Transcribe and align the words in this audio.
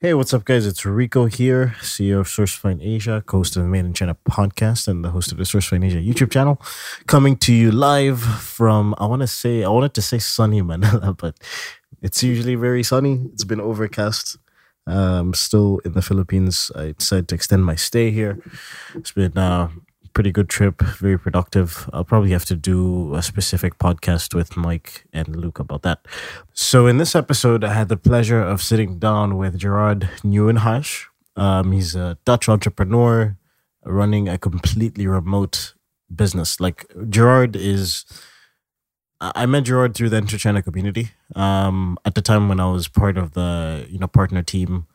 Hey, 0.00 0.14
what's 0.14 0.32
up, 0.32 0.44
guys? 0.44 0.66
It's 0.66 0.86
Rico 0.86 1.26
here, 1.26 1.74
CEO 1.80 2.20
of 2.20 2.26
SourceFind 2.26 2.82
Asia, 2.82 3.22
host 3.28 3.56
of 3.56 3.62
the 3.62 3.68
Made 3.68 3.84
in 3.84 3.92
China 3.92 4.16
podcast, 4.28 4.88
and 4.88 5.04
the 5.04 5.10
host 5.10 5.32
of 5.32 5.38
the 5.38 5.44
SourceFind 5.44 5.84
Asia 5.84 5.98
YouTube 5.98 6.30
channel. 6.30 6.60
Coming 7.06 7.36
to 7.38 7.52
you 7.52 7.70
live 7.70 8.20
from, 8.20 8.94
I 8.98 9.06
want 9.06 9.20
to 9.20 9.26
say, 9.26 9.62
I 9.62 9.68
wanted 9.68 9.94
to 9.94 10.02
say 10.02 10.18
sunny 10.18 10.62
Manila, 10.62 11.14
but 11.18 11.36
it's 12.00 12.22
usually 12.22 12.54
very 12.54 12.82
sunny. 12.82 13.28
It's 13.32 13.44
been 13.44 13.60
overcast. 13.60 14.38
Um, 14.86 15.34
still 15.34 15.80
in 15.84 15.92
the 15.92 16.02
Philippines. 16.02 16.70
I 16.74 16.92
decided 16.92 17.28
to 17.28 17.34
extend 17.34 17.64
my 17.64 17.74
stay 17.74 18.10
here. 18.10 18.42
It's 18.94 19.12
been 19.12 19.36
uh, 19.36 19.68
pretty 20.14 20.32
good 20.32 20.48
trip, 20.48 20.80
very 20.82 21.18
productive. 21.18 21.88
I'll 21.92 22.04
probably 22.04 22.30
have 22.30 22.44
to 22.46 22.56
do 22.56 23.14
a 23.14 23.22
specific 23.22 23.78
podcast 23.78 24.34
with 24.34 24.56
Mike 24.56 25.04
and 25.12 25.36
Luke 25.36 25.58
about 25.58 25.82
that. 25.82 26.06
So, 26.52 26.86
in 26.86 26.98
this 26.98 27.14
episode, 27.14 27.64
I 27.64 27.72
had 27.72 27.88
the 27.88 27.96
pleasure 27.96 28.40
of 28.40 28.62
sitting 28.62 28.98
down 28.98 29.36
with 29.36 29.58
Gerard 29.58 30.08
Nieuwenhuis. 30.22 31.06
Um, 31.36 31.72
he's 31.72 31.94
a 31.94 32.18
Dutch 32.24 32.48
entrepreneur 32.48 33.36
running 33.84 34.28
a 34.28 34.38
completely 34.38 35.06
remote 35.06 35.74
business. 36.14 36.60
Like, 36.60 36.86
Gerard 37.08 37.56
is. 37.56 38.04
I 39.22 39.44
met 39.44 39.64
Gerard 39.64 39.94
through 39.94 40.08
the 40.08 40.16
Enter 40.16 40.38
China 40.38 40.62
community. 40.62 41.10
Um, 41.36 41.98
at 42.06 42.14
the 42.14 42.22
time 42.22 42.48
when 42.48 42.58
I 42.58 42.70
was 42.70 42.88
part 42.88 43.18
of 43.18 43.32
the 43.32 43.86
you 43.90 43.98
know 43.98 44.06
partner 44.06 44.42
team, 44.42 44.86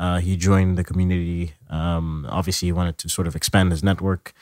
uh, 0.00 0.18
he 0.18 0.34
joined 0.34 0.78
the 0.78 0.82
community. 0.82 1.52
Um, 1.68 2.26
obviously, 2.30 2.68
he 2.68 2.72
wanted 2.72 2.96
to 2.98 3.08
sort 3.10 3.26
of 3.26 3.36
expand 3.36 3.70
his 3.70 3.84
network. 3.84 4.32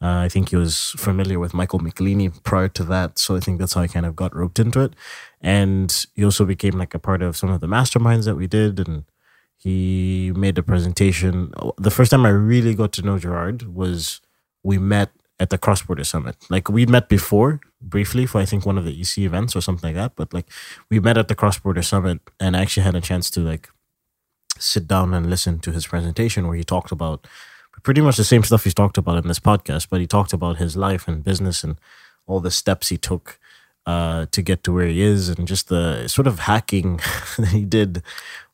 Uh, 0.00 0.20
I 0.26 0.28
think 0.28 0.50
he 0.50 0.56
was 0.56 0.94
familiar 0.96 1.40
with 1.40 1.52
Michael 1.52 1.80
Michelini 1.80 2.30
prior 2.44 2.68
to 2.68 2.84
that, 2.84 3.18
so 3.18 3.34
I 3.34 3.40
think 3.40 3.58
that's 3.58 3.74
how 3.74 3.80
I 3.80 3.88
kind 3.88 4.06
of 4.06 4.14
got 4.14 4.34
roped 4.34 4.60
into 4.60 4.80
it. 4.80 4.94
And 5.40 6.06
he 6.14 6.24
also 6.24 6.44
became 6.44 6.78
like 6.78 6.94
a 6.94 7.00
part 7.00 7.20
of 7.20 7.36
some 7.36 7.50
of 7.50 7.60
the 7.60 7.66
masterminds 7.66 8.26
that 8.26 8.36
we 8.36 8.46
did, 8.46 8.78
and 8.78 9.04
he 9.56 10.32
made 10.36 10.56
a 10.56 10.62
presentation. 10.62 11.52
The 11.76 11.90
first 11.90 12.12
time 12.12 12.24
I 12.24 12.30
really 12.30 12.76
got 12.76 12.92
to 12.92 13.02
know 13.02 13.18
Gerard 13.18 13.74
was 13.74 14.20
we 14.62 14.78
met 14.78 15.10
at 15.40 15.50
the 15.50 15.58
Cross 15.58 15.82
Border 15.82 16.04
Summit. 16.04 16.36
Like 16.48 16.68
we 16.68 16.86
met 16.86 17.08
before 17.08 17.60
briefly 17.80 18.24
for 18.24 18.40
I 18.40 18.44
think 18.44 18.64
one 18.64 18.78
of 18.78 18.84
the 18.84 19.00
EC 19.00 19.18
events 19.18 19.56
or 19.56 19.62
something 19.62 19.88
like 19.88 19.96
that, 19.96 20.12
but 20.14 20.32
like 20.32 20.46
we 20.90 21.00
met 21.00 21.18
at 21.18 21.26
the 21.26 21.34
Cross 21.34 21.58
Border 21.58 21.82
Summit, 21.82 22.20
and 22.38 22.56
I 22.56 22.62
actually 22.62 22.84
had 22.84 22.94
a 22.94 23.00
chance 23.00 23.30
to 23.30 23.40
like 23.40 23.68
sit 24.58 24.86
down 24.86 25.14
and 25.14 25.28
listen 25.28 25.58
to 25.60 25.72
his 25.72 25.86
presentation 25.86 26.46
where 26.46 26.56
he 26.56 26.64
talked 26.64 26.92
about 26.92 27.26
pretty 27.82 28.00
much 28.00 28.16
the 28.16 28.24
same 28.24 28.42
stuff 28.42 28.64
he's 28.64 28.74
talked 28.74 28.98
about 28.98 29.18
in 29.18 29.28
this 29.28 29.38
podcast, 29.38 29.88
but 29.88 30.00
he 30.00 30.06
talked 30.06 30.32
about 30.32 30.56
his 30.56 30.76
life 30.76 31.06
and 31.08 31.24
business 31.24 31.62
and 31.62 31.76
all 32.26 32.40
the 32.40 32.50
steps 32.50 32.88
he 32.88 32.96
took 32.96 33.38
uh, 33.86 34.26
to 34.32 34.42
get 34.42 34.62
to 34.62 34.72
where 34.72 34.86
he 34.86 35.00
is 35.00 35.28
and 35.28 35.48
just 35.48 35.68
the 35.68 36.06
sort 36.08 36.26
of 36.26 36.40
hacking 36.40 36.96
that 37.38 37.48
he 37.52 37.64
did, 37.64 38.02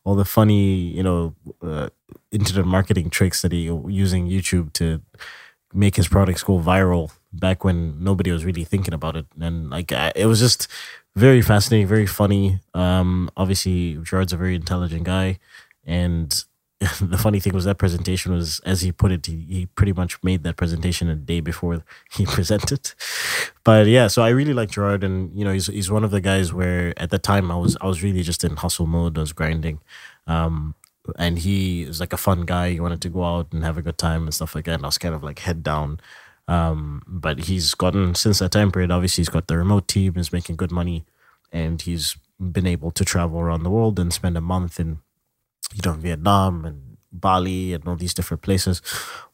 all 0.05 0.15
the 0.15 0.25
funny, 0.25 0.75
you 0.75 1.03
know, 1.03 1.35
uh, 1.63 1.89
internet 2.31 2.67
marketing 2.67 3.11
tricks 3.11 3.43
that 3.43 3.53
he 3.53 3.63
using 3.89 4.29
YouTube 4.29 4.73
to 4.75 5.01
make 5.73 5.97
his 5.97 6.07
products 6.07 6.45
go 6.45 6.59
viral 6.59 7.11
back 7.33 7.65
when 7.65 8.03
nobody 8.03 8.31
was 8.31 8.45
really 8.45 8.63
thinking 8.63 8.95
about 8.95 9.17
it. 9.17 9.27
And 9.41 9.71
like, 9.71 9.91
I, 9.91 10.13
it 10.15 10.27
was 10.27 10.39
just 10.39 10.69
very 11.17 11.43
fascinating, 11.43 11.89
very 11.89 12.07
funny. 12.07 12.61
Um, 12.73 13.29
obviously, 13.37 13.99
Gerard's 14.03 14.33
a 14.33 14.37
very 14.37 14.55
intelligent 14.55 15.03
guy. 15.05 15.39
And 15.87 16.45
the 17.01 17.19
funny 17.19 17.41
thing 17.41 17.53
was 17.53 17.65
that 17.65 17.79
presentation 17.79 18.33
was, 18.33 18.61
as 18.61 18.83
he 18.83 18.93
put 18.93 19.13
it, 19.13 19.27
he, 19.27 19.47
he 19.49 19.67
pretty 19.67 19.93
much 19.93 20.23
made 20.23 20.43
that 20.43 20.57
presentation 20.57 21.09
a 21.09 21.15
day 21.15 21.41
before 21.41 21.85
he 22.13 22.27
presented. 22.27 22.93
But 23.65 23.87
yeah, 23.87 24.09
so 24.09 24.23
I 24.23 24.31
really 24.31 24.55
like 24.55 24.71
Gerard, 24.71 25.05
and 25.05 25.37
you 25.37 25.45
know, 25.45 25.53
he's 25.53 25.67
he's 25.67 25.91
one 25.91 26.05
of 26.05 26.11
the 26.11 26.21
guys 26.21 26.53
where 26.53 26.93
at 26.99 27.11
the 27.11 27.19
time 27.19 27.51
I 27.51 27.57
was 27.57 27.77
I 27.81 27.87
was 27.87 28.03
really 28.03 28.23
just 28.23 28.45
in 28.45 28.57
hustle 28.57 28.87
mode, 28.87 29.17
I 29.17 29.21
was 29.21 29.33
grinding, 29.33 29.81
um, 30.27 30.75
and 31.19 31.39
he 31.39 31.83
is 31.83 32.01
like 32.01 32.13
a 32.13 32.19
fun 32.19 32.43
guy. 32.43 32.73
He 32.73 32.81
wanted 32.81 33.01
to 33.03 33.09
go 33.09 33.25
out 33.25 33.53
and 33.53 33.65
have 33.65 33.79
a 33.79 33.83
good 33.83 33.99
time 33.99 34.25
and 34.25 34.35
stuff 34.35 34.55
like 34.55 34.65
that. 34.67 34.75
And 34.75 34.85
I 34.85 34.89
was 34.89 34.99
kind 34.99 35.15
of 35.15 35.23
like 35.23 35.41
head 35.41 35.63
down. 35.63 36.01
Um, 36.47 37.03
but 37.07 37.45
he's 37.45 37.75
gotten 37.75 38.15
since 38.15 38.41
that 38.41 38.53
time 38.53 38.71
period. 38.71 38.91
Obviously, 38.91 39.23
he's 39.23 39.31
got 39.31 39.47
the 39.47 39.57
remote 39.57 39.89
team, 39.89 40.15
is 40.17 40.33
making 40.33 40.57
good 40.57 40.71
money, 40.73 41.07
and 41.53 41.81
he's 41.81 42.17
been 42.39 42.67
able 42.67 42.91
to 42.91 43.05
travel 43.05 43.41
around 43.41 43.63
the 43.63 43.71
world 43.71 43.99
and 43.99 44.13
spend 44.13 44.37
a 44.37 44.43
month 44.43 44.79
in 44.79 44.99
you 45.73 45.81
know, 45.85 45.93
Vietnam 45.97 46.65
and 46.65 46.97
Bali 47.13 47.73
and 47.73 47.87
all 47.87 47.97
these 47.97 48.15
different 48.15 48.43
places 48.43 48.83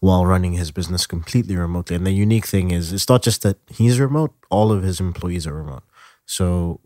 while 0.00 0.26
running 0.26 0.52
his 0.52 0.70
business 0.70 1.06
completely 1.06 1.56
remotely. 1.56 1.96
And 1.96 2.06
the 2.06 2.12
unique 2.12 2.46
thing 2.46 2.70
is, 2.70 2.92
it's 2.92 3.08
not 3.08 3.22
just 3.22 3.42
that 3.42 3.56
he's 3.68 3.98
remote, 3.98 4.32
all 4.50 4.70
of 4.70 4.82
his 4.82 5.00
employees 5.00 5.46
are 5.46 5.54
remote. 5.54 5.82
So, 6.26 6.80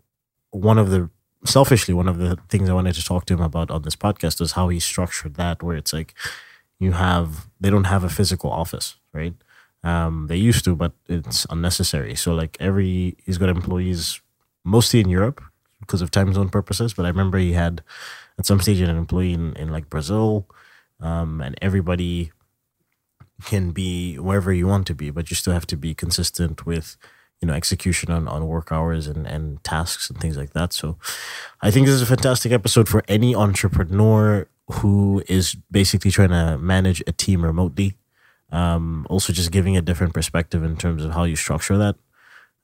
one 0.51 0.77
of 0.77 0.89
the 0.89 1.09
selfishly, 1.45 1.93
one 1.93 2.07
of 2.07 2.17
the 2.17 2.37
things 2.49 2.69
I 2.69 2.73
wanted 2.73 2.95
to 2.95 3.03
talk 3.03 3.25
to 3.25 3.33
him 3.33 3.41
about 3.41 3.69
on 3.69 3.81
this 3.83 3.95
podcast 3.95 4.39
was 4.39 4.53
how 4.53 4.69
he 4.69 4.79
structured 4.79 5.35
that, 5.35 5.61
where 5.61 5.75
it's 5.75 5.93
like 5.93 6.13
you 6.79 6.93
have, 6.93 7.47
they 7.59 7.69
don't 7.69 7.85
have 7.85 8.03
a 8.03 8.09
physical 8.09 8.49
office, 8.49 8.95
right? 9.13 9.33
Um, 9.83 10.27
they 10.27 10.37
used 10.37 10.63
to, 10.65 10.75
but 10.75 10.93
it's 11.07 11.45
unnecessary. 11.49 12.15
So, 12.15 12.33
like, 12.33 12.57
every, 12.59 13.17
he's 13.25 13.37
got 13.37 13.49
employees 13.49 14.21
mostly 14.63 15.01
in 15.01 15.09
Europe 15.09 15.43
because 15.79 16.01
of 16.01 16.09
time 16.09 16.33
zone 16.33 16.49
purposes. 16.49 16.93
But 16.93 17.05
I 17.05 17.09
remember 17.09 17.37
he 17.37 17.53
had 17.53 17.83
at 18.37 18.45
some 18.45 18.59
stage 18.59 18.79
an 18.81 18.89
employee 18.89 19.33
in, 19.33 19.53
in 19.53 19.71
like 19.71 19.89
Brazil, 19.89 20.47
um, 20.99 21.41
and 21.41 21.55
everybody 21.61 22.31
can 23.43 23.71
be 23.71 24.15
wherever 24.17 24.53
you 24.53 24.67
want 24.67 24.87
to 24.87 24.95
be, 24.95 25.09
but 25.09 25.29
you 25.29 25.35
still 25.35 25.53
have 25.53 25.67
to 25.67 25.75
be 25.77 25.93
consistent 25.93 26.65
with 26.65 26.97
you 27.41 27.47
know 27.47 27.53
execution 27.53 28.11
on, 28.11 28.27
on 28.27 28.47
work 28.47 28.71
hours 28.71 29.07
and, 29.07 29.27
and 29.27 29.63
tasks 29.63 30.09
and 30.09 30.19
things 30.19 30.37
like 30.37 30.53
that. 30.53 30.73
So 30.73 30.97
I 31.61 31.71
think 31.71 31.85
this 31.85 31.95
is 31.95 32.01
a 32.01 32.05
fantastic 32.05 32.51
episode 32.51 32.87
for 32.87 33.03
any 33.07 33.35
entrepreneur 33.35 34.47
who 34.67 35.23
is 35.27 35.55
basically 35.69 36.11
trying 36.11 36.29
to 36.29 36.57
manage 36.57 37.03
a 37.05 37.11
team 37.11 37.43
remotely. 37.43 37.97
Um, 38.51 39.05
also 39.09 39.33
just 39.33 39.51
giving 39.51 39.75
a 39.75 39.81
different 39.81 40.13
perspective 40.13 40.63
in 40.63 40.77
terms 40.77 41.03
of 41.03 41.11
how 41.11 41.23
you 41.23 41.35
structure 41.35 41.77
that. 41.77 41.95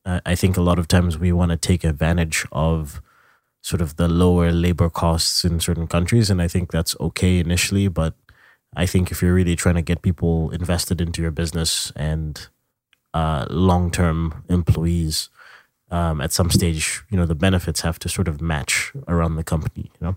Uh, 0.06 0.22
I 0.26 0.36
think 0.36 0.58
a 0.58 0.62
lot 0.62 0.80
of 0.80 0.88
times 0.88 1.18
we 1.18 1.32
want 1.32 1.52
to 1.52 1.58
take 1.58 1.84
advantage 1.84 2.46
of 2.52 3.02
sort 3.62 3.82
of 3.82 3.96
the 3.96 4.08
lower 4.08 4.52
labor 4.52 4.90
costs 4.90 5.46
in 5.46 5.60
certain 5.60 5.88
countries. 5.88 6.30
And 6.30 6.42
I 6.42 6.48
think 6.48 6.72
that's 6.72 6.96
okay 7.00 7.40
initially. 7.40 7.88
But 7.88 8.16
I 8.76 8.86
think 8.86 9.12
if 9.12 9.22
you're 9.22 9.34
really 9.34 9.56
trying 9.56 9.76
to 9.76 9.82
get 9.82 10.02
people 10.02 10.50
invested 10.52 11.02
into 11.02 11.22
your 11.22 11.32
business 11.32 11.92
and 11.96 12.48
uh, 13.14 13.46
long 13.50 13.92
term 13.92 14.44
employees, 14.50 15.30
um, 15.92 16.22
at 16.22 16.32
some 16.32 16.50
stage, 16.50 17.04
you 17.10 17.18
know, 17.18 17.26
the 17.26 17.36
benefits 17.36 17.82
have 17.82 18.00
to 18.00 18.10
sort 18.10 18.30
of 18.30 18.42
match 18.42 18.94
around 19.08 19.36
the 19.36 19.44
company, 19.44 19.92
you 20.00 20.08
know? 20.08 20.16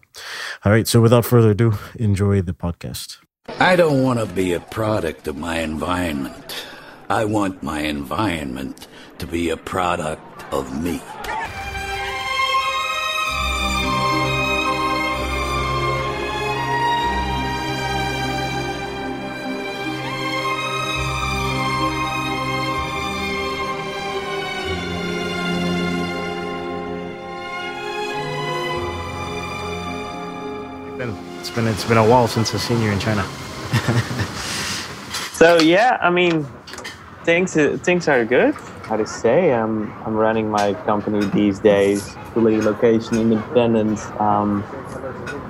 All 0.65 0.73
right. 0.73 0.87
So 0.87 1.01
without 1.01 1.25
further 1.25 1.51
ado, 1.51 1.75
enjoy 1.97 2.43
the 2.43 2.55
podcast. 2.55 3.19
I 3.59 3.77
don't 3.77 4.03
want 4.03 4.21
to 4.21 4.27
be 4.27 4.53
a 4.53 4.61
product 4.61 5.27
of 5.27 5.37
my 5.37 5.59
environment. 5.59 6.65
I 7.11 7.25
want 7.25 7.63
my 7.63 7.81
environment 7.81 8.87
to 9.19 9.27
be 9.27 9.51
a 9.51 9.57
product 9.57 10.45
of 10.53 10.83
me. 10.83 11.03
It's 31.45 31.55
been 31.55 31.67
it's 31.67 31.85
been 31.85 31.99
a 31.99 32.09
while 32.09 32.27
since 32.27 32.55
I've 32.55 32.63
seen 32.63 32.81
you 32.81 32.91
in 32.91 32.99
China. 32.99 33.23
so 35.35 35.61
yeah, 35.61 35.99
I 36.01 36.09
mean, 36.09 36.47
things 37.25 37.53
things 37.83 38.09
are 38.09 38.25
good. 38.25 38.55
How 38.89 38.97
to 38.97 39.07
say? 39.07 39.53
I'm 39.53 39.93
I'm 40.07 40.15
running 40.15 40.51
my 40.51 40.73
company 40.87 41.23
these 41.35 41.59
days 41.59 42.17
fully 42.33 42.63
location 42.63 43.19
independent. 43.19 44.01
Um, 44.19 44.65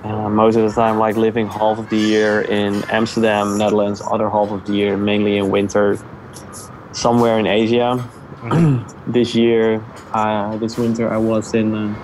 uh, 0.02 0.28
most 0.30 0.56
of 0.56 0.68
the 0.68 0.74
time, 0.74 0.98
like 0.98 1.16
living 1.16 1.46
half 1.46 1.78
of 1.78 1.88
the 1.90 1.96
year 1.96 2.40
in 2.40 2.82
Amsterdam, 2.90 3.56
Netherlands, 3.56 4.02
other 4.10 4.28
half 4.28 4.50
of 4.50 4.66
the 4.66 4.72
year 4.72 4.96
mainly 4.96 5.36
in 5.36 5.48
winter 5.48 5.96
somewhere 6.90 7.38
in 7.38 7.46
Asia. 7.46 8.04
This 9.06 9.36
year, 9.36 9.80
uh, 10.12 10.56
this 10.56 10.76
winter, 10.76 11.08
I 11.08 11.18
was 11.18 11.54
in 11.54 11.72
uh, 11.72 11.94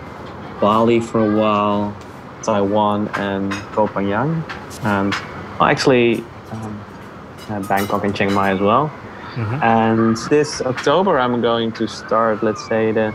Bali 0.60 1.00
for 1.00 1.18
a 1.18 1.36
while 1.36 1.92
Taiwan 2.42 3.08
and 3.14 3.52
Koh 3.72 3.86
Phangan, 3.86 4.42
and 4.84 5.14
actually 5.60 6.24
um, 6.52 7.62
Bangkok 7.68 8.04
and 8.04 8.14
Chiang 8.14 8.32
Mai 8.32 8.50
as 8.50 8.60
well. 8.60 8.88
Mm-hmm. 9.34 9.62
And 9.62 10.16
this 10.28 10.60
October, 10.62 11.18
I'm 11.18 11.40
going 11.40 11.72
to 11.72 11.86
start, 11.86 12.42
let's 12.42 12.66
say, 12.66 12.92
the 12.92 13.14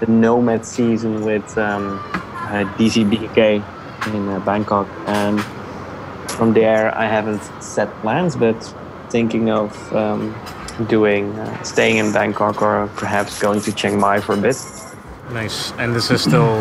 the 0.00 0.10
nomad 0.10 0.66
season 0.66 1.24
with 1.24 1.56
um, 1.56 1.98
uh, 2.08 2.64
DCBK 2.76 3.62
in 4.12 4.28
uh, 4.28 4.40
Bangkok, 4.40 4.88
and 5.06 5.40
from 6.30 6.52
there, 6.52 6.92
I 6.96 7.06
haven't 7.06 7.42
set 7.62 7.88
plans, 8.00 8.36
but 8.36 8.56
thinking 9.08 9.50
of 9.50 9.70
um, 9.94 10.34
doing 10.88 11.32
uh, 11.38 11.62
staying 11.62 11.98
in 11.98 12.12
Bangkok 12.12 12.60
or 12.60 12.88
perhaps 12.96 13.40
going 13.40 13.60
to 13.62 13.72
Chiang 13.72 13.98
Mai 13.98 14.20
for 14.20 14.34
a 14.34 14.36
bit. 14.36 14.56
Nice. 15.30 15.72
And 15.78 15.94
this 15.94 16.10
is 16.10 16.22
still 16.22 16.52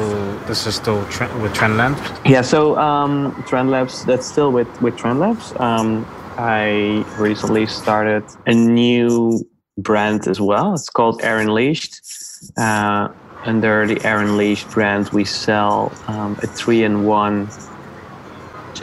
This 0.48 0.68
is 0.68 0.76
still 0.76 1.06
tre- 1.08 1.34
with 1.42 1.54
Trend 1.54 1.78
Labs. 1.78 2.02
Yeah, 2.26 2.42
so 2.42 2.78
um, 2.78 3.44
Trend 3.48 3.72
Labs, 3.72 4.04
that's 4.06 4.26
still 4.28 4.52
with, 4.52 4.68
with 4.82 4.98
Trend 4.98 5.20
Labs. 5.20 5.54
Um, 5.58 6.06
I 6.38 7.06
recently 7.18 7.66
started 7.66 8.24
a 8.46 8.54
new 8.54 9.48
brand 9.78 10.28
as 10.28 10.42
well. 10.42 10.74
It's 10.74 10.90
called 10.90 11.22
Air 11.24 11.40
Unleashed. 11.40 12.02
Uh, 12.58 13.10
under 13.46 13.88
the 13.88 14.06
Air 14.06 14.20
Unleashed 14.20 14.70
brand, 14.72 15.10
we 15.10 15.24
sell 15.24 15.92
um, 16.08 16.38
a 16.44 16.48
three 16.48 16.84
in 16.84 17.06
one 17.06 17.50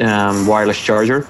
um, 0.01 0.47
wireless 0.47 0.79
charger. 0.81 1.29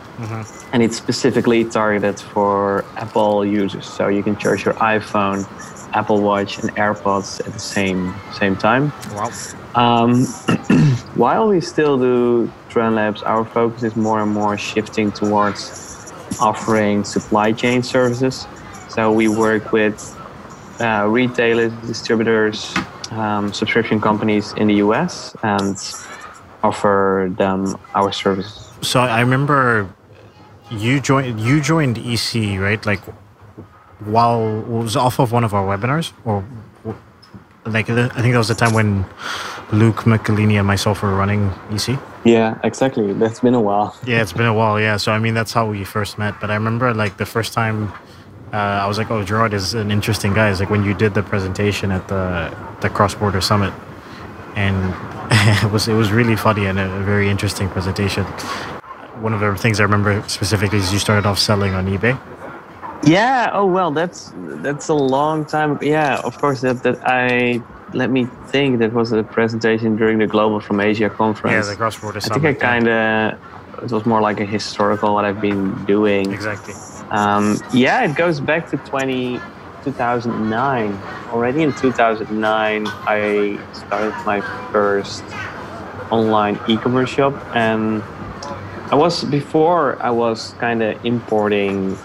And 0.73 0.83
it's 0.83 0.97
specifically 0.97 1.65
targeted 1.65 2.21
for 2.21 2.85
Apple 2.97 3.45
users. 3.45 3.87
So 3.87 4.09
you 4.09 4.23
can 4.23 4.37
charge 4.37 4.65
your 4.65 4.75
iPhone, 4.75 5.45
Apple 5.93 6.21
Watch, 6.21 6.59
and 6.59 6.75
AirPods 6.77 7.41
at 7.47 7.53
the 7.53 7.59
same 7.59 8.15
same 8.33 8.57
time. 8.57 8.93
Wow. 9.15 9.31
Um, 9.75 10.25
while 11.15 11.49
we 11.49 11.61
still 11.61 11.99
do 11.99 12.51
Trend 12.69 12.97
Labs, 12.97 13.23
our 13.23 13.45
focus 13.45 13.83
is 13.83 13.97
more 13.97 14.21
and 14.21 14.33
more 14.33 14.57
shifting 14.57 15.13
towards 15.13 16.13
offering 16.41 17.05
supply 17.05 17.53
chain 17.53 17.83
services. 17.83 18.47
So 18.89 19.13
we 19.13 19.29
work 19.29 19.73
with 19.73 20.17
uh, 20.81 21.07
retailers, 21.09 21.73
distributors, 21.87 22.75
um, 23.11 23.53
subscription 23.53 24.01
companies 24.01 24.53
in 24.55 24.69
the 24.69 24.75
US 24.75 25.35
and 25.43 25.77
offer 26.63 27.33
them 27.37 27.79
our 27.95 28.13
services. 28.13 28.71
So 28.83 29.01
I 29.01 29.21
remember 29.21 29.93
you 30.71 31.01
joined 31.01 31.41
you 31.41 31.61
joined 31.61 31.99
EC 31.99 32.59
right 32.61 32.85
like 32.87 33.01
while 34.05 34.61
it 34.61 34.67
was 34.67 34.97
off 34.97 35.19
of 35.19 35.33
one 35.33 35.45
of 35.45 35.55
our 35.55 35.67
webinars 35.67 36.13
or 36.25 36.45
like 37.67 37.91
I 37.91 38.09
think 38.09 38.33
that 38.33 38.39
was 38.39 38.49
the 38.49 38.55
time 38.55 38.73
when 38.73 39.05
Luke 39.73 40.05
McElhenney 40.05 40.59
and 40.59 40.67
myself 40.67 41.03
were 41.03 41.15
running 41.15 41.53
EC. 41.71 41.99
Yeah, 42.25 42.59
exactly. 42.65 43.13
That's 43.13 43.41
been 43.41 43.55
a 43.55 43.61
while. 43.61 43.97
Yeah, 44.07 44.23
it's 44.23 44.33
been 44.33 44.47
a 44.47 44.55
while. 44.55 44.81
Yeah, 44.81 44.97
so 44.97 45.13
I 45.13 45.19
mean 45.19 45.35
that's 45.35 45.53
how 45.53 45.69
we 45.69 45.85
first 45.85 46.19
met. 46.19 46.41
But 46.41 46.51
I 46.51 46.55
remember 46.55 46.95
like 46.95 47.19
the 47.19 47.27
first 47.27 47.53
time 47.53 47.93
uh, 48.53 48.57
I 48.57 48.87
was 48.87 48.99
like, 48.99 49.11
oh, 49.11 49.23
Gerard 49.23 49.55
is 49.55 49.75
an 49.75 49.91
interesting 49.91 50.35
guy. 50.35 50.51
It's 50.51 50.59
like 50.59 50.71
when 50.71 50.85
you 50.85 50.95
did 50.95 51.15
the 51.15 51.23
presentation 51.23 51.91
at 51.93 52.09
the 52.09 52.55
the 52.81 52.89
cross 52.89 53.15
border 53.15 53.41
summit, 53.41 53.73
and 54.57 54.95
it 55.65 55.71
was 55.71 55.87
it 55.87 55.95
was 55.95 56.11
really 56.11 56.37
funny 56.37 56.67
and 56.67 56.79
a, 56.79 56.91
a 56.97 57.03
very 57.03 57.29
interesting 57.29 57.69
presentation. 57.69 58.25
One 59.21 59.35
of 59.35 59.41
the 59.41 59.55
things 59.57 59.81
I 59.81 59.83
remember 59.83 60.25
specifically 60.29 60.79
is 60.79 60.93
you 60.93 60.99
started 60.99 61.27
off 61.27 61.39
selling 61.39 61.75
on 61.75 61.87
eBay. 61.87 62.19
Yeah. 63.05 63.51
Oh 63.53 63.67
well, 63.67 63.91
that's 63.91 64.33
that's 64.37 64.89
a 64.89 64.95
long 64.95 65.45
time. 65.45 65.79
Yeah, 65.83 66.21
of 66.21 66.39
course. 66.39 66.61
That 66.61 66.83
that 66.83 66.99
I 67.05 67.63
let 67.93 68.11
me 68.11 68.27
think. 68.47 68.79
That 68.79 68.93
was 68.93 69.13
a 69.13 69.23
presentation 69.23 69.97
during 69.97 70.19
the 70.19 70.27
Global 70.27 70.61
from 70.61 70.81
Asia 70.81 71.11
conference. 71.11 71.67
Yeah, 71.67 71.73
the 71.73 71.77
cross 71.77 71.99
border 71.99 72.19
I 72.19 72.29
think 72.29 72.45
I 72.45 72.55
kind 72.55 72.89
of 72.89 73.39
it 73.83 73.91
was 73.91 74.05
more 74.05 74.21
like 74.21 74.41
a 74.41 74.45
historical 74.45 75.15
what 75.15 75.25
I've 75.25 75.41
been 75.41 75.85
doing. 75.85 76.33
exactly. 76.33 76.75
Um, 77.11 77.59
yeah, 77.73 78.05
it 78.05 78.15
goes 78.15 78.41
back 78.41 78.71
to 78.71 78.77
20, 78.77 79.41
2009. 79.85 80.93
Already 81.33 81.63
in 81.63 81.73
2009, 81.73 82.87
I 82.87 83.59
started 83.73 84.15
my 84.27 84.41
first 84.71 85.25
online 86.11 86.59
e-commerce 86.69 87.11
shop, 87.11 87.35
and 87.55 88.03
I 88.91 88.97
was 88.97 89.25
before 89.25 90.01
I 90.03 90.11
was 90.11 90.55
kind 90.59 90.83
of 90.83 91.05
importing 91.05 91.97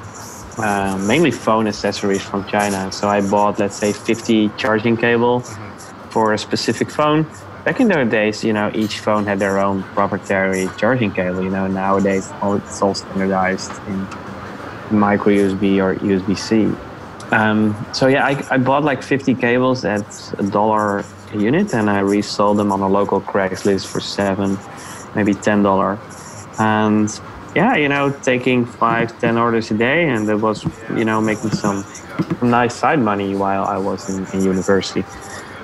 uh, 0.57 0.97
mainly 1.07 1.31
phone 1.31 1.67
accessories 1.67 2.21
from 2.21 2.45
China. 2.45 2.91
So 2.91 3.07
I 3.07 3.21
bought, 3.21 3.59
let's 3.59 3.75
say, 3.75 3.93
50 3.93 4.49
charging 4.57 4.97
cable 4.97 5.41
for 6.09 6.33
a 6.33 6.37
specific 6.37 6.89
phone. 6.89 7.27
Back 7.65 7.79
in 7.79 7.87
those 7.87 8.09
days, 8.09 8.43
you 8.43 8.53
know, 8.53 8.71
each 8.73 8.99
phone 8.99 9.25
had 9.25 9.39
their 9.39 9.59
own 9.59 9.83
proprietary 9.95 10.69
charging 10.77 11.11
cable. 11.11 11.43
You 11.43 11.49
know, 11.49 11.67
nowadays 11.67 12.31
all 12.41 12.55
it's 12.55 12.81
all 12.81 12.93
standardized 12.93 13.71
in 13.87 14.07
micro 14.91 15.33
USB 15.33 15.77
or 15.83 15.95
USB 15.95 16.37
C. 16.37 16.71
Um, 17.31 17.75
so 17.91 18.07
yeah, 18.07 18.23
I, 18.23 18.45
I 18.51 18.57
bought 18.57 18.83
like 18.83 19.01
50 19.01 19.33
cables 19.35 19.83
at 19.83 20.05
a 20.37 20.43
dollar 20.43 21.03
a 21.33 21.37
unit, 21.37 21.73
and 21.73 21.89
I 21.89 21.99
resold 21.99 22.57
them 22.57 22.71
on 22.71 22.81
a 22.81 22.87
local 22.87 23.21
Craigslist 23.21 23.87
for 23.87 23.99
seven, 23.99 24.57
maybe 25.15 25.33
ten 25.33 25.63
dollar. 25.63 25.99
And 26.59 27.09
yeah, 27.55 27.75
you 27.75 27.87
know, 27.87 28.11
taking 28.11 28.65
five, 28.65 29.17
ten 29.19 29.37
orders 29.37 29.71
a 29.71 29.75
day, 29.75 30.09
and 30.09 30.29
it 30.29 30.35
was 30.35 30.65
you 30.89 31.05
know 31.05 31.21
making 31.21 31.51
some 31.51 31.85
nice 32.41 32.75
side 32.75 32.99
money 32.99 33.35
while 33.35 33.63
I 33.63 33.77
was 33.77 34.09
in, 34.09 34.25
in 34.33 34.45
university. 34.45 35.03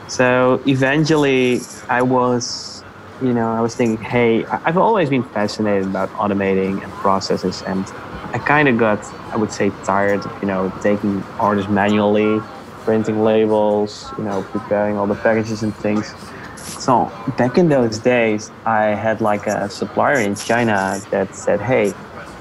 So 0.07 0.61
eventually, 0.65 1.61
I 1.89 2.01
was, 2.01 2.83
you 3.21 3.33
know, 3.33 3.51
I 3.53 3.61
was 3.61 3.75
thinking, 3.75 4.03
hey, 4.03 4.45
I've 4.45 4.77
always 4.77 5.09
been 5.09 5.23
fascinated 5.23 5.87
about 5.87 6.09
automating 6.13 6.83
and 6.83 6.91
processes, 6.93 7.61
and 7.63 7.85
I 8.33 8.39
kind 8.39 8.67
of 8.67 8.77
got, 8.77 8.99
I 9.31 9.37
would 9.37 9.51
say, 9.51 9.71
tired 9.83 10.25
of, 10.25 10.41
you 10.41 10.47
know, 10.47 10.71
taking 10.81 11.23
orders 11.39 11.67
manually, 11.67 12.41
printing 12.83 13.23
labels, 13.23 14.11
you 14.17 14.23
know, 14.23 14.43
preparing 14.43 14.97
all 14.97 15.07
the 15.07 15.15
packages 15.15 15.63
and 15.63 15.75
things. 15.75 16.13
So 16.61 17.11
back 17.37 17.57
in 17.57 17.69
those 17.69 17.99
days, 17.99 18.51
I 18.65 18.95
had 18.95 19.21
like 19.21 19.47
a 19.47 19.69
supplier 19.69 20.19
in 20.19 20.35
China 20.35 20.99
that 21.11 21.35
said, 21.35 21.59
hey, 21.61 21.93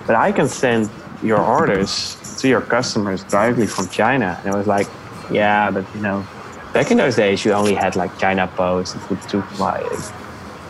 but 0.06 0.16
I 0.16 0.32
can 0.32 0.48
send 0.48 0.90
your 1.22 1.40
orders 1.40 2.16
to 2.40 2.48
your 2.48 2.60
customers 2.60 3.22
directly 3.24 3.66
from 3.66 3.88
China. 3.88 4.40
And 4.44 4.54
I 4.54 4.56
was 4.56 4.66
like, 4.66 4.88
yeah, 5.30 5.70
but 5.70 5.84
you 5.94 6.00
know, 6.00 6.26
back 6.72 6.90
in 6.90 6.96
those 6.96 7.16
days, 7.16 7.44
you 7.44 7.52
only 7.52 7.74
had 7.74 7.96
like 7.96 8.16
China 8.18 8.46
Post. 8.46 8.96
It 8.96 9.10
would 9.10 9.22
took 9.22 9.58
like 9.58 9.84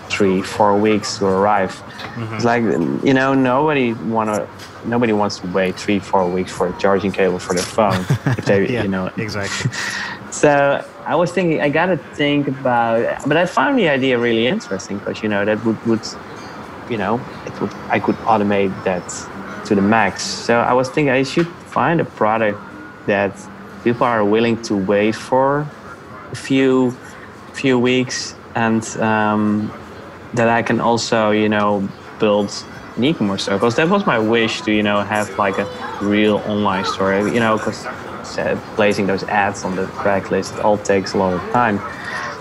three, 0.09 0.43
four 0.43 0.77
weeks 0.77 1.19
to 1.19 1.27
arrive. 1.27 1.73
Mm-hmm. 1.73 2.35
It's 2.35 2.45
like 2.45 2.63
you 3.05 3.15
know, 3.15 3.35
nobody 3.35 3.93
wanna, 3.95 4.49
nobody 4.85 5.13
wants 5.13 5.39
to 5.39 5.47
wait 5.49 5.77
three, 5.77 5.99
four 5.99 6.29
weeks 6.29 6.53
for 6.53 6.69
a 6.69 6.79
charging 6.79 7.13
cable 7.13 7.39
for 7.39 7.55
their 7.55 7.63
phone. 7.63 8.01
if 8.27 8.45
they, 8.45 8.69
Yeah, 8.69 8.83
you 8.83 8.89
know, 8.89 9.11
exactly. 9.17 9.71
so 10.31 10.85
I 11.11 11.17
was 11.17 11.33
thinking, 11.33 11.61
I 11.61 11.71
gotta 11.71 11.97
think 11.97 12.47
about, 12.47 13.27
but 13.27 13.37
I 13.37 13.45
found 13.45 13.77
the 13.77 13.89
idea 13.89 14.17
really 14.17 14.47
interesting 14.47 14.99
because 14.99 15.25
you 15.25 15.29
know 15.29 15.45
that 15.45 15.59
would 15.65 15.85
would, 15.85 16.07
you 16.89 16.97
know, 16.97 17.21
it 17.47 17.61
would 17.61 17.75
I 17.89 17.99
could 17.99 18.15
automate 18.33 18.73
that 18.85 19.05
to 19.67 19.75
the 19.75 19.83
max. 19.83 20.23
So 20.23 20.61
I 20.61 20.73
was 20.73 20.89
thinking 20.89 21.11
I 21.11 21.25
should 21.25 21.49
find 21.67 22.01
a 22.01 22.05
product 22.05 22.61
that 23.07 23.33
people 23.83 24.07
are 24.07 24.25
willing 24.25 24.63
to 24.63 24.77
wait 24.77 25.17
for 25.17 25.67
a 26.31 26.37
few 26.37 26.93
few 27.55 27.77
weeks 27.77 28.37
and 28.55 28.87
um, 28.99 29.73
that 30.35 30.49
I 30.49 30.63
can 30.63 30.79
also 30.81 31.33
you 31.33 31.49
know 31.49 31.89
build 32.21 32.53
an 32.97 33.03
e-commerce 33.03 33.43
store 33.43 33.57
because 33.57 33.75
that 33.75 33.89
was 33.89 34.07
my 34.07 34.21
wish 34.21 34.61
to 34.63 34.71
you 34.71 34.85
know 34.85 35.03
have 35.03 35.37
like 35.39 35.59
a 35.59 35.67
real 36.03 36.37
online 36.47 36.85
store 36.85 37.15
you 37.29 37.41
know 37.41 37.57
because 37.57 37.85
placing 38.77 39.07
those 39.07 39.23
ads 39.25 39.65
on 39.65 39.77
the 39.77 39.87
Craigslist 39.87 40.63
all 40.65 40.79
takes 40.79 41.15
a 41.15 41.19
lot 41.19 41.33
of 41.35 41.41
time 41.53 41.81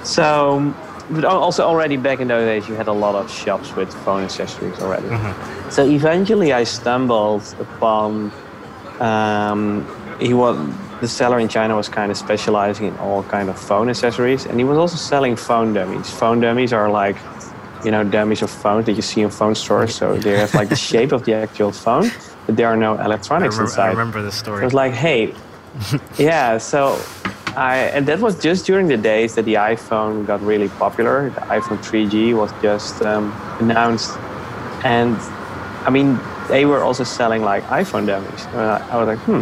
so 0.05 0.73
but 1.11 1.25
also 1.25 1.65
already 1.65 1.97
back 1.97 2.19
in 2.19 2.27
those 2.27 2.45
days 2.45 2.69
you 2.69 2.75
had 2.75 2.87
a 2.87 2.93
lot 2.93 3.15
of 3.15 3.31
shops 3.31 3.75
with 3.75 3.91
phone 4.05 4.23
accessories 4.23 4.79
already 4.79 5.07
so 5.69 5.85
eventually 5.85 6.53
I 6.53 6.63
stumbled 6.65 7.43
upon 7.59 8.31
um, 8.99 9.85
he 10.19 10.33
was 10.33 10.57
the 11.01 11.07
seller 11.07 11.39
in 11.39 11.47
China 11.47 11.75
was 11.75 11.87
kind 11.87 12.11
of 12.11 12.17
specializing 12.17 12.87
in 12.87 12.97
all 12.97 13.23
kind 13.23 13.49
of 13.49 13.57
phone 13.57 13.89
accessories, 13.89 14.45
and 14.45 14.59
he 14.59 14.65
was 14.65 14.77
also 14.77 14.97
selling 14.97 15.37
phone 15.37 15.73
dummies. 15.73 16.09
Phone 16.09 16.41
dummies 16.41 16.73
are 16.73 16.89
like, 16.89 17.15
you 17.85 17.91
know, 17.91 18.03
dummies 18.03 18.41
of 18.41 18.49
phones 18.49 18.85
that 18.85 18.93
you 18.93 19.01
see 19.01 19.21
in 19.21 19.29
phone 19.29 19.55
stores. 19.55 19.95
So 19.95 20.17
they 20.17 20.37
have 20.37 20.53
like 20.53 20.67
the 20.67 20.75
shape 20.75 21.13
of 21.13 21.23
the 21.23 21.33
actual 21.33 21.71
phone, 21.71 22.11
but 22.45 22.57
there 22.57 22.67
are 22.67 22.75
no 22.75 22.95
I, 22.95 23.05
electronics 23.05 23.55
remember, 23.55 23.71
inside. 23.71 23.85
I 23.85 23.89
remember 23.91 24.19
I 24.19 24.29
story. 24.31 24.65
was 24.65 24.73
like, 24.73 24.91
hey, 24.91 25.33
yeah. 26.17 26.57
So 26.57 26.99
I 27.55 27.91
and 27.93 28.07
that 28.07 28.19
was 28.19 28.39
just 28.39 28.65
during 28.65 28.87
the 28.87 28.97
days 28.97 29.35
that 29.35 29.45
the 29.45 29.55
iPhone 29.55 30.25
got 30.25 30.41
really 30.41 30.69
popular. 30.69 31.29
The 31.29 31.41
iPhone 31.41 31.77
3G 31.79 32.35
was 32.37 32.51
just 32.61 33.01
um, 33.01 33.33
announced, 33.59 34.17
and 34.83 35.15
I 35.85 35.89
mean 35.89 36.19
they 36.47 36.65
were 36.65 36.83
also 36.83 37.03
selling 37.03 37.41
like 37.43 37.63
iPhone 37.65 38.07
dummies. 38.07 38.45
Uh, 38.47 38.85
I 38.91 38.97
was 38.97 39.07
like, 39.07 39.19
hmm, 39.19 39.41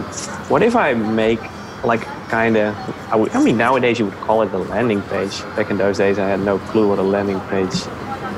what 0.51 0.63
if 0.63 0.75
I 0.75 0.93
make 0.93 1.39
like 1.83 2.01
kind 2.29 2.57
of? 2.57 2.75
I, 3.11 3.37
I 3.37 3.43
mean 3.43 3.57
nowadays 3.57 3.99
you 3.99 4.05
would 4.05 4.19
call 4.21 4.41
it 4.41 4.53
a 4.53 4.57
landing 4.57 5.01
page. 5.03 5.41
Back 5.55 5.69
in 5.69 5.77
those 5.77 5.97
days 5.97 6.19
I 6.19 6.27
had 6.27 6.39
no 6.39 6.59
clue 6.59 6.87
what 6.87 6.99
a 6.99 7.03
landing 7.03 7.39
page 7.51 7.75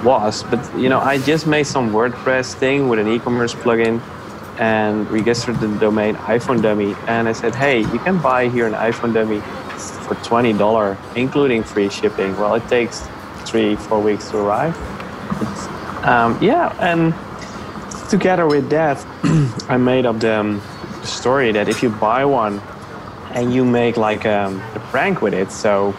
was, 0.03 0.43
but 0.43 0.59
you 0.77 0.89
know 0.89 0.99
I 0.99 1.19
just 1.19 1.47
made 1.47 1.67
some 1.67 1.91
WordPress 1.91 2.53
thing 2.53 2.89
with 2.89 2.99
an 2.99 3.07
e-commerce 3.07 3.53
plugin 3.53 4.01
and 4.59 5.09
we 5.09 5.19
registered 5.19 5.59
the 5.59 5.67
domain 5.79 6.15
iPhone 6.15 6.61
Dummy. 6.61 6.93
And 7.07 7.27
I 7.27 7.31
said, 7.31 7.55
hey, 7.55 7.79
you 7.79 7.99
can 7.99 8.21
buy 8.21 8.49
here 8.49 8.67
an 8.67 8.73
iPhone 8.73 9.13
Dummy 9.13 9.39
for 10.05 10.15
twenty 10.25 10.53
dollar, 10.53 10.97
including 11.15 11.63
free 11.63 11.89
shipping. 11.89 12.37
Well, 12.37 12.53
it 12.55 12.67
takes 12.67 13.07
three, 13.45 13.75
four 13.75 14.01
weeks 14.01 14.29
to 14.31 14.37
arrive. 14.37 14.75
Um, 16.05 16.37
yeah, 16.41 16.75
and 16.79 17.13
together 18.09 18.45
with 18.45 18.69
that, 18.69 19.03
I 19.69 19.77
made 19.77 20.05
up 20.05 20.19
the, 20.19 20.39
um, 20.39 20.61
story 21.03 21.51
that 21.53 21.69
if 21.69 21.81
you 21.81 21.89
buy 21.89 22.25
one 22.25 22.59
and 23.31 23.53
you 23.53 23.63
make 23.63 23.95
like 23.97 24.25
um, 24.25 24.59
a 24.75 24.79
prank 24.91 25.21
with 25.21 25.33
it, 25.33 25.51
so 25.51 25.95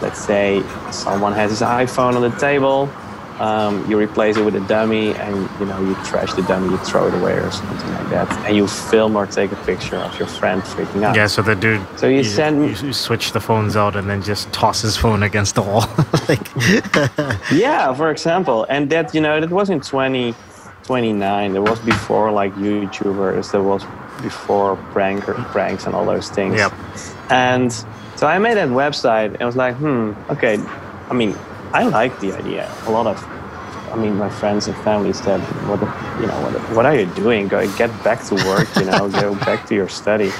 let's 0.00 0.24
say 0.24 0.62
someone 0.90 1.32
has 1.34 1.50
his 1.50 1.60
iPhone 1.60 2.14
on 2.14 2.22
the 2.22 2.36
table, 2.38 2.86
um, 3.40 3.88
you 3.88 3.98
replace 3.98 4.36
it 4.36 4.44
with 4.44 4.56
a 4.56 4.60
dummy, 4.60 5.14
and 5.14 5.48
you 5.60 5.66
know 5.66 5.80
you 5.80 5.94
trash 6.04 6.32
the 6.34 6.42
dummy, 6.42 6.70
you 6.70 6.78
throw 6.78 7.08
it 7.08 7.14
away 7.14 7.34
or 7.34 7.50
something 7.50 7.90
like 7.92 8.10
that, 8.10 8.30
and 8.46 8.56
you 8.56 8.66
film 8.66 9.16
or 9.16 9.26
take 9.26 9.52
a 9.52 9.56
picture 9.64 9.96
of 9.96 10.18
your 10.18 10.28
friend 10.28 10.62
freaking 10.62 11.04
out. 11.04 11.14
Yeah, 11.14 11.26
so 11.26 11.42
the 11.42 11.54
dude. 11.54 11.80
So 11.96 12.08
you 12.08 12.24
send- 12.24 12.80
you 12.82 12.92
switch 12.92 13.32
the 13.32 13.40
phones 13.40 13.76
out 13.76 13.96
and 13.96 14.08
then 14.10 14.22
just 14.22 14.52
toss 14.52 14.82
his 14.82 14.96
phone 14.96 15.22
against 15.22 15.54
the 15.54 15.62
wall. 15.62 15.86
like, 16.28 16.48
Yeah, 17.52 17.94
for 17.94 18.10
example, 18.10 18.66
and 18.68 18.90
that 18.90 19.14
you 19.14 19.20
know 19.20 19.40
that 19.40 19.50
was 19.50 19.70
in 19.70 19.80
20, 19.80 20.34
29. 20.84 21.52
That 21.52 21.62
was 21.62 21.78
before 21.80 22.32
like 22.32 22.52
YouTubers. 22.54 23.52
That 23.52 23.62
was 23.62 23.84
before 24.22 24.76
prank 24.92 25.22
pranks 25.52 25.86
and 25.86 25.94
all 25.94 26.04
those 26.04 26.28
things. 26.28 26.56
Yep. 26.56 26.72
And 27.30 27.72
so 28.16 28.26
I 28.26 28.38
made 28.38 28.56
that 28.56 28.68
website 28.68 29.34
and 29.34 29.42
I 29.42 29.46
was 29.46 29.56
like, 29.56 29.76
hmm, 29.76 30.12
okay. 30.30 30.58
I 31.08 31.14
mean, 31.14 31.36
I 31.72 31.84
like 31.84 32.18
the 32.20 32.32
idea. 32.32 32.70
A 32.86 32.90
lot 32.90 33.06
of, 33.06 33.22
I 33.92 33.96
mean, 33.96 34.16
my 34.16 34.30
friends 34.30 34.66
and 34.68 34.76
family 34.78 35.12
said, 35.12 35.40
what, 35.68 35.80
you 36.20 36.26
know, 36.26 36.40
what, 36.42 36.52
what 36.76 36.86
are 36.86 36.96
you 36.96 37.06
doing? 37.14 37.48
Go 37.48 37.60
get 37.76 37.90
back 38.02 38.24
to 38.26 38.34
work. 38.34 38.68
You 38.76 38.86
know, 38.86 39.08
go 39.08 39.34
back 39.46 39.66
to 39.68 39.74
your 39.74 39.88
study. 39.88 40.30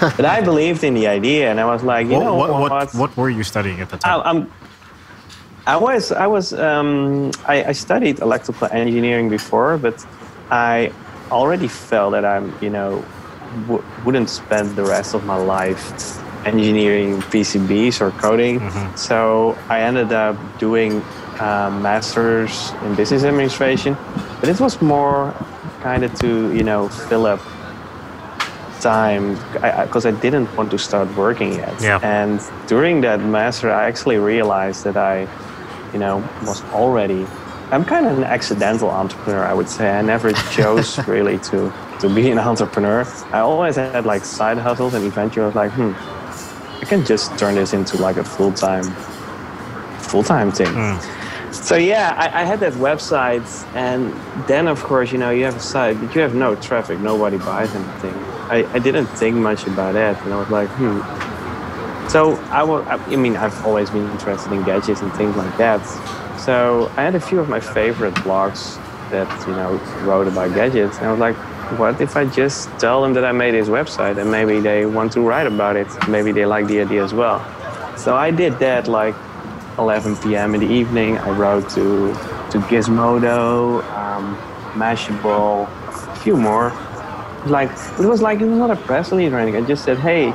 But 0.00 0.24
I 0.24 0.40
believed 0.40 0.84
in 0.84 0.94
the 0.94 1.06
idea, 1.06 1.50
and 1.50 1.60
I 1.60 1.64
was 1.64 1.82
like, 1.82 2.06
you 2.06 2.14
what, 2.14 2.24
know 2.24 2.34
what, 2.34 2.50
what? 2.50 2.70
what, 2.70 2.94
what 2.94 3.16
were 3.16 3.30
you 3.30 3.42
studying 3.42 3.80
at 3.80 3.90
the 3.90 3.96
time? 3.96 4.20
I, 4.20 4.30
I'm. 4.30 4.52
I 5.66 5.76
was 5.78 6.12
I 6.12 6.26
was 6.26 6.52
um, 6.52 7.30
I, 7.46 7.64
I 7.64 7.72
studied 7.72 8.18
electrical 8.20 8.68
engineering 8.70 9.30
before, 9.30 9.78
but 9.78 10.04
I 10.50 10.92
already 11.30 11.68
felt 11.68 12.12
that 12.12 12.24
I'm 12.26 12.54
you 12.60 12.68
know 12.68 13.02
w- 13.66 13.82
wouldn't 14.04 14.28
spend 14.28 14.76
the 14.76 14.84
rest 14.84 15.14
of 15.14 15.24
my 15.24 15.36
life 15.36 15.82
engineering 16.44 17.20
PCBs 17.22 18.00
or 18.00 18.10
coding. 18.12 18.60
So 18.96 19.56
I 19.68 19.80
ended 19.80 20.12
up 20.12 20.36
doing 20.58 21.02
a 21.40 21.70
masters 21.70 22.72
in 22.84 22.94
business 22.94 23.24
administration, 23.24 23.96
but 24.40 24.48
it 24.48 24.60
was 24.60 24.80
more 24.80 25.34
kind 25.80 26.04
of 26.04 26.14
to 26.20 26.54
you 26.54 26.64
know 26.64 26.88
fill 26.88 27.26
up 27.26 27.40
time 28.84 29.34
because 29.84 30.04
I, 30.04 30.10
I, 30.10 30.20
didn't 30.24 30.54
want 30.56 30.70
to 30.70 30.78
start 30.78 31.08
working 31.16 31.54
yet. 31.54 31.74
Yeah. 31.80 31.98
And 32.02 32.40
during 32.66 33.00
that 33.00 33.20
master, 33.20 33.72
I 33.72 33.88
actually 33.88 34.18
realized 34.18 34.84
that 34.84 34.96
I, 34.96 35.26
you 35.92 35.98
know, 35.98 36.16
was 36.42 36.62
already. 36.80 37.26
I'm 37.72 37.84
kind 37.84 38.06
of 38.06 38.18
an 38.18 38.24
accidental 38.24 38.90
entrepreneur, 38.90 39.42
I 39.42 39.54
would 39.54 39.70
say. 39.70 39.90
I 39.90 40.02
never 40.02 40.32
chose 40.56 40.88
really 41.08 41.38
to 41.50 41.72
to 42.00 42.14
be 42.14 42.30
an 42.30 42.38
entrepreneur. 42.38 43.00
I 43.32 43.40
always 43.40 43.76
had 43.76 44.04
like 44.04 44.24
side 44.24 44.58
hustles, 44.58 44.92
and 44.94 45.04
eventually 45.04 45.44
I 45.44 45.46
was 45.46 45.56
like, 45.56 45.72
hmm, 45.72 45.92
I 46.80 46.84
can 46.86 47.04
just 47.04 47.36
turn 47.38 47.54
this 47.54 47.72
into 47.72 47.96
like 47.96 48.16
a 48.16 48.24
full 48.24 48.52
time, 48.52 48.84
full 50.00 50.22
time 50.22 50.52
thing. 50.52 50.98
So 51.52 51.76
yeah, 51.76 52.14
I, 52.18 52.42
I, 52.42 52.44
had 52.44 52.60
that 52.60 52.72
website, 52.74 53.46
and 53.74 54.12
then 54.48 54.66
of 54.66 54.82
course, 54.82 55.12
you 55.12 55.18
know, 55.18 55.30
you 55.30 55.44
have 55.44 55.56
a 55.56 55.60
site, 55.60 55.98
but 56.00 56.14
you 56.14 56.20
have 56.20 56.34
no 56.34 56.56
traffic, 56.56 56.98
nobody 56.98 57.38
buys 57.38 57.74
anything. 57.74 58.14
I, 58.50 58.68
I 58.74 58.78
didn't 58.80 59.06
think 59.06 59.36
much 59.36 59.66
about 59.66 59.94
that, 59.94 60.20
and 60.24 60.34
I 60.34 60.36
was 60.36 60.50
like, 60.50 60.68
hmm. 60.70 61.00
So 62.08 62.34
I 62.50 62.62
was, 62.62 62.84
I 62.88 63.16
mean, 63.16 63.36
I've 63.36 63.64
always 63.64 63.88
been 63.88 64.10
interested 64.10 64.52
in 64.52 64.62
gadgets 64.64 65.00
and 65.00 65.12
things 65.14 65.36
like 65.36 65.56
that. 65.56 65.80
So 66.38 66.92
I 66.96 67.02
had 67.02 67.14
a 67.14 67.20
few 67.20 67.40
of 67.40 67.48
my 67.48 67.60
favorite 67.60 68.14
blogs 68.16 68.76
that 69.10 69.28
you 69.46 69.54
know 69.54 69.76
wrote 70.04 70.26
about 70.26 70.54
gadgets, 70.54 70.98
and 70.98 71.06
I 71.06 71.10
was 71.12 71.20
like, 71.20 71.36
what 71.78 72.00
if 72.00 72.16
I 72.16 72.24
just 72.26 72.70
tell 72.78 73.02
them 73.02 73.14
that 73.14 73.24
I 73.24 73.32
made 73.32 73.54
this 73.54 73.68
website, 73.68 74.18
and 74.18 74.30
maybe 74.30 74.60
they 74.60 74.86
want 74.86 75.12
to 75.12 75.20
write 75.20 75.46
about 75.46 75.76
it, 75.76 75.88
maybe 76.08 76.32
they 76.32 76.46
like 76.46 76.66
the 76.66 76.80
idea 76.80 77.02
as 77.02 77.12
well. 77.12 77.40
So 77.96 78.16
I 78.16 78.30
did 78.30 78.58
that 78.58 78.88
like 78.88 79.14
11 79.78 80.16
p.m. 80.16 80.54
in 80.54 80.60
the 80.60 80.70
evening. 80.70 81.18
I 81.18 81.30
wrote 81.30 81.68
to 81.70 82.12
to 82.50 82.58
Gizmodo, 82.68 83.82
um, 83.94 84.36
Mashable, 84.74 85.68
a 85.88 86.16
few 86.16 86.36
more. 86.36 86.72
Like 87.46 87.70
it 87.98 88.06
was 88.06 88.22
like 88.22 88.40
it 88.40 88.46
was 88.46 88.58
not 88.58 88.70
a 88.70 88.76
press 88.76 89.10
release 89.10 89.32
or 89.32 89.38
anything. 89.38 89.62
I 89.62 89.66
just 89.66 89.84
said, 89.84 89.98
"Hey, 89.98 90.32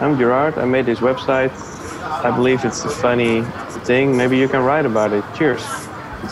I'm 0.00 0.18
Gerard. 0.18 0.58
I 0.58 0.64
made 0.64 0.86
this 0.86 1.00
website. 1.00 1.52
I 2.24 2.30
believe 2.30 2.64
it's 2.64 2.84
a 2.84 2.88
funny 2.88 3.42
thing. 3.84 4.16
Maybe 4.16 4.36
you 4.38 4.48
can 4.48 4.62
write 4.64 4.86
about 4.86 5.12
it. 5.12 5.24
Cheers." 5.36 5.64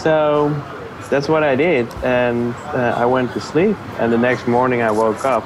So 0.03 0.51
that's 1.09 1.29
what 1.29 1.43
I 1.43 1.55
did, 1.55 1.87
and 2.03 2.55
uh, 2.55 2.95
I 2.97 3.07
went 3.07 3.33
to 3.33 3.41
sleep. 3.41 3.77
And 3.99 4.13
the 4.13 4.19
next 4.19 4.47
morning, 4.47 4.83
I 4.83 4.91
woke 4.91 5.25
up 5.25 5.45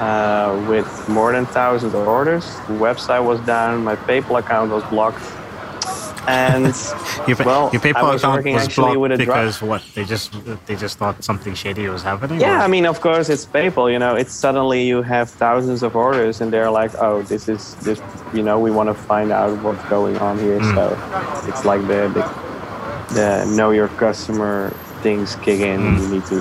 uh, 0.00 0.66
with 0.68 1.08
more 1.08 1.32
than 1.32 1.46
thousands 1.46 1.94
of 1.94 2.06
orders. 2.06 2.44
The 2.68 2.74
website 2.74 3.24
was 3.24 3.40
down. 3.46 3.84
My 3.84 3.96
PayPal 3.96 4.38
account 4.38 4.70
was 4.70 4.84
blocked 4.84 5.22
and 6.26 6.66
your, 7.28 7.36
well, 7.44 7.70
your 7.72 7.80
PayPal 7.80 7.94
I 7.96 8.12
was 8.12 8.24
account 8.24 8.44
was 8.46 8.74
blocked 8.74 8.98
with 8.98 9.12
a 9.12 9.16
because 9.16 9.62
what? 9.62 9.82
They 9.94 10.04
just 10.04 10.34
they 10.66 10.76
just 10.76 10.98
thought 10.98 11.22
something 11.22 11.54
shady 11.54 11.88
was 11.88 12.02
happening. 12.02 12.40
Yeah, 12.40 12.60
or? 12.60 12.64
I 12.64 12.66
mean, 12.66 12.86
of 12.86 13.00
course, 13.00 13.28
it's 13.28 13.46
PayPal. 13.46 13.92
You 13.92 13.98
know, 13.98 14.14
it's 14.16 14.32
suddenly 14.32 14.84
you 14.84 15.02
have 15.02 15.30
thousands 15.30 15.82
of 15.82 15.94
orders, 15.94 16.40
and 16.40 16.52
they're 16.52 16.70
like, 16.70 16.92
"Oh, 16.98 17.22
this 17.22 17.48
is 17.48 17.74
this." 17.76 18.00
You 18.34 18.42
know, 18.42 18.58
we 18.58 18.70
want 18.70 18.88
to 18.88 18.94
find 18.94 19.30
out 19.30 19.62
what's 19.62 19.84
going 19.88 20.16
on 20.18 20.38
here. 20.38 20.58
Mm. 20.58 20.74
So 20.74 21.48
it's 21.48 21.64
like 21.64 21.80
the, 21.82 22.08
the 22.08 23.14
the 23.14 23.56
know 23.56 23.70
your 23.70 23.88
customer 23.88 24.74
things 25.06 25.36
kick 25.36 25.60
in. 25.60 25.80
Mm. 25.80 26.00
You 26.00 26.08
need 26.14 26.26
to. 26.32 26.38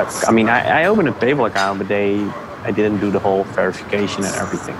I, 0.00 0.02
I 0.28 0.32
mean, 0.36 0.48
I, 0.56 0.82
I 0.82 0.84
opened 0.90 1.08
a 1.08 1.16
PayPal 1.24 1.46
account, 1.50 1.78
but 1.78 1.88
they 1.88 2.20
I 2.68 2.70
didn't 2.70 3.00
do 3.00 3.10
the 3.10 3.22
whole 3.26 3.44
verification 3.58 4.20
and 4.28 4.34
everything. 4.44 4.76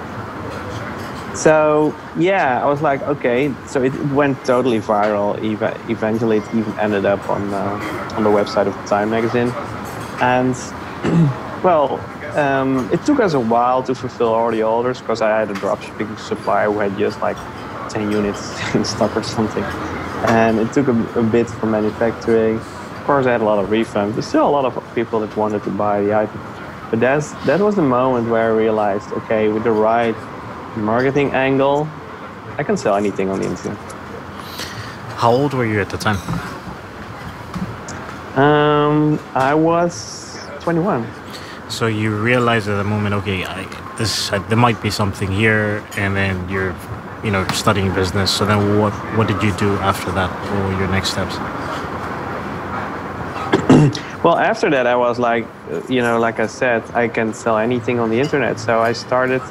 So 1.34 1.94
yeah, 2.16 2.62
I 2.62 2.66
was 2.72 2.82
like, 2.82 3.00
okay. 3.14 3.54
So 3.66 3.82
it 3.82 3.94
went 4.20 4.36
totally 4.44 4.80
viral. 4.80 5.30
Eva- 5.42 5.78
eventually, 5.88 6.38
it 6.42 6.46
even 6.54 6.72
ended 6.78 7.06
up 7.06 7.22
on 7.30 7.42
uh, 7.54 8.16
on 8.16 8.22
the 8.28 8.34
website 8.38 8.66
of 8.66 8.74
Time 8.86 9.08
magazine, 9.16 9.50
and 10.20 10.54
well, 11.66 11.88
um, 12.36 12.70
it 12.92 13.00
took 13.06 13.18
us 13.26 13.32
a 13.32 13.40
while 13.54 13.82
to 13.88 13.94
fulfill 13.94 14.32
all 14.38 14.50
the 14.50 14.62
orders 14.62 15.00
because 15.00 15.22
I 15.22 15.30
had 15.40 15.50
a 15.50 15.54
dropshipping 15.54 16.18
supplier 16.18 16.70
who 16.70 16.80
had 16.80 16.98
just 16.98 17.18
like 17.22 17.38
10 17.88 18.12
units 18.12 18.42
in 18.74 18.84
stock 18.84 19.16
or 19.16 19.22
something, 19.22 19.64
and 20.38 20.58
it 20.58 20.70
took 20.76 20.86
a, 20.88 20.96
a 21.22 21.22
bit 21.22 21.48
for 21.48 21.66
manufacturing. 21.66 22.60
Of 23.02 23.06
course, 23.06 23.26
I 23.26 23.32
had 23.32 23.40
a 23.40 23.44
lot 23.44 23.58
of 23.58 23.68
refunds, 23.68 24.14
but 24.14 24.22
still 24.22 24.46
a 24.46 24.54
lot 24.58 24.64
of 24.64 24.94
people 24.94 25.18
that 25.18 25.36
wanted 25.36 25.64
to 25.64 25.70
buy 25.70 26.02
the 26.02 26.14
item. 26.14 26.40
But 26.88 27.00
that's 27.00 27.32
that 27.46 27.58
was 27.58 27.74
the 27.74 27.82
moment 27.82 28.28
where 28.30 28.44
I 28.44 28.54
realized, 28.54 29.10
okay, 29.14 29.48
with 29.48 29.64
the 29.64 29.72
right 29.72 30.14
marketing 30.76 31.32
angle, 31.32 31.88
I 32.58 32.62
can 32.62 32.76
sell 32.76 32.94
anything 32.94 33.28
on 33.28 33.40
the 33.40 33.48
internet. 33.48 33.76
How 35.18 35.32
old 35.32 35.52
were 35.52 35.66
you 35.66 35.80
at 35.80 35.90
the 35.90 35.98
time? 35.98 36.18
Um, 38.38 39.18
I 39.34 39.52
was 39.52 40.38
21. 40.60 41.04
So 41.68 41.88
you 41.88 42.14
realized 42.14 42.68
at 42.68 42.76
the 42.76 42.84
moment, 42.84 43.16
okay, 43.16 43.44
I, 43.44 43.64
this 43.98 44.32
uh, 44.32 44.38
there 44.48 44.56
might 44.56 44.80
be 44.80 44.90
something 44.90 45.32
here, 45.32 45.82
and 45.96 46.14
then 46.16 46.48
you're, 46.48 46.72
you 47.24 47.32
know, 47.32 47.44
studying 47.48 47.92
business. 47.94 48.30
So 48.30 48.46
then, 48.46 48.78
what 48.78 48.92
what 49.16 49.26
did 49.26 49.42
you 49.42 49.52
do 49.56 49.74
after 49.82 50.12
that? 50.12 50.30
What 50.30 50.70
were 50.70 50.78
your 50.78 50.88
next 50.88 51.10
steps? 51.10 51.36
Well, 54.24 54.38
after 54.38 54.70
that, 54.70 54.86
I 54.86 54.94
was 54.94 55.18
like, 55.18 55.46
you 55.88 56.00
know, 56.00 56.20
like 56.20 56.38
I 56.38 56.46
said, 56.46 56.84
I 56.94 57.08
can 57.08 57.34
sell 57.34 57.58
anything 57.58 57.98
on 57.98 58.08
the 58.08 58.20
internet. 58.20 58.60
So 58.60 58.80
I 58.80 58.92
started. 58.92 59.42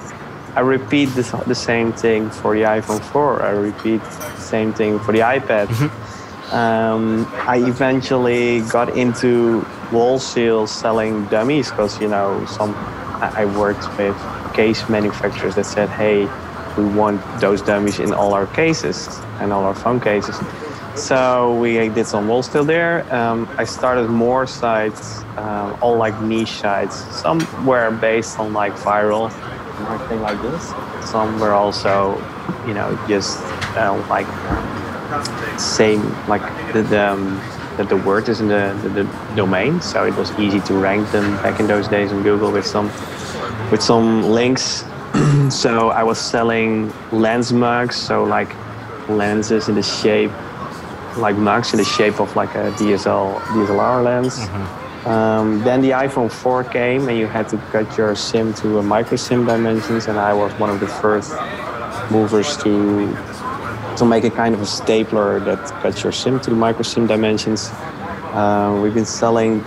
I 0.56 0.62
repeat 0.62 1.08
this, 1.08 1.32
the 1.32 1.56
same 1.56 1.92
thing 1.92 2.30
for 2.30 2.56
the 2.56 2.64
iPhone 2.64 3.02
4. 3.02 3.42
I 3.42 3.52
repeat 3.52 4.02
the 4.02 4.38
same 4.38 4.74
thing 4.74 5.00
for 5.00 5.12
the 5.12 5.20
iPad. 5.20 5.68
Um, 6.52 7.26
I 7.48 7.58
eventually 7.60 8.62
got 8.62 8.98
into 8.98 9.62
wholesale 9.90 10.68
selling 10.68 11.26
dummies 11.28 11.70
because 11.70 12.00
you 12.02 12.10
know 12.10 12.46
some. 12.46 12.76
I 13.22 13.46
worked 13.58 13.88
with 13.98 14.18
case 14.54 14.90
manufacturers 14.90 15.56
that 15.56 15.66
said, 15.66 15.88
"Hey, 15.88 16.28
we 16.78 16.84
want 16.84 17.22
those 17.40 17.62
dummies 17.62 18.00
in 18.00 18.14
all 18.14 18.34
our 18.34 18.48
cases 18.48 19.08
and 19.40 19.54
all 19.54 19.64
our 19.64 19.76
phone 19.76 20.02
cases." 20.02 20.36
So 20.96 21.56
we 21.56 21.88
did 21.90 22.06
some 22.06 22.28
wall 22.28 22.44
still 22.44 22.66
there. 22.66 23.12
Um, 23.14 23.48
I 23.58 23.64
started 23.64 24.10
more 24.10 24.46
sites, 24.46 25.24
um, 25.38 25.78
all 25.82 25.96
like 25.96 26.20
niche 26.22 26.52
sites. 26.52 26.96
Some 27.16 27.40
were 27.66 27.92
based 27.92 28.38
on 28.40 28.52
like 28.52 28.74
viral 28.74 29.32
marketing 29.82 30.22
like 30.22 30.42
this. 30.42 30.74
Some 31.10 31.40
were 31.40 31.54
also, 31.54 32.16
you 32.68 32.74
know, 32.74 33.00
just 33.08 33.40
uh, 33.78 34.06
like 34.10 34.28
same 35.60 36.02
like 36.28 36.42
the 36.74 36.84
the, 36.84 37.12
um, 37.12 37.42
the, 37.78 37.86
the 37.86 37.98
word 37.98 38.28
is 38.28 38.42
in 38.42 38.50
the, 38.50 38.78
the, 38.84 38.90
the 38.90 39.36
domain, 39.36 39.82
so 39.82 40.06
it 40.06 40.16
was 40.16 40.38
easy 40.38 40.60
to 40.60 40.74
rank 40.74 41.10
them 41.12 41.36
back 41.38 41.60
in 41.62 41.68
those 41.68 41.88
days 41.88 42.12
on 42.12 42.22
Google 42.22 42.52
with 42.52 42.68
some 42.68 42.88
with 43.72 43.82
some 43.82 44.24
links. 44.24 44.84
so 45.50 45.90
I 45.90 46.04
was 46.04 46.20
selling 46.20 46.92
lens 47.12 47.54
mugs, 47.54 47.96
so 47.96 48.26
like 48.26 48.54
lenses 49.08 49.70
in 49.70 49.76
the 49.76 49.84
shape 49.84 50.32
like 51.18 51.36
mugs 51.36 51.74
in 51.74 51.78
the 51.78 51.86
shape 51.86 52.20
of 52.20 52.36
like 52.36 52.56
a 52.56 52.72
DSL 52.72 53.40
DSLR 53.40 54.04
lens. 54.04 54.40
Um, 55.06 55.64
then 55.64 55.82
the 55.82 55.92
iPhone 55.92 56.32
4 56.32 56.64
came, 56.66 57.10
and 57.10 57.18
you 57.18 57.26
had 57.26 57.50
to 57.50 57.58
cut 57.72 57.98
your 57.98 58.16
SIM 58.16 58.54
to 58.56 58.78
a 58.78 58.84
micro 58.84 59.18
SIM 59.18 59.46
dimensions, 59.46 60.08
and 60.08 60.20
I 60.20 60.34
was 60.34 60.54
one 60.60 60.70
of 60.70 60.80
the 60.80 60.88
first 60.88 61.34
movers 62.12 62.56
to 62.58 63.12
to 63.98 64.06
make 64.06 64.24
a 64.24 64.30
kind 64.30 64.56
of 64.56 64.62
a 64.62 64.66
stapler 64.66 65.40
that 65.42 65.60
cuts 65.82 66.04
your 66.04 66.12
SIM 66.12 66.40
to 66.42 66.50
the 66.50 66.56
micro 66.56 66.84
SIM 66.84 67.08
dimensions. 67.08 67.70
Uh, 68.34 68.80
we've 68.82 68.94
been 68.94 69.06
selling 69.06 69.64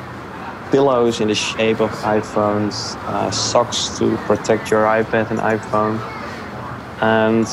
pillows 0.71 1.21
in 1.21 1.29
the 1.29 1.35
shape 1.35 1.81
of 1.81 1.91
iPhones, 2.03 2.97
uh, 3.07 3.31
socks 3.31 3.99
to 3.99 4.17
protect 4.27 4.71
your 4.71 4.85
iPad 4.85 5.31
and 5.31 5.41
iPhone, 5.41 5.99
and 7.03 7.47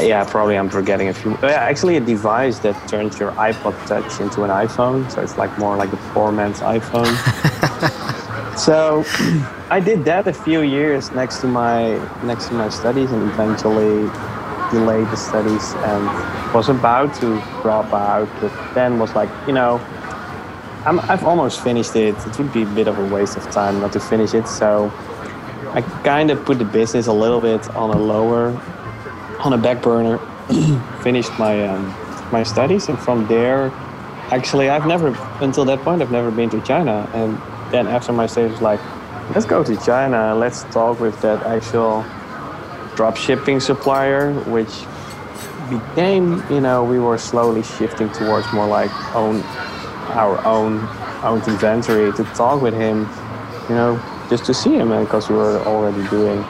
yeah, 0.00 0.24
probably 0.24 0.56
I'm 0.56 0.70
forgetting 0.70 1.08
a 1.08 1.14
few. 1.14 1.32
Yeah, 1.42 1.70
actually, 1.70 1.96
a 1.96 2.00
device 2.00 2.58
that 2.60 2.76
turns 2.88 3.18
your 3.18 3.32
iPod 3.32 3.74
Touch 3.86 4.20
into 4.20 4.44
an 4.44 4.50
iPhone, 4.50 5.10
so 5.10 5.22
it's 5.22 5.36
like 5.36 5.56
more 5.58 5.76
like 5.76 5.92
a 5.92 5.96
poor 6.12 6.32
man's 6.32 6.60
iPhone. 6.60 7.14
so 8.58 9.04
I 9.70 9.80
did 9.80 10.04
that 10.04 10.26
a 10.26 10.32
few 10.32 10.62
years 10.62 11.10
next 11.12 11.38
to 11.40 11.46
my 11.46 11.98
next 12.24 12.48
to 12.48 12.54
my 12.54 12.68
studies, 12.68 13.10
and 13.12 13.22
eventually 13.30 14.08
delayed 14.70 15.06
the 15.08 15.16
studies 15.16 15.72
and 15.74 16.54
was 16.54 16.68
about 16.68 17.14
to 17.20 17.40
drop 17.62 17.92
out, 17.92 18.28
but 18.40 18.52
then 18.74 18.98
was 18.98 19.14
like, 19.14 19.30
you 19.46 19.52
know, 19.52 19.76
i 20.84 20.92
have 21.06 21.24
almost 21.24 21.62
finished 21.62 21.96
it. 21.96 22.14
It 22.26 22.38
would 22.38 22.52
be 22.52 22.62
a 22.62 22.66
bit 22.66 22.88
of 22.88 22.98
a 22.98 23.14
waste 23.14 23.36
of 23.36 23.44
time 23.50 23.80
not 23.80 23.92
to 23.92 24.00
finish 24.00 24.34
it, 24.34 24.46
so 24.46 24.92
I 25.72 25.82
kind 26.02 26.30
of 26.30 26.44
put 26.44 26.58
the 26.58 26.64
business 26.64 27.06
a 27.08 27.12
little 27.12 27.40
bit 27.40 27.68
on 27.76 27.90
a 27.90 27.98
lower 27.98 28.52
on 29.40 29.52
a 29.52 29.58
back 29.58 29.82
burner, 29.82 30.18
finished 31.02 31.32
my 31.38 31.66
um, 31.66 31.94
my 32.32 32.42
studies, 32.42 32.88
and 32.88 32.98
from 32.98 33.26
there, 33.28 33.70
actually, 34.30 34.68
I've 34.68 34.86
never 34.86 35.08
until 35.40 35.64
that 35.66 35.80
point 35.80 36.02
I've 36.02 36.10
never 36.10 36.30
been 36.30 36.50
to 36.50 36.60
China, 36.62 37.08
and 37.14 37.38
then 37.72 37.86
after 37.86 38.12
my 38.12 38.26
studies, 38.26 38.60
like, 38.60 38.80
let's 39.34 39.46
go 39.46 39.62
to 39.62 39.76
China, 39.76 40.34
let's 40.34 40.64
talk 40.64 41.00
with 41.00 41.20
that 41.22 41.42
actual 41.44 42.04
drop 42.96 43.16
shipping 43.16 43.60
supplier, 43.60 44.32
which 44.44 44.84
became, 45.70 46.42
you 46.50 46.60
know, 46.60 46.82
we 46.82 46.98
were 46.98 47.18
slowly 47.18 47.62
shifting 47.62 48.10
towards 48.10 48.50
more 48.52 48.66
like 48.66 48.90
own 49.14 49.42
our 50.16 50.44
own 50.44 50.80
own 51.22 51.42
inventory 51.48 52.12
to 52.12 52.24
talk 52.34 52.62
with 52.62 52.74
him, 52.74 53.08
you 53.68 53.74
know, 53.74 54.00
just 54.30 54.44
to 54.46 54.54
see 54.54 54.74
him, 54.74 54.88
because 55.04 55.28
we 55.28 55.36
were 55.36 55.58
already 55.60 56.06
doing 56.08 56.44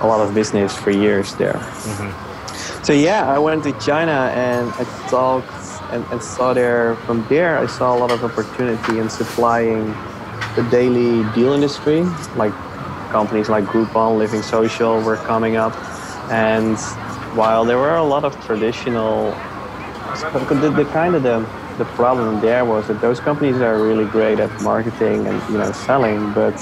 a 0.00 0.06
lot 0.06 0.20
of 0.20 0.34
business 0.34 0.76
for 0.76 0.90
years 0.90 1.34
there. 1.34 1.54
Mm-hmm. 1.54 2.84
So 2.84 2.92
yeah, 2.92 3.28
I 3.30 3.38
went 3.38 3.64
to 3.64 3.72
China 3.80 4.30
and 4.34 4.70
I 4.72 4.84
talked 5.08 5.50
and, 5.92 6.04
and, 6.10 6.22
saw 6.22 6.52
there. 6.52 6.96
From 7.06 7.26
there, 7.28 7.58
I 7.58 7.66
saw 7.66 7.96
a 7.96 7.98
lot 7.98 8.10
of 8.10 8.24
opportunity 8.24 8.98
in 8.98 9.08
supplying 9.08 9.94
the 10.56 10.66
daily 10.70 11.22
deal 11.34 11.52
industry, 11.52 12.02
like 12.36 12.52
companies 13.10 13.48
like 13.48 13.64
Groupon, 13.64 14.18
Living 14.18 14.42
Social 14.42 15.00
were 15.02 15.16
coming 15.16 15.56
up, 15.56 15.74
and 16.30 16.78
while 17.36 17.64
there 17.64 17.78
were 17.78 17.96
a 17.96 18.04
lot 18.04 18.24
of 18.24 18.32
traditional, 18.46 19.30
the, 20.32 20.72
the 20.74 20.88
kind 20.92 21.14
of 21.14 21.22
the 21.22 21.46
the 21.78 21.84
problem 21.84 22.40
there 22.40 22.64
was 22.64 22.88
that 22.88 23.00
those 23.02 23.20
companies 23.20 23.56
are 23.56 23.78
really 23.82 24.06
great 24.06 24.40
at 24.40 24.50
marketing 24.62 25.26
and 25.26 25.52
you 25.52 25.58
know 25.58 25.72
selling, 25.72 26.32
but 26.32 26.56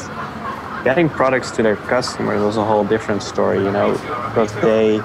getting 0.84 1.08
products 1.08 1.50
to 1.52 1.62
their 1.62 1.76
customers 1.76 2.42
was 2.42 2.56
a 2.58 2.64
whole 2.64 2.84
different 2.84 3.22
story, 3.22 3.58
you 3.58 3.72
know, 3.72 3.92
because 4.28 4.52
they 4.60 5.00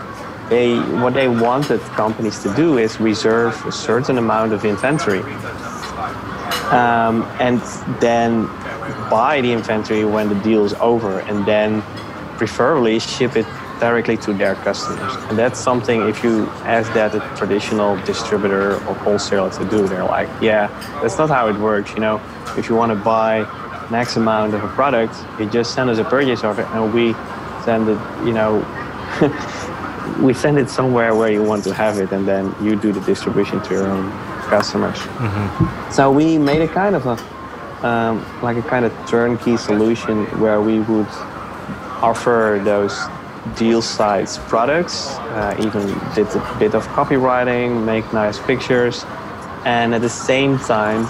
they 0.50 0.78
what 1.02 1.14
they 1.14 1.28
wanted 1.28 1.80
companies 1.96 2.44
to 2.44 2.54
do 2.56 2.78
is 2.78 3.00
reserve 3.00 3.54
a 3.66 3.72
certain 3.72 4.18
amount 4.18 4.52
of 4.52 4.66
inventory. 4.66 5.22
Um, 6.72 7.24
and 7.40 7.60
then 8.00 8.46
buy 9.10 9.42
the 9.42 9.52
inventory 9.54 10.06
when 10.06 10.30
the 10.30 10.36
deal 10.36 10.66
is 10.66 10.74
over 10.76 11.20
and 11.22 11.46
then 11.46 11.82
preferably 12.38 13.00
ship 13.00 13.36
it 13.36 13.46
directly 13.80 14.18
to 14.18 14.34
their 14.34 14.56
customers. 14.56 15.16
And 15.30 15.38
that's 15.38 15.60
something 15.60 16.08
if 16.08 16.24
you 16.24 16.46
ask 16.66 16.92
that 16.94 17.16
a 17.16 17.20
traditional 17.38 17.96
distributor 18.06 18.74
or 18.74 18.94
wholesaler 18.96 19.50
to 19.52 19.66
do 19.66 19.88
they're 19.88 20.04
like 20.04 20.30
yeah 20.42 20.68
that's 21.02 21.18
not 21.18 21.30
how 21.30 21.48
it 21.48 21.58
works 21.58 21.94
you 21.94 22.02
know. 22.02 22.22
If 22.58 22.68
you 22.70 22.76
want 22.76 22.92
to 22.92 22.96
buy 22.96 23.46
X 23.92 24.16
amount 24.18 24.54
of 24.54 24.64
a 24.64 24.68
product, 24.70 25.16
you 25.40 25.50
just 25.50 25.74
send 25.74 25.90
us 25.90 25.98
a 25.98 26.04
purchase 26.04 26.44
order 26.44 26.64
and 26.74 26.94
we 26.94 27.14
send 27.64 27.90
it, 27.90 28.00
you 28.26 28.34
know, 28.34 28.66
we 30.22 30.34
send 30.34 30.58
it 30.58 30.70
somewhere 30.70 31.16
where 31.16 31.32
you 31.32 31.44
want 31.44 31.64
to 31.64 31.74
have 31.74 31.98
it 32.00 32.12
and 32.12 32.28
then 32.28 32.54
you 32.62 32.76
do 32.76 32.92
the 32.92 33.02
distribution 33.02 33.62
to 33.64 33.74
your 33.74 33.88
own 33.88 34.12
customers. 34.50 34.98
Mm-hmm. 34.98 35.92
So 35.92 36.12
we 36.12 36.38
made 36.38 36.62
a 36.62 36.68
kind 36.68 36.96
of 36.96 37.06
a, 37.06 37.88
um, 37.88 38.26
like 38.42 38.58
a 38.58 38.62
kind 38.62 38.86
of 38.86 38.92
turnkey 39.08 39.58
solution 39.58 40.26
where 40.40 40.62
we 40.62 40.80
would 40.80 41.08
offer 42.02 42.62
those 42.64 42.98
deal 43.58 43.82
size 43.82 44.38
products, 44.38 45.10
uh, 45.10 45.56
even 45.60 45.88
did 46.14 46.28
a 46.36 46.56
bit 46.60 46.76
of 46.76 46.86
copywriting, 46.90 47.86
make 47.86 48.12
nice 48.14 48.40
pictures, 48.40 49.06
and 49.66 49.94
at 49.94 50.02
the 50.02 50.10
same 50.10 50.58
time, 50.60 51.06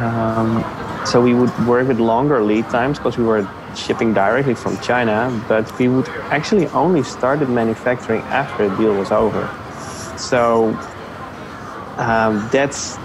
um, 0.00 0.64
so 1.04 1.20
we 1.20 1.34
would 1.34 1.66
work 1.66 1.88
with 1.88 1.98
longer 1.98 2.42
lead 2.42 2.68
times 2.70 2.98
because 2.98 3.18
we 3.18 3.24
were 3.24 3.48
shipping 3.74 4.12
directly 4.14 4.54
from 4.54 4.78
China, 4.78 5.30
but 5.48 5.78
we 5.78 5.88
would 5.88 6.08
actually 6.30 6.66
only 6.68 7.02
started 7.02 7.48
manufacturing 7.48 8.22
after 8.22 8.68
the 8.68 8.76
deal 8.76 8.94
was 8.94 9.10
over. 9.10 9.48
So 10.16 10.68
um, 11.98 12.48
that's 12.52 12.98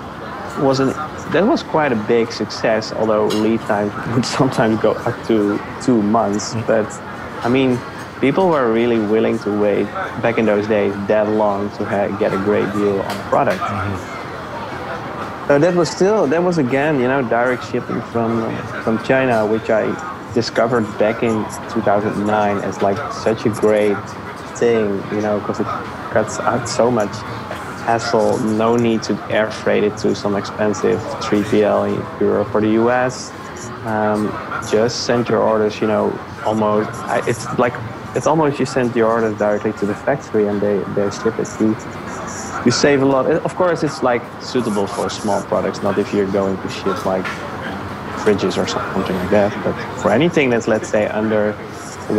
was 0.60 0.79
an 0.79 0.89
that 1.31 1.45
was 1.45 1.62
quite 1.63 1.91
a 1.91 1.95
big 2.07 2.31
success. 2.31 2.93
Although 2.93 3.27
lead 3.27 3.60
times 3.62 3.91
would 4.15 4.25
sometimes 4.25 4.79
go 4.81 4.91
up 4.91 5.15
to 5.27 5.60
two 5.81 6.01
months, 6.01 6.53
mm-hmm. 6.53 6.67
but 6.67 6.91
I 7.45 7.49
mean, 7.49 7.79
people 8.19 8.49
were 8.49 8.71
really 8.71 8.99
willing 8.99 9.39
to 9.39 9.60
wait 9.60 9.86
back 10.21 10.38
in 10.38 10.45
those 10.45 10.67
days 10.67 10.93
that 11.07 11.29
long 11.29 11.69
to 11.77 11.86
ha- 11.86 12.07
get 12.17 12.33
a 12.33 12.38
great 12.38 12.71
deal 12.73 13.01
on 13.01 13.17
a 13.17 13.23
product. 13.29 13.62
Mm-hmm. 13.62 14.16
That 15.47 15.75
was 15.75 15.89
still 15.89 16.27
that 16.27 16.43
was 16.43 16.57
again 16.57 16.99
you 16.99 17.07
know 17.07 17.21
direct 17.21 17.63
shipping 17.71 18.01
from 18.12 18.53
from 18.83 19.01
China, 19.05 19.45
which 19.45 19.69
I 19.69 19.86
discovered 20.33 20.83
back 20.99 21.23
in 21.23 21.43
2009 21.71 22.57
as 22.60 22.81
like 22.81 22.97
such 23.13 23.45
a 23.45 23.49
great 23.49 23.97
thing, 24.57 25.01
you 25.12 25.21
know, 25.21 25.39
because 25.39 25.60
it 25.62 25.65
cuts 26.12 26.39
out 26.39 26.67
so 26.67 26.91
much 26.91 27.15
hassle. 27.88 28.38
No 28.39 28.75
need 28.75 29.03
to 29.03 29.13
air 29.31 29.49
freight 29.49 29.83
it 29.83 29.95
to 29.97 30.13
some 30.15 30.36
expensive 30.36 30.99
3PL 31.25 31.95
in 31.95 32.19
Europe 32.19 32.53
or 32.53 32.62
the 32.62 32.73
US. 32.83 33.31
Um, 33.86 34.27
just 34.69 35.05
send 35.05 35.29
your 35.29 35.41
orders, 35.41 35.79
you 35.79 35.88
know, 35.88 36.12
almost. 36.45 36.89
It's 37.27 37.47
like 37.57 37.73
it's 38.15 38.27
almost 38.27 38.60
you 38.60 38.65
send 38.65 38.95
your 38.95 39.10
orders 39.10 39.38
directly 39.38 39.73
to 39.73 39.86
the 39.86 39.95
factory 39.95 40.47
and 40.47 40.60
they 40.60 40.79
they 40.95 41.10
ship 41.10 41.39
it. 41.39 41.45
To 41.57 41.63
you 41.67 41.75
you 42.67 42.71
save 42.71 43.01
a 43.01 43.06
lot. 43.06 43.25
Of 43.49 43.56
course, 43.56 43.82
it's 43.82 44.03
like 44.03 44.21
suitable 44.41 44.88
for 44.88 45.10
small 45.10 45.41
products, 45.43 45.82
not 45.82 45.97
if 45.97 46.13
you're 46.13 46.32
going 46.39 46.58
to 46.63 46.69
ship 46.69 47.06
like 47.06 47.23
fridges 48.23 48.62
or 48.62 48.67
something 48.67 49.15
like 49.15 49.30
that. 49.30 49.51
But 49.63 49.75
for 50.01 50.12
anything 50.12 50.49
that's 50.49 50.67
let's 50.67 50.89
say 50.89 51.08
under 51.08 51.53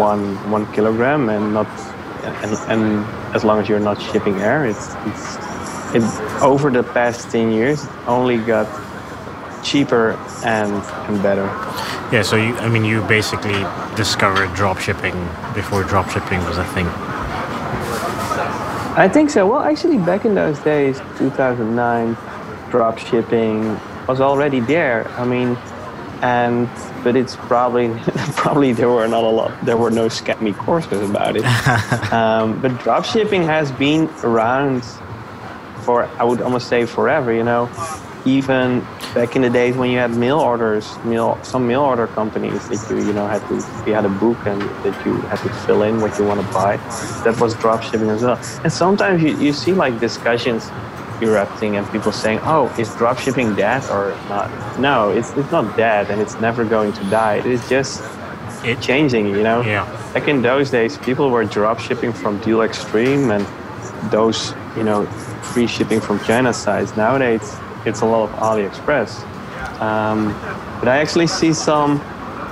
one 0.06 0.22
one 0.50 0.64
kilogram 0.72 1.28
and 1.28 1.52
not 1.52 1.68
and, 2.42 2.52
and 2.72 2.82
as 3.36 3.44
long 3.44 3.60
as 3.60 3.68
you're 3.68 3.86
not 3.90 4.00
shipping 4.00 4.36
air, 4.40 4.64
it's 4.64 4.86
it's 5.10 5.36
it 5.94 6.04
over 6.40 6.70
the 6.70 6.82
past 6.82 7.30
ten 7.30 7.52
years 7.52 7.86
only 8.06 8.38
got 8.38 8.66
cheaper 9.62 10.12
and 10.44 10.72
and 11.08 11.22
better. 11.22 11.46
Yeah, 12.10 12.22
so 12.22 12.36
you, 12.36 12.54
I 12.66 12.70
mean, 12.70 12.86
you 12.86 13.02
basically 13.02 13.60
discovered 13.96 14.54
drop 14.54 14.78
shipping 14.78 15.16
before 15.54 15.82
drop 15.84 16.08
shipping 16.08 16.42
was 16.44 16.56
a 16.56 16.64
thing. 16.72 16.88
I 18.98 19.08
think 19.08 19.30
so. 19.30 19.46
Well, 19.46 19.60
actually, 19.60 19.98
back 19.98 20.24
in 20.24 20.34
those 20.34 20.58
days, 20.58 20.98
2009, 21.18 22.16
drop 22.68 22.98
shipping 22.98 23.78
was 24.08 24.20
already 24.20 24.58
there. 24.58 25.06
I 25.10 25.24
mean, 25.24 25.56
and 26.20 26.68
but 27.04 27.14
it's 27.14 27.36
probably 27.36 27.90
probably 28.34 28.72
there 28.72 28.88
were 28.88 29.06
not 29.06 29.22
a 29.22 29.28
lot 29.28 29.64
there 29.64 29.76
were 29.76 29.92
no 29.92 30.06
scammy 30.06 30.52
courses 30.52 31.08
about 31.08 31.36
it. 31.36 31.44
um, 32.12 32.60
but 32.60 32.76
drop 32.80 33.04
shipping 33.04 33.44
has 33.44 33.70
been 33.70 34.10
around 34.24 34.82
for 35.82 36.06
I 36.18 36.24
would 36.24 36.42
almost 36.42 36.66
say 36.66 36.84
forever. 36.84 37.32
You 37.32 37.44
know, 37.44 37.70
even 38.24 38.84
back 39.18 39.34
in 39.34 39.42
the 39.42 39.50
days 39.50 39.76
when 39.76 39.90
you 39.90 39.98
had 39.98 40.12
mail 40.12 40.38
orders, 40.38 40.96
mail 41.04 41.36
some 41.42 41.66
mail 41.66 41.80
order 41.80 42.06
companies 42.06 42.68
that 42.68 42.80
you 42.88 42.98
you 43.08 43.12
know 43.12 43.26
had 43.26 43.42
to 43.48 43.54
you 43.84 43.92
had 43.92 44.04
a 44.04 44.14
book 44.24 44.38
and 44.46 44.62
that 44.84 44.96
you 45.04 45.14
had 45.32 45.40
to 45.46 45.50
fill 45.66 45.82
in 45.82 46.00
what 46.00 46.16
you 46.18 46.24
want 46.24 46.40
to 46.40 46.46
buy. 46.52 46.76
That 47.24 47.36
was 47.40 47.52
drop 47.54 47.82
shipping 47.82 48.10
as 48.10 48.22
well. 48.22 48.38
And 48.62 48.72
sometimes 48.72 49.20
you, 49.24 49.36
you 49.44 49.52
see 49.52 49.72
like 49.72 49.98
discussions 49.98 50.70
erupting 51.20 51.76
and 51.76 51.84
people 51.90 52.12
saying, 52.12 52.38
"Oh, 52.44 52.72
is 52.78 52.94
drop 52.94 53.18
shipping 53.18 53.56
dead 53.56 53.82
or 53.90 54.04
not?" 54.28 54.48
No, 54.78 55.10
it's 55.10 55.30
it's 55.38 55.50
not 55.50 55.76
dead 55.76 56.10
and 56.10 56.20
it's 56.24 56.36
never 56.46 56.64
going 56.64 56.92
to 56.92 57.04
die. 57.10 57.38
It 57.38 57.46
is 57.46 57.68
just 57.68 57.94
it, 58.64 58.80
changing. 58.80 59.26
You 59.26 59.42
know. 59.42 59.62
Yeah. 59.62 59.84
Back 60.14 60.28
in 60.28 60.42
those 60.42 60.70
days, 60.70 60.96
people 61.08 61.26
were 61.34 61.44
drop 61.44 61.80
shipping 61.80 62.12
from 62.12 62.38
Deal 62.46 62.62
Extreme 62.62 63.32
and 63.36 63.44
those 64.12 64.54
you 64.76 64.84
know 64.84 65.06
free 65.52 65.66
shipping 65.66 66.00
from 66.00 66.20
China 66.20 66.52
sites. 66.52 66.96
Nowadays 66.96 67.58
it's 67.88 68.02
a 68.02 68.06
lot 68.06 68.28
of 68.28 68.30
AliExpress. 68.38 69.10
Um, 69.80 70.32
but 70.78 70.88
I 70.88 70.98
actually 70.98 71.26
see 71.26 71.52
some 71.52 72.00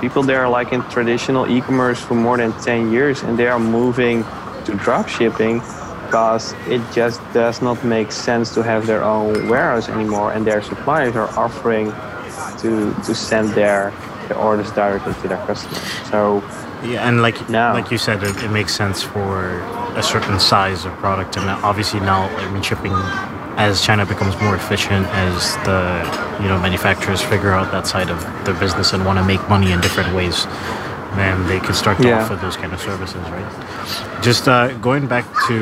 people 0.01 0.23
there 0.23 0.47
like 0.49 0.73
in 0.73 0.81
traditional 0.89 1.47
e-commerce 1.47 1.99
for 1.99 2.15
more 2.15 2.37
than 2.37 2.51
10 2.61 2.91
years 2.91 3.23
and 3.23 3.37
they 3.39 3.47
are 3.47 3.59
moving 3.59 4.23
to 4.65 4.73
drop 4.75 5.07
shipping 5.07 5.61
because 6.07 6.53
it 6.67 6.81
just 6.93 7.19
does 7.33 7.61
not 7.61 7.83
make 7.83 8.11
sense 8.11 8.53
to 8.53 8.63
have 8.63 8.87
their 8.87 9.03
own 9.03 9.49
warehouse 9.49 9.89
anymore, 9.89 10.31
and 10.31 10.47
their 10.47 10.61
suppliers 10.61 11.15
are 11.17 11.29
offering 11.37 11.91
to 12.61 12.93
to 13.05 13.13
send 13.13 13.49
their, 13.49 13.91
their 14.27 14.37
orders 14.37 14.71
directly 14.71 15.13
to 15.21 15.27
their 15.27 15.43
customers. 15.45 15.83
So 16.09 16.41
Yeah, 16.83 17.07
and 17.07 17.21
like 17.21 17.37
No. 17.49 17.73
like 17.73 17.91
you 17.91 17.97
said, 17.97 18.23
it, 18.23 18.35
it 18.43 18.51
makes 18.51 18.73
sense 18.73 19.03
for 19.03 19.59
a 19.97 20.03
certain 20.03 20.39
size 20.39 20.85
of 20.85 20.93
product, 21.03 21.35
and 21.37 21.49
obviously 21.49 21.99
now, 21.99 22.21
I 22.37 22.49
mean, 22.51 22.63
shipping 22.63 22.93
as 23.57 23.83
China 23.83 24.05
becomes 24.05 24.39
more 24.41 24.55
efficient, 24.55 25.05
as 25.27 25.55
the 25.65 25.81
you 26.41 26.47
know 26.47 26.59
manufacturers 26.59 27.21
figure 27.21 27.51
out 27.51 27.71
that 27.71 27.87
side 27.87 28.09
of 28.09 28.19
their 28.45 28.53
business 28.55 28.93
and 28.93 29.05
want 29.05 29.17
to 29.19 29.25
make 29.25 29.41
money 29.49 29.71
in 29.71 29.81
different 29.81 30.13
ways, 30.15 30.45
then 31.15 31.35
they 31.47 31.59
can 31.59 31.73
start 31.73 31.97
to 31.97 32.07
Yeah. 32.07 32.21
offer 32.21 32.35
those 32.35 32.55
kind 32.55 32.71
of 32.73 32.79
services, 32.79 33.21
right? 33.31 33.49
Just 34.21 34.47
uh, 34.47 34.67
going 34.89 35.07
back 35.07 35.25
to 35.47 35.57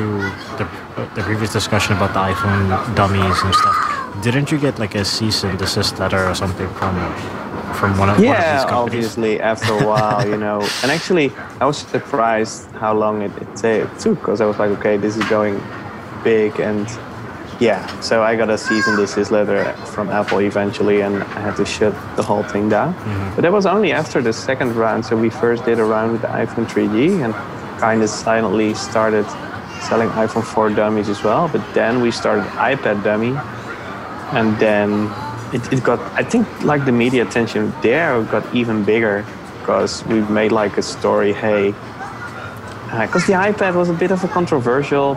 the, 0.58 0.66
the 1.14 1.22
previous 1.22 1.52
discussion 1.52 1.96
about 1.96 2.12
the 2.12 2.20
iPhone 2.34 2.94
dummies 2.94 3.38
and 3.42 3.54
stuff. 3.54 3.76
Didn't 4.22 4.50
you 4.52 4.58
get 4.58 4.78
like 4.78 4.94
a 4.94 5.04
cease 5.04 5.44
and 5.44 5.58
desist 5.58 5.98
letter 5.98 6.22
or 6.28 6.34
something 6.34 6.68
from 6.74 6.94
from 7.74 7.98
one 7.98 8.08
of, 8.08 8.16
one 8.16 8.36
of 8.36 8.46
these 8.52 8.64
yeah, 8.64 8.64
companies? 8.68 9.06
obviously 9.06 9.40
after 9.40 9.72
a 9.72 9.84
while, 9.86 10.26
you 10.26 10.36
know. 10.36 10.60
And 10.82 10.90
actually, 10.90 11.30
I 11.60 11.66
was 11.66 11.78
surprised 11.78 12.70
how 12.72 12.94
long 12.94 13.22
it, 13.22 13.32
it, 13.42 13.64
it 13.64 13.98
took 13.98 14.18
because 14.20 14.40
I 14.40 14.46
was 14.46 14.58
like, 14.58 14.70
okay, 14.78 14.96
this 14.96 15.16
is 15.16 15.24
going 15.28 15.60
big 16.24 16.58
and 16.60 16.88
yeah. 17.60 18.00
So 18.00 18.22
I 18.22 18.36
got 18.36 18.50
a 18.50 18.58
cease 18.58 18.86
and 18.86 18.96
desist 18.96 19.30
letter 19.30 19.72
from 19.94 20.10
Apple 20.10 20.40
eventually, 20.40 21.00
and 21.00 21.22
I 21.22 21.40
had 21.40 21.56
to 21.56 21.64
shut 21.64 21.94
the 22.16 22.22
whole 22.22 22.42
thing 22.42 22.68
down. 22.68 22.94
Mm-hmm. 22.94 23.34
But 23.34 23.42
that 23.42 23.52
was 23.52 23.66
only 23.66 23.92
after 23.92 24.22
the 24.22 24.32
second 24.32 24.76
round. 24.76 25.04
So 25.04 25.16
we 25.16 25.30
first 25.30 25.64
did 25.64 25.78
a 25.78 25.84
round 25.84 26.12
with 26.12 26.22
the 26.22 26.28
iPhone 26.28 26.66
3G 26.66 27.24
and 27.24 27.34
kind 27.80 28.02
of 28.02 28.08
silently 28.08 28.74
started 28.74 29.26
selling 29.88 30.08
iPhone 30.10 30.44
4 30.44 30.70
dummies 30.70 31.08
as 31.08 31.22
well. 31.22 31.48
But 31.48 31.62
then 31.74 32.00
we 32.00 32.10
started 32.10 32.44
iPad 32.54 33.04
dummy, 33.04 33.36
and 34.32 34.58
then 34.58 35.10
it, 35.52 35.72
it 35.72 35.82
got 35.82 36.00
i 36.12 36.22
think 36.22 36.46
like 36.62 36.84
the 36.84 36.92
media 36.92 37.22
attention 37.22 37.72
there 37.82 38.22
got 38.24 38.54
even 38.54 38.84
bigger 38.84 39.24
because 39.60 40.04
we 40.06 40.20
made 40.22 40.52
like 40.52 40.76
a 40.76 40.82
story 40.82 41.32
hey 41.32 41.72
uh, 42.90 43.06
because 43.06 43.26
the 43.26 43.32
ipad 43.32 43.74
was 43.74 43.88
a 43.88 43.94
bit 43.94 44.10
of 44.10 44.22
a 44.24 44.28
controversial 44.28 45.14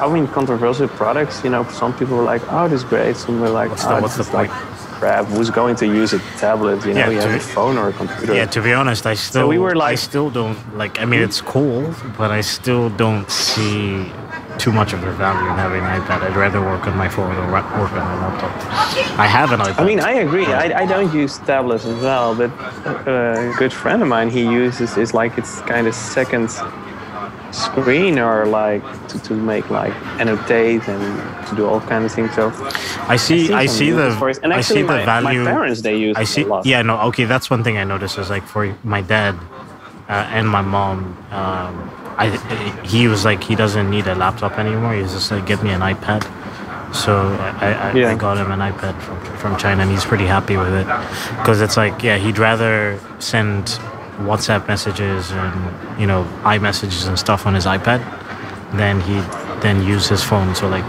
i 0.00 0.12
mean 0.12 0.26
controversial 0.28 0.88
products 0.88 1.42
you 1.44 1.50
know 1.50 1.64
some 1.70 1.92
people 1.98 2.16
were 2.16 2.22
like 2.22 2.42
oh 2.52 2.68
this 2.68 2.82
is 2.82 2.88
great 2.88 3.16
some 3.16 3.40
were 3.40 3.48
like 3.48 3.70
What's 3.70 3.84
oh, 3.84 3.88
the- 3.88 3.96
oh, 3.96 4.02
what's 4.02 4.16
this 4.16 4.28
the 4.28 4.42
is 4.42 4.48
like 4.50 4.50
crap 4.98 5.26
who's 5.26 5.50
going 5.50 5.76
to 5.76 5.86
use 5.86 6.12
a 6.14 6.18
tablet 6.38 6.84
you 6.86 6.94
know 6.94 7.00
Yeah, 7.00 7.10
you 7.10 7.20
have 7.20 7.30
to- 7.30 7.50
a 7.50 7.54
phone 7.54 7.76
or 7.78 7.88
a 7.88 7.92
computer 7.92 8.34
Yeah, 8.34 8.46
to 8.46 8.60
be 8.62 8.72
honest, 8.72 9.06
I 9.06 9.14
still 9.14 9.42
so 9.42 9.48
we 9.48 9.58
were 9.58 9.74
like, 9.74 9.92
I 9.92 9.96
still 9.96 10.30
don't 10.30 10.58
like. 10.82 10.98
I 11.02 11.04
mean, 11.04 11.20
it's 11.20 11.42
cool, 11.42 11.94
but 12.16 12.30
I 12.30 12.40
still 12.40 12.88
don't 13.04 13.28
see 13.30 14.10
too 14.56 14.72
much 14.72 14.94
of 14.94 15.02
the 15.02 15.12
value 15.12 15.46
in 15.50 15.56
having 15.64 15.82
an 15.84 16.00
iPad. 16.00 16.22
I'd 16.22 16.34
rather 16.34 16.60
work 16.62 16.86
on 16.86 16.96
my 16.96 17.10
phone 17.10 17.34
or 17.36 17.46
work 17.52 17.92
on 17.92 18.04
my 18.12 18.16
laptop. 18.24 18.52
I 19.18 19.26
have 19.26 19.52
an 19.52 19.60
iPad. 19.60 19.78
I 19.82 19.84
mean, 19.84 20.00
I 20.00 20.12
agree. 20.26 20.46
I, 20.46 20.66
I 20.82 20.86
don't 20.86 21.12
use 21.12 21.36
tablets 21.40 21.84
as 21.84 22.00
well, 22.02 22.34
but 22.34 22.50
a 23.06 23.52
good 23.58 23.74
friend 23.74 24.00
of 24.02 24.08
mine 24.08 24.30
he 24.30 24.42
uses 24.64 24.96
is 24.96 25.12
like 25.12 25.36
it's 25.36 25.60
kind 25.72 25.86
of 25.86 25.94
second 25.94 26.48
screen 27.52 28.18
or 28.18 28.46
like 28.46 28.82
to, 29.08 29.18
to 29.22 29.34
make 29.34 29.70
like 29.70 29.94
annotate 30.20 30.86
and 30.88 31.46
to 31.48 31.56
do 31.56 31.66
all 31.66 31.80
kinds 31.80 32.06
of 32.06 32.12
things. 32.12 32.34
So 32.34 32.52
I 33.08 33.16
see. 33.16 33.52
I 33.52 33.66
see 33.66 33.90
the. 33.90 34.14
for 34.18 34.30
it. 34.30 34.38
and 34.42 34.52
I 34.52 34.60
see 34.60 34.82
the 34.82 34.88
my, 34.88 35.04
value. 35.04 35.44
my 35.44 35.50
parents 35.52 35.82
they 35.82 35.96
use 35.96 36.16
I 36.16 36.24
see. 36.24 36.42
a 36.42 36.46
lot. 36.46 36.66
Yeah, 36.66 36.82
no. 36.82 37.00
Okay, 37.08 37.24
that's 37.24 37.50
one 37.50 37.62
thing 37.64 37.78
I 37.78 37.84
noticed 37.84 38.18
is 38.18 38.30
like 38.30 38.44
for 38.44 38.76
my 38.82 39.00
dad 39.00 39.34
uh, 40.08 40.12
and 40.30 40.48
my 40.48 40.62
mom. 40.62 41.16
Um, 41.30 41.90
I 42.18 42.30
he 42.84 43.08
was 43.08 43.24
like 43.24 43.44
he 43.44 43.54
doesn't 43.54 43.90
need 43.90 44.06
a 44.06 44.14
laptop 44.14 44.58
anymore. 44.58 44.94
He's 44.94 45.12
just 45.12 45.30
like 45.30 45.46
give 45.46 45.62
me 45.62 45.70
an 45.70 45.80
iPad. 45.80 46.24
So 46.94 47.14
I, 47.60 47.92
I, 47.92 48.12
I 48.12 48.14
got 48.14 48.38
him 48.38 48.50
an 48.52 48.60
iPad 48.60 48.98
from, 49.02 49.36
from 49.36 49.56
China, 49.58 49.82
and 49.82 49.90
he's 49.90 50.04
pretty 50.04 50.24
happy 50.24 50.56
with 50.56 50.72
it 50.72 50.86
because 51.36 51.60
it's 51.60 51.76
like 51.76 52.02
yeah, 52.02 52.16
he'd 52.16 52.38
rather 52.38 52.98
send 53.18 53.78
WhatsApp 54.18 54.66
messages 54.66 55.30
and 55.30 56.00
you 56.00 56.06
know 56.06 56.24
iMessages 56.42 57.06
and 57.08 57.18
stuff 57.18 57.46
on 57.46 57.54
his 57.54 57.66
iPad 57.66 58.00
than 58.76 59.00
he 59.00 59.14
then 59.60 59.82
use 59.82 60.08
his 60.08 60.22
phone. 60.22 60.54
So 60.54 60.68
like 60.68 60.84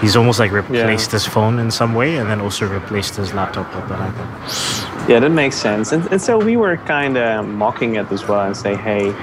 he's 0.00 0.16
almost 0.16 0.38
like 0.38 0.52
replaced 0.52 1.12
his 1.12 1.26
phone 1.26 1.58
in 1.58 1.70
some 1.70 1.94
way, 1.94 2.16
and 2.16 2.28
then 2.28 2.40
also 2.40 2.66
replaced 2.66 3.16
his 3.16 3.32
laptop 3.32 3.74
with 3.74 3.90
an 3.90 4.12
iPad. 4.12 5.08
Yeah, 5.08 5.20
that 5.20 5.30
makes 5.30 5.56
sense. 5.56 5.92
And, 5.92 6.06
and 6.10 6.20
so 6.20 6.38
we 6.38 6.56
were 6.56 6.76
kind 6.78 7.16
of 7.16 7.46
mocking 7.46 7.96
it 7.96 8.10
as 8.10 8.26
well 8.26 8.40
and 8.40 8.56
say, 8.56 8.74
hey, 8.74 9.14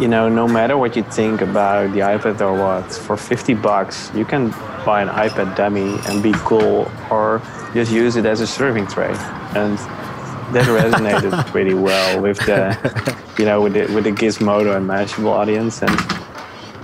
you 0.00 0.08
know, 0.08 0.28
no 0.28 0.48
matter 0.48 0.76
what 0.76 0.96
you 0.96 1.02
think 1.02 1.40
about 1.40 1.92
the 1.92 2.00
iPad 2.00 2.40
or 2.40 2.54
what, 2.54 2.92
for 2.92 3.16
50 3.16 3.54
bucks, 3.54 4.10
you 4.14 4.24
can 4.24 4.50
buy 4.84 5.02
an 5.02 5.08
iPad 5.08 5.54
dummy 5.54 5.98
and 6.06 6.22
be 6.22 6.32
cool 6.38 6.90
or 7.10 7.42
just 7.74 7.92
use 7.92 8.16
it 8.16 8.26
as 8.26 8.40
a 8.40 8.46
serving 8.46 8.86
tray. 8.86 9.14
And 9.54 9.78
that 10.52 10.66
resonated 10.66 11.46
pretty 11.46 11.74
well 11.74 12.20
with 12.20 12.38
the, 12.38 12.76
you 13.38 13.44
know, 13.44 13.60
with 13.60 13.74
the, 13.74 13.92
with 13.94 14.04
the 14.04 14.12
Gizmodo 14.12 14.76
and 14.76 14.88
Mashable 14.88 15.30
audience. 15.30 15.82
And 15.82 15.96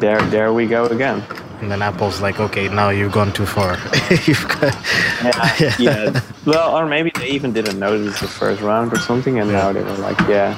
there, 0.01 0.21
there 0.31 0.53
we 0.53 0.67
go 0.67 0.87
again. 0.87 1.23
And 1.61 1.71
then 1.73 1.83
Apple's 1.83 2.21
like, 2.21 2.39
okay, 2.39 2.69
now 2.69 2.91
you've 2.91 3.13
gone 3.13 3.33
too 3.33 3.47
far. 3.47 3.77
got, 3.77 4.77
Yeah, 5.59 5.77
yeah. 5.79 6.21
Well, 6.47 6.77
or 6.77 6.87
maybe 6.87 7.11
they 7.19 7.29
even 7.31 7.53
didn't 7.53 7.79
notice 7.79 8.21
the 8.21 8.29
first 8.29 8.63
round 8.63 8.93
or 8.93 8.99
something, 8.99 9.41
and 9.41 9.51
now 9.51 9.73
they 9.73 9.83
were 9.83 9.97
like, 9.97 10.19
yeah, 10.29 10.55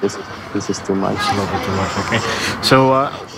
this 0.00 0.16
is 0.16 0.24
this 0.52 0.70
is 0.70 0.78
too 0.80 0.94
much. 0.94 1.18
a 1.18 1.30
little 1.30 1.46
bit 1.46 1.64
too 1.64 1.76
much. 1.76 1.92
Okay. 2.06 2.62
So, 2.62 2.92
uh, 2.92 3.28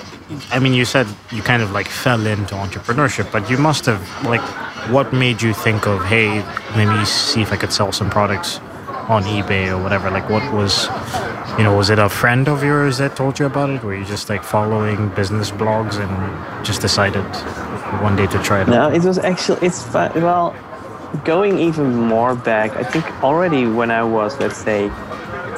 I 0.50 0.58
mean, 0.58 0.72
you 0.72 0.84
said 0.86 1.06
you 1.30 1.42
kind 1.42 1.62
of 1.62 1.70
like 1.72 1.88
fell 1.88 2.26
into 2.26 2.54
entrepreneurship, 2.54 3.30
but 3.30 3.50
you 3.50 3.58
must 3.58 3.84
have 3.86 4.00
like, 4.24 4.40
what 4.90 5.12
made 5.12 5.42
you 5.42 5.52
think 5.52 5.86
of, 5.86 6.02
hey, 6.04 6.44
maybe 6.76 7.04
see 7.04 7.42
if 7.42 7.52
I 7.52 7.56
could 7.56 7.72
sell 7.72 7.92
some 7.92 8.08
products 8.08 8.60
on 9.08 9.22
eBay 9.24 9.68
or 9.68 9.82
whatever? 9.82 10.10
Like, 10.10 10.28
what 10.28 10.52
was, 10.52 10.86
you 11.58 11.64
know, 11.64 11.76
was 11.76 11.90
it 11.90 11.98
a 11.98 12.08
friend 12.08 12.48
of 12.48 12.62
yours 12.62 12.98
that 12.98 13.16
told 13.16 13.38
you 13.38 13.46
about 13.46 13.70
it? 13.70 13.82
Were 13.82 13.94
you 13.94 14.04
just 14.04 14.28
like 14.28 14.42
following 14.42 15.08
business 15.10 15.50
blogs 15.50 15.96
and 15.96 16.64
just 16.64 16.80
decided 16.80 17.24
one 18.02 18.16
day 18.16 18.26
to 18.26 18.42
try 18.42 18.62
it? 18.62 18.68
No, 18.68 18.82
out? 18.82 18.94
it 18.94 19.02
was 19.04 19.18
actually 19.18 19.66
it's 19.66 19.82
fun. 19.82 20.12
Well, 20.22 20.54
going 21.24 21.58
even 21.58 21.94
more 21.94 22.34
back, 22.34 22.72
I 22.76 22.82
think 22.82 23.04
already 23.22 23.66
when 23.66 23.90
I 23.90 24.02
was 24.02 24.38
let's 24.40 24.56
say 24.56 24.90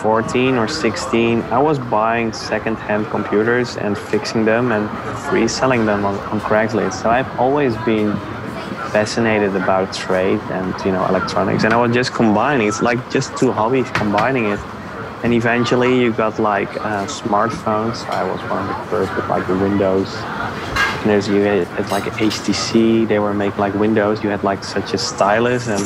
14 0.00 0.54
or 0.54 0.68
16, 0.68 1.42
I 1.42 1.58
was 1.58 1.78
buying 1.78 2.32
second-hand 2.32 3.06
computers 3.06 3.76
and 3.76 3.98
fixing 3.98 4.44
them 4.44 4.70
and 4.70 4.88
reselling 5.32 5.86
them 5.86 6.04
on, 6.04 6.14
on 6.30 6.40
Craigslist. 6.40 7.02
So 7.02 7.10
I've 7.10 7.28
always 7.38 7.76
been 7.78 8.16
fascinated 8.92 9.54
about 9.56 9.92
trade 9.92 10.40
and 10.50 10.74
you 10.84 10.92
know 10.92 11.04
electronics, 11.06 11.64
and 11.64 11.72
I 11.72 11.76
was 11.76 11.92
just 11.94 12.12
combining. 12.12 12.68
It's 12.68 12.82
like 12.82 12.98
just 13.10 13.36
two 13.36 13.52
hobbies 13.52 13.90
combining 13.90 14.46
it. 14.46 14.60
And 15.24 15.34
eventually, 15.34 16.00
you 16.00 16.12
got 16.12 16.38
like 16.38 16.70
uh, 16.76 17.06
smartphones. 17.06 18.06
I 18.08 18.22
was 18.22 18.40
one 18.50 18.68
of 18.68 18.68
the 18.68 18.90
first 18.90 19.16
with 19.16 19.28
like 19.28 19.46
the 19.48 19.56
Windows 19.56 20.08
and 21.00 21.10
there's 21.10 21.28
you 21.28 21.40
had 21.42 21.90
like 21.90 22.04
HTC. 22.04 23.06
They 23.06 23.18
were 23.18 23.34
making 23.34 23.58
like 23.58 23.74
Windows. 23.74 24.22
You 24.22 24.30
had 24.30 24.42
like 24.42 24.64
such 24.64 24.94
a 24.94 24.98
stylus, 24.98 25.68
and 25.68 25.80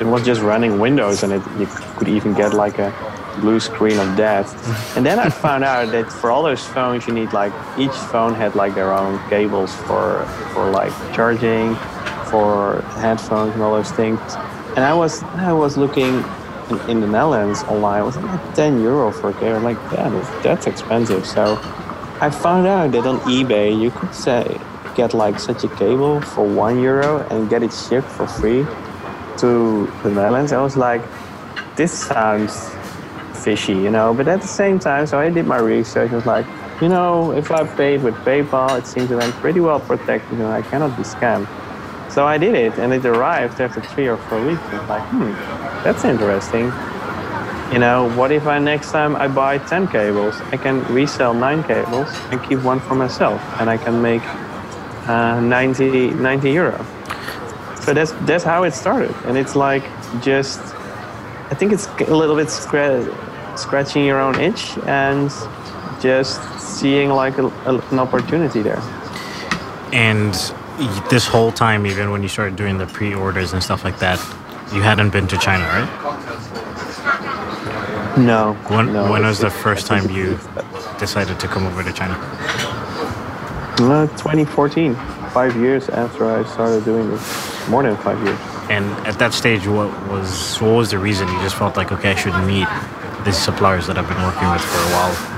it 0.00 0.06
was 0.06 0.24
just 0.24 0.40
running 0.40 0.78
Windows, 0.78 1.22
and 1.22 1.32
it, 1.32 1.42
you 1.58 1.66
could 1.96 2.08
even 2.08 2.34
get 2.34 2.54
like 2.54 2.78
a 2.78 2.90
blue 3.40 3.60
screen 3.60 3.96
of 4.00 4.16
death 4.16 4.50
and 4.96 5.06
then 5.06 5.16
I 5.20 5.28
found 5.28 5.62
out 5.62 5.92
that 5.92 6.10
for 6.10 6.32
all 6.32 6.42
those 6.42 6.66
phones, 6.66 7.06
you 7.06 7.14
need 7.14 7.32
like 7.32 7.52
each 7.78 7.92
phone 8.10 8.34
had 8.34 8.56
like 8.56 8.74
their 8.74 8.92
own 8.92 9.20
cables 9.28 9.72
for 9.86 10.24
for 10.52 10.68
like 10.70 10.92
charging, 11.14 11.76
for 12.30 12.82
headphones 13.00 13.54
and 13.54 13.62
all 13.62 13.74
those 13.74 13.92
things. 13.92 14.20
And 14.76 14.84
I 14.84 14.94
was 14.94 15.22
I 15.22 15.52
was 15.52 15.76
looking 15.76 16.24
in, 16.70 16.90
in 16.90 17.00
the 17.00 17.06
Netherlands 17.06 17.62
online. 17.64 18.02
It 18.02 18.06
was 18.06 18.16
like 18.16 18.54
10 18.54 18.82
euro 18.82 19.10
for 19.12 19.30
a 19.30 19.34
cable. 19.34 19.60
Like 19.60 19.78
yeah, 19.92 20.08
that's, 20.08 20.44
that's 20.44 20.66
expensive. 20.66 21.26
So. 21.26 21.60
I 22.20 22.30
found 22.30 22.66
out 22.66 22.90
that 22.90 23.06
on 23.06 23.20
eBay 23.30 23.80
you 23.80 23.92
could 23.92 24.12
say 24.12 24.58
get 24.96 25.14
like 25.14 25.38
such 25.38 25.62
a 25.62 25.68
cable 25.76 26.20
for 26.20 26.44
one 26.44 26.80
euro 26.80 27.24
and 27.30 27.48
get 27.48 27.62
it 27.62 27.72
shipped 27.72 28.08
for 28.08 28.26
free 28.26 28.66
to 29.38 29.86
the 30.02 30.10
Netherlands. 30.10 30.52
I 30.52 30.60
was 30.60 30.76
like, 30.76 31.00
this 31.76 31.92
sounds 31.92 32.74
fishy, 33.44 33.74
you 33.74 33.90
know. 33.90 34.12
But 34.12 34.26
at 34.26 34.40
the 34.40 34.48
same 34.48 34.80
time, 34.80 35.06
so 35.06 35.16
I 35.20 35.30
did 35.30 35.46
my 35.46 35.58
research. 35.58 36.10
I 36.10 36.16
was 36.16 36.26
like, 36.26 36.44
you 36.82 36.88
know, 36.88 37.30
if 37.30 37.52
I 37.52 37.64
paid 37.76 38.02
with 38.02 38.14
PayPal, 38.16 38.76
it 38.76 38.86
seems 38.86 39.10
that 39.10 39.22
I'm 39.22 39.32
pretty 39.34 39.60
well 39.60 39.78
protected 39.78 40.40
and 40.40 40.48
I 40.48 40.62
cannot 40.62 40.96
be 40.96 41.04
scammed. 41.04 41.46
So 42.08 42.26
I 42.26 42.38
did 42.38 42.54
it, 42.54 42.78
and 42.78 42.92
it 42.92 43.04
arrived 43.04 43.60
after 43.60 43.80
three 43.80 44.08
or 44.08 44.16
four 44.16 44.44
weeks. 44.44 44.60
I 44.62 44.80
was 44.80 44.88
like, 44.88 45.02
hmm, 45.08 45.32
that's 45.84 46.04
interesting. 46.04 46.72
You 47.72 47.78
know, 47.78 48.10
what 48.16 48.32
if 48.32 48.46
I 48.46 48.58
next 48.58 48.92
time 48.92 49.14
I 49.14 49.28
buy 49.28 49.58
10 49.58 49.88
cables, 49.88 50.40
I 50.52 50.56
can 50.56 50.82
resell 50.92 51.34
nine 51.34 51.62
cables 51.62 52.08
and 52.30 52.42
keep 52.42 52.60
one 52.62 52.80
for 52.80 52.94
myself, 52.94 53.40
and 53.60 53.68
I 53.68 53.76
can 53.76 54.00
make 54.00 54.22
uh, 55.06 55.40
90, 55.40 56.10
90 56.14 56.50
euro. 56.50 56.86
So 57.82 57.94
that's 57.94 58.12
that's 58.26 58.44
how 58.44 58.64
it 58.64 58.72
started, 58.74 59.14
and 59.26 59.36
it's 59.36 59.54
like 59.54 59.82
just, 60.20 60.60
I 61.50 61.54
think 61.54 61.72
it's 61.72 61.86
a 61.86 62.14
little 62.14 62.36
bit 62.36 62.48
scra- 62.48 63.08
scratching 63.58 64.04
your 64.04 64.20
own 64.20 64.38
itch 64.40 64.76
and 64.86 65.30
just 66.00 66.40
seeing 66.58 67.10
like 67.10 67.38
a, 67.38 67.46
a, 67.46 67.78
an 67.90 67.98
opportunity 67.98 68.62
there. 68.62 68.80
And 69.92 70.34
this 71.10 71.26
whole 71.26 71.50
time, 71.50 71.86
even 71.86 72.10
when 72.10 72.22
you 72.22 72.28
started 72.28 72.56
doing 72.56 72.78
the 72.78 72.86
pre-orders 72.86 73.52
and 73.52 73.62
stuff 73.62 73.84
like 73.84 73.98
that, 73.98 74.18
you 74.72 74.82
hadn't 74.82 75.10
been 75.10 75.26
to 75.28 75.38
China, 75.38 75.64
right? 75.64 75.88
No. 78.18 78.54
When, 78.68 78.92
no, 78.92 79.10
when 79.10 79.24
was 79.24 79.38
the 79.38 79.50
first 79.50 79.86
time 79.86 80.10
you 80.10 80.38
decided 80.98 81.38
to 81.40 81.48
come 81.48 81.66
over 81.66 81.82
to 81.82 81.92
China? 81.92 82.14
Uh, 83.80 84.06
2014, 84.18 84.94
five 85.30 85.56
years 85.56 85.88
after 85.88 86.26
I 86.26 86.44
started 86.44 86.84
doing 86.84 87.10
this. 87.10 87.68
More 87.68 87.82
than 87.82 87.96
five 87.98 88.22
years. 88.24 88.38
And 88.70 88.86
at 89.06 89.18
that 89.18 89.32
stage, 89.32 89.66
what 89.66 89.88
was 90.08 90.60
what 90.60 90.72
was 90.72 90.90
the 90.90 90.98
reason? 90.98 91.28
You 91.28 91.40
just 91.40 91.56
felt 91.56 91.76
like, 91.76 91.92
okay, 91.92 92.10
I 92.12 92.14
should 92.14 92.34
meet 92.44 92.68
these 93.24 93.38
suppliers 93.38 93.86
that 93.86 93.96
I've 93.98 94.08
been 94.08 94.22
working 94.22 94.50
with 94.50 94.62
for 94.62 94.78
a 94.78 94.90
while. 94.92 95.37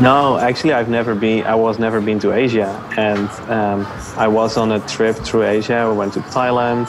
No, 0.00 0.38
actually, 0.38 0.74
I've 0.74 0.88
never 0.88 1.16
been. 1.16 1.44
I 1.44 1.56
was 1.56 1.80
never 1.80 2.00
been 2.00 2.20
to 2.20 2.32
Asia, 2.32 2.68
and 2.96 3.28
um, 3.50 3.84
I 4.16 4.28
was 4.28 4.56
on 4.56 4.70
a 4.70 4.80
trip 4.86 5.16
through 5.16 5.42
Asia. 5.42 5.88
We 5.90 5.96
went 5.96 6.12
to 6.14 6.20
Thailand. 6.20 6.86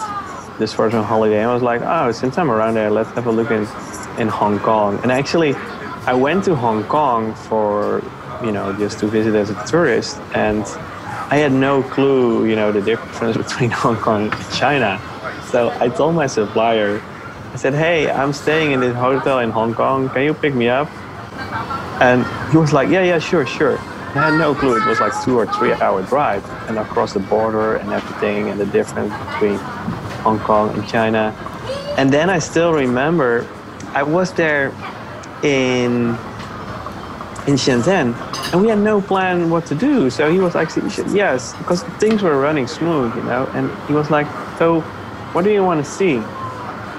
This 0.60 0.78
was 0.78 0.94
on 0.94 1.04
holiday. 1.04 1.44
I 1.44 1.52
was 1.52 1.64
like, 1.64 1.82
oh, 1.82 2.12
since 2.12 2.38
I'm 2.38 2.52
around 2.52 2.76
there, 2.76 2.92
let's 2.92 3.10
have 3.12 3.26
a 3.26 3.32
look 3.32 3.50
in 3.50 3.68
in 4.20 4.28
Hong 4.28 4.60
Kong. 4.60 5.00
And 5.02 5.12
actually, 5.12 5.56
I 6.06 6.14
went 6.14 6.44
to 6.46 6.56
Hong 6.56 6.84
Kong 6.84 7.34
for 7.34 8.04
you 8.44 8.52
know 8.52 8.74
just 8.74 9.00
to 9.00 9.08
visit 9.08 9.34
as 9.34 9.50
a 9.50 9.66
tourist, 9.66 10.20
and 10.36 10.64
I 11.32 11.38
had 11.38 11.52
no 11.52 11.82
clue, 11.82 12.46
you 12.46 12.56
know, 12.56 12.72
the 12.72 12.82
difference 12.82 13.38
between 13.46 13.72
Hong 13.72 13.98
Kong 13.98 14.32
and 14.32 14.52
China. 14.54 15.02
So 15.50 15.76
I 15.80 15.90
told 15.90 16.14
my 16.14 16.28
supplier, 16.28 17.02
I 17.54 17.56
said, 17.56 17.74
hey, 17.74 18.12
I'm 18.12 18.34
staying 18.34 18.72
in 18.72 18.80
this 18.82 18.96
hotel 18.96 19.40
in 19.40 19.50
Hong 19.50 19.74
Kong. 19.74 20.10
Can 20.10 20.24
you 20.24 20.34
pick 20.36 20.54
me 20.54 20.70
up? 20.70 20.90
And 22.02 22.26
he 22.52 22.58
was 22.58 22.74
like, 22.74 22.90
yeah, 22.90 23.04
yeah, 23.04 23.20
sure, 23.20 23.46
sure. 23.46 23.78
I 23.78 24.32
had 24.32 24.40
no 24.40 24.56
clue. 24.56 24.76
It 24.82 24.88
was 24.88 25.00
like 25.00 25.14
two 25.24 25.38
or 25.38 25.46
three 25.46 25.74
hour 25.74 26.02
drive 26.04 26.44
and 26.68 26.80
across 26.80 27.14
the 27.14 27.20
border 27.20 27.76
and 27.76 27.92
everything 27.92 28.50
and 28.50 28.60
the 28.60 28.66
difference 28.66 29.14
between 29.32 29.58
Hong 30.24 30.40
Kong 30.40 30.74
and 30.74 30.88
China. 30.88 31.36
And 31.98 32.12
then 32.12 32.30
I 32.30 32.40
still 32.40 32.74
remember 32.74 33.48
I 33.94 34.04
was 34.04 34.34
there 34.34 34.74
in 35.44 36.18
in 37.48 37.56
Shenzhen 37.56 38.16
and 38.52 38.62
we 38.62 38.68
had 38.70 38.80
no 38.80 39.02
plan 39.02 39.50
what 39.50 39.66
to 39.68 39.76
do. 39.76 40.10
So 40.10 40.32
he 40.32 40.40
was 40.40 40.56
like, 40.56 40.70
yes, 41.14 41.56
because 41.58 41.84
things 42.00 42.24
were 42.24 42.40
running 42.40 42.68
smooth, 42.68 43.16
you 43.16 43.24
know. 43.24 43.46
And 43.54 43.70
he 43.88 43.94
was 43.94 44.10
like, 44.10 44.28
so 44.58 44.82
what 45.34 45.44
do 45.44 45.52
you 45.52 45.64
want 45.64 45.84
to 45.84 45.90
see? 45.90 46.18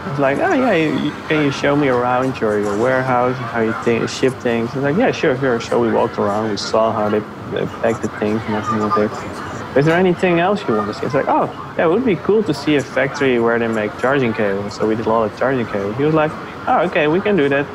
I 0.03 0.11
was 0.11 0.19
like, 0.19 0.39
oh 0.39 0.55
yeah, 0.55 1.29
can 1.29 1.45
you 1.45 1.51
show 1.53 1.77
me 1.77 1.89
around 1.89 2.41
your, 2.41 2.59
your 2.59 2.77
warehouse, 2.79 3.37
how 3.37 3.61
you 3.61 3.75
th- 3.85 4.09
ship 4.09 4.33
things? 4.35 4.73
He's 4.73 4.83
like, 4.83 4.97
yeah, 4.97 5.13
sure, 5.13 5.37
sure. 5.37 5.61
So 5.61 5.79
we 5.79 5.93
walked 5.93 6.19
around, 6.19 6.51
we 6.51 6.57
saw 6.57 6.91
how 6.91 7.11
they, 7.11 7.19
they 7.51 7.67
packed 7.83 8.01
the 8.01 8.09
things 8.19 8.41
and 8.47 8.55
everything 8.55 8.81
was 8.81 8.95
there. 8.95 9.79
Is 9.79 9.85
there 9.85 9.97
anything 9.97 10.41
else 10.41 10.67
you 10.67 10.75
want 10.75 10.93
to 10.93 10.99
see? 10.99 11.05
It's 11.05 11.15
like, 11.15 11.29
oh, 11.29 11.45
yeah, 11.77 11.85
it 11.85 11.89
would 11.89 12.07
be 12.07 12.17
cool 12.17 12.43
to 12.45 12.55
see 12.55 12.77
a 12.77 12.83
factory 12.83 13.39
where 13.41 13.59
they 13.59 13.69
make 13.69 13.97
charging 13.99 14.33
cables. 14.33 14.75
So 14.75 14.87
we 14.87 14.97
did 14.97 15.05
a 15.07 15.09
lot 15.11 15.31
of 15.31 15.39
charging 15.39 15.67
cables. 15.67 15.97
He 15.99 16.05
was 16.05 16.15
like, 16.15 16.33
oh, 16.67 16.87
okay, 16.87 17.07
we 17.07 17.21
can 17.21 17.37
do 17.37 17.51
that. 17.51 17.67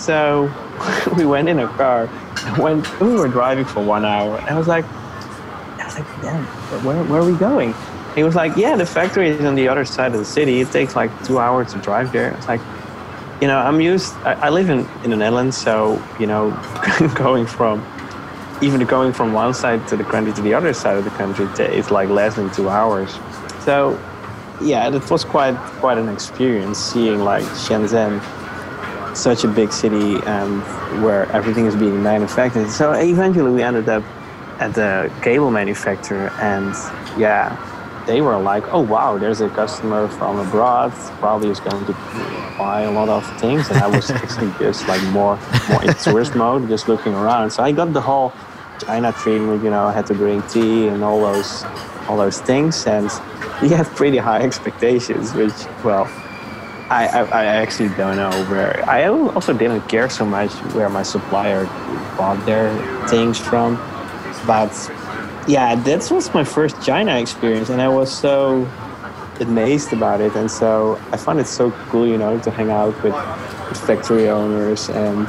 So 0.00 0.50
we 1.16 1.26
went 1.26 1.50
in 1.50 1.58
a 1.58 1.68
car 1.68 2.08
and 2.44 2.58
went, 2.62 3.00
we 3.00 3.14
were 3.14 3.28
driving 3.28 3.66
for 3.66 3.84
one 3.84 4.06
hour. 4.06 4.38
And 4.38 4.48
I 4.48 4.58
was 4.58 4.68
like, 4.68 4.86
I 4.86 5.84
was 5.84 5.98
like, 5.98 6.22
damn, 6.22 6.44
where, 6.82 7.04
where 7.04 7.20
are 7.20 7.30
we 7.30 7.36
going? 7.36 7.74
He 8.14 8.24
was 8.24 8.34
like, 8.34 8.56
yeah, 8.56 8.76
the 8.76 8.84
factory 8.84 9.30
is 9.30 9.44
on 9.44 9.54
the 9.54 9.68
other 9.68 9.84
side 9.84 10.12
of 10.12 10.18
the 10.18 10.24
city. 10.24 10.60
It 10.60 10.70
takes 10.70 10.94
like 10.94 11.10
two 11.24 11.38
hours 11.38 11.72
to 11.72 11.78
drive 11.78 12.12
there. 12.12 12.32
It's 12.32 12.46
like, 12.46 12.60
you 13.40 13.48
know, 13.48 13.58
I'm 13.58 13.80
used, 13.80 14.12
I, 14.18 14.34
I 14.34 14.48
live 14.50 14.68
in, 14.68 14.86
in 15.02 15.10
the 15.10 15.16
Netherlands, 15.16 15.56
so, 15.56 16.02
you 16.20 16.26
know, 16.26 16.50
going 17.14 17.46
from, 17.46 17.84
even 18.60 18.84
going 18.86 19.12
from 19.12 19.32
one 19.32 19.54
side 19.54 19.88
to 19.88 19.96
the 19.96 20.04
country 20.04 20.32
to 20.34 20.42
the 20.42 20.54
other 20.54 20.74
side 20.74 20.96
of 20.96 21.04
the 21.04 21.10
country, 21.10 21.46
it's 21.58 21.90
like 21.90 22.08
less 22.10 22.36
than 22.36 22.52
two 22.52 22.68
hours. 22.68 23.18
So, 23.64 23.98
yeah, 24.60 24.88
it 24.94 25.10
was 25.10 25.24
quite, 25.24 25.56
quite 25.80 25.98
an 25.98 26.08
experience 26.08 26.78
seeing 26.78 27.24
like 27.24 27.44
Shenzhen, 27.44 28.20
such 29.16 29.44
a 29.44 29.48
big 29.48 29.72
city 29.72 30.16
um, 30.26 30.60
where 31.02 31.30
everything 31.32 31.66
is 31.66 31.74
being 31.74 32.02
manufactured. 32.02 32.70
So 32.70 32.92
eventually 32.92 33.50
we 33.50 33.62
ended 33.62 33.88
up 33.88 34.04
at 34.60 34.74
the 34.74 35.12
cable 35.22 35.50
manufacturer 35.50 36.30
and 36.40 36.74
yeah, 37.20 37.56
they 38.06 38.20
were 38.20 38.38
like, 38.38 38.64
oh 38.72 38.80
wow, 38.80 39.18
there's 39.18 39.40
a 39.40 39.48
customer 39.50 40.08
from 40.08 40.38
abroad, 40.38 40.92
probably 41.20 41.50
is 41.50 41.60
going 41.60 41.84
to 41.86 41.92
buy 42.58 42.82
a 42.82 42.90
lot 42.90 43.08
of 43.08 43.24
things. 43.40 43.68
And 43.70 43.78
I 43.78 43.86
was 43.86 44.10
actually 44.10 44.52
just 44.58 44.86
like 44.88 45.02
more, 45.08 45.38
more 45.70 45.82
in 45.84 45.94
tourist 45.94 46.34
mode, 46.34 46.68
just 46.68 46.88
looking 46.88 47.14
around. 47.14 47.50
So 47.50 47.62
I 47.62 47.72
got 47.72 47.92
the 47.92 48.00
whole 48.00 48.32
China 48.84 49.12
treatment, 49.12 49.62
you 49.62 49.70
know, 49.70 49.84
I 49.84 49.92
had 49.92 50.06
to 50.06 50.14
drink 50.14 50.48
tea 50.50 50.88
and 50.88 51.04
all 51.04 51.20
those, 51.20 51.64
all 52.08 52.16
those 52.16 52.40
things. 52.40 52.86
And 52.86 53.10
he 53.60 53.68
had 53.68 53.86
pretty 53.94 54.18
high 54.18 54.42
expectations, 54.48 55.34
which, 55.34 55.52
well, 55.84 56.06
I, 56.90 57.06
I, 57.06 57.22
I 57.22 57.44
actually 57.44 57.88
don't 57.90 58.16
know 58.16 58.30
where. 58.50 58.86
I 58.88 59.06
also 59.06 59.52
didn't 59.54 59.88
care 59.88 60.10
so 60.10 60.26
much 60.26 60.50
where 60.74 60.90
my 60.90 61.02
supplier 61.02 61.64
bought 62.18 62.44
their 62.44 62.68
things 63.08 63.38
from. 63.38 63.76
But 64.46 64.72
yeah, 65.48 65.74
that 65.74 66.10
was 66.10 66.32
my 66.34 66.44
first 66.44 66.80
China 66.82 67.18
experience, 67.18 67.68
and 67.68 67.80
I 67.80 67.88
was 67.88 68.12
so 68.12 68.68
amazed 69.40 69.92
about 69.92 70.20
it. 70.20 70.34
And 70.36 70.50
so 70.50 71.00
I 71.12 71.16
found 71.16 71.40
it 71.40 71.46
so 71.46 71.70
cool, 71.88 72.06
you 72.06 72.18
know, 72.18 72.38
to 72.40 72.50
hang 72.50 72.70
out 72.70 72.94
with, 73.02 73.14
with 73.14 73.80
factory 73.86 74.28
owners 74.28 74.88
and 74.88 75.28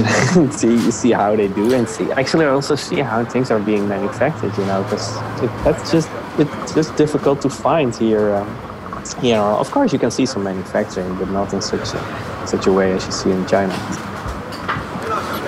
see 0.52 0.90
see 0.90 1.10
how 1.10 1.34
they 1.36 1.48
do 1.48 1.74
and 1.74 1.86
see 1.88 2.10
actually 2.12 2.46
also 2.46 2.74
see 2.74 3.00
how 3.00 3.24
things 3.24 3.50
are 3.50 3.58
being 3.58 3.86
manufactured 3.88 4.56
you 4.56 4.64
know 4.64 4.82
because 4.84 5.14
that's 5.64 5.90
just 5.90 6.08
it's 6.38 6.72
just 6.74 6.94
difficult 6.96 7.42
to 7.42 7.50
find 7.50 7.94
here 7.96 8.36
um, 8.36 8.48
you 9.22 9.32
know 9.32 9.58
of 9.58 9.70
course 9.70 9.92
you 9.92 9.98
can 9.98 10.10
see 10.10 10.24
some 10.24 10.44
manufacturing 10.44 11.14
but 11.16 11.28
not 11.30 11.52
in 11.52 11.60
such 11.60 11.92
a 11.92 12.46
such 12.46 12.66
a 12.66 12.72
way 12.72 12.92
as 12.92 13.04
you 13.04 13.12
see 13.12 13.30
in 13.30 13.44
china 13.46 13.74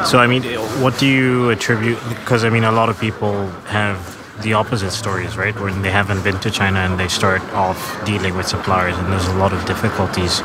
So, 0.04 0.18
I 0.18 0.26
mean, 0.26 0.42
what 0.82 0.98
do 0.98 1.06
you 1.06 1.50
attribute? 1.50 1.98
Because, 2.08 2.44
I 2.44 2.50
mean, 2.50 2.64
a 2.64 2.72
lot 2.72 2.88
of 2.88 2.98
people 2.98 3.46
have 3.66 3.98
the 4.42 4.54
opposite 4.54 4.90
stories, 4.90 5.36
right? 5.36 5.58
When 5.60 5.82
they 5.82 5.90
haven't 5.90 6.22
been 6.24 6.38
to 6.40 6.50
China 6.50 6.80
and 6.80 6.98
they 6.98 7.08
start 7.08 7.42
off 7.52 7.78
dealing 8.04 8.36
with 8.36 8.46
suppliers 8.46 8.96
and 8.98 9.12
there's 9.12 9.28
a 9.28 9.34
lot 9.34 9.52
of 9.52 9.64
difficulties. 9.64 10.40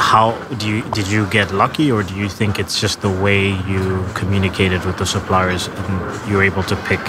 How 0.00 0.32
do 0.58 0.68
you 0.68 0.82
did 0.92 1.08
you 1.08 1.26
get 1.26 1.52
lucky, 1.52 1.90
or 1.90 2.02
do 2.02 2.14
you 2.14 2.28
think 2.28 2.58
it's 2.58 2.80
just 2.80 3.00
the 3.00 3.10
way 3.10 3.48
you 3.66 4.04
communicated 4.14 4.84
with 4.84 4.96
the 4.96 5.06
suppliers 5.06 5.68
and 5.68 6.30
you 6.30 6.36
were 6.36 6.44
able 6.44 6.62
to 6.64 6.76
pick 6.76 7.00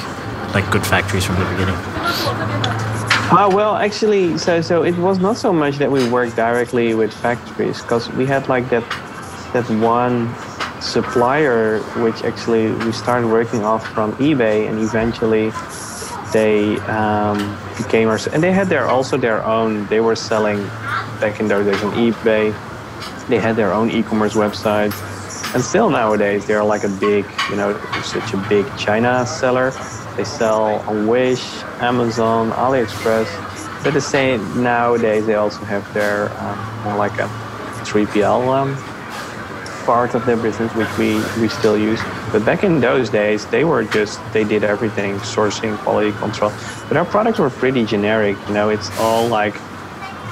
like 0.54 0.70
good 0.72 0.86
factories 0.86 1.26
from 1.26 1.36
the 1.36 1.46
beginning? 1.52 1.76
Uh, 3.32 3.48
well, 3.54 3.76
actually, 3.76 4.38
so 4.38 4.62
so 4.62 4.84
it 4.84 4.98
was 4.98 5.20
not 5.20 5.38
so 5.38 5.54
much 5.54 5.78
that 5.78 5.92
we 5.92 6.10
worked 6.10 6.36
directly 6.36 6.96
with 6.96 7.14
factories 7.14 7.82
because 7.82 8.10
we 8.14 8.26
had 8.26 8.48
like 8.50 8.68
that 8.70 8.84
that 9.54 9.70
one 9.80 10.34
supplier 10.82 11.80
which 12.04 12.24
actually 12.24 12.72
we 12.72 12.92
started 12.92 13.28
working 13.28 13.63
off 13.63 13.86
from 13.94 14.13
eBay 14.13 14.68
and 14.68 14.80
eventually 14.80 15.52
they 16.32 16.78
um, 16.82 17.58
became 17.78 18.08
our 18.08 18.20
and 18.34 18.44
they 18.44 18.52
had 18.52 18.68
their 18.68 18.86
also 18.86 19.18
their 19.18 19.44
own 19.44 19.88
they 19.88 20.00
were 20.00 20.15
selling 20.15 20.60
back 21.20 21.39
in 21.39 21.48
those 21.48 21.65
days 21.65 21.84
on 21.84 21.92
eBay. 21.94 22.54
They 23.28 23.39
had 23.39 23.56
their 23.56 23.74
own 23.74 23.92
e-commerce 23.92 24.34
website. 24.34 24.94
And 25.54 25.63
still 25.63 25.89
nowadays 25.89 26.46
they're 26.46 26.63
like 26.63 26.84
a 26.84 26.89
big 26.89 27.26
you 27.50 27.56
know 27.56 27.80
such 28.04 28.34
a 28.34 28.38
big 28.50 28.65
China 28.78 29.26
seller. 29.26 29.72
They 30.15 30.24
sell 30.24 30.80
on 30.88 31.08
Wish 31.08 31.63
Amazon 31.80 32.52
AliExpress. 32.52 33.84
But 33.84 33.94
the 33.94 34.02
same 34.02 34.63
nowadays 34.63 35.26
they 35.26 35.36
also 35.36 35.63
have 35.65 35.92
their 35.94 36.32
um, 36.39 36.84
more 36.84 36.98
like 36.98 37.13
a 37.20 37.28
3PL 37.86 38.48
um, 38.48 38.99
part 39.86 40.15
of 40.15 40.26
their 40.26 40.38
business 40.38 40.74
which 40.76 40.92
we 40.98 41.15
we 41.42 41.48
still 41.50 41.78
use. 41.78 42.00
But 42.32 42.46
back 42.46 42.63
in 42.63 42.80
those 42.80 43.10
days 43.10 43.46
they 43.48 43.63
were 43.63 43.84
just 43.84 44.20
they 44.34 44.44
did 44.44 44.63
everything 44.63 45.15
sourcing 45.20 45.78
quality 45.78 46.12
control. 46.20 46.52
But 46.88 46.98
our 46.98 47.06
products 47.06 47.39
were 47.39 47.50
pretty 47.50 47.86
generic 47.86 48.38
you 48.48 48.54
know 48.54 48.70
it's 48.70 48.89
all 49.00 49.28
like 49.28 49.56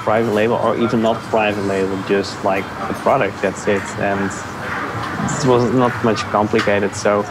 private 0.04 0.32
label 0.32 0.56
or 0.56 0.76
even 0.78 1.02
not 1.02 1.16
private 1.24 1.64
label 1.64 2.00
just 2.08 2.42
like 2.44 2.64
the 2.88 2.94
product 2.94 3.40
that's 3.42 3.66
it. 3.66 3.82
And 3.98 4.30
it 4.30 5.46
was 5.46 5.72
not 5.74 5.92
much 6.04 6.18
complicated 6.36 6.94
so 6.94 7.24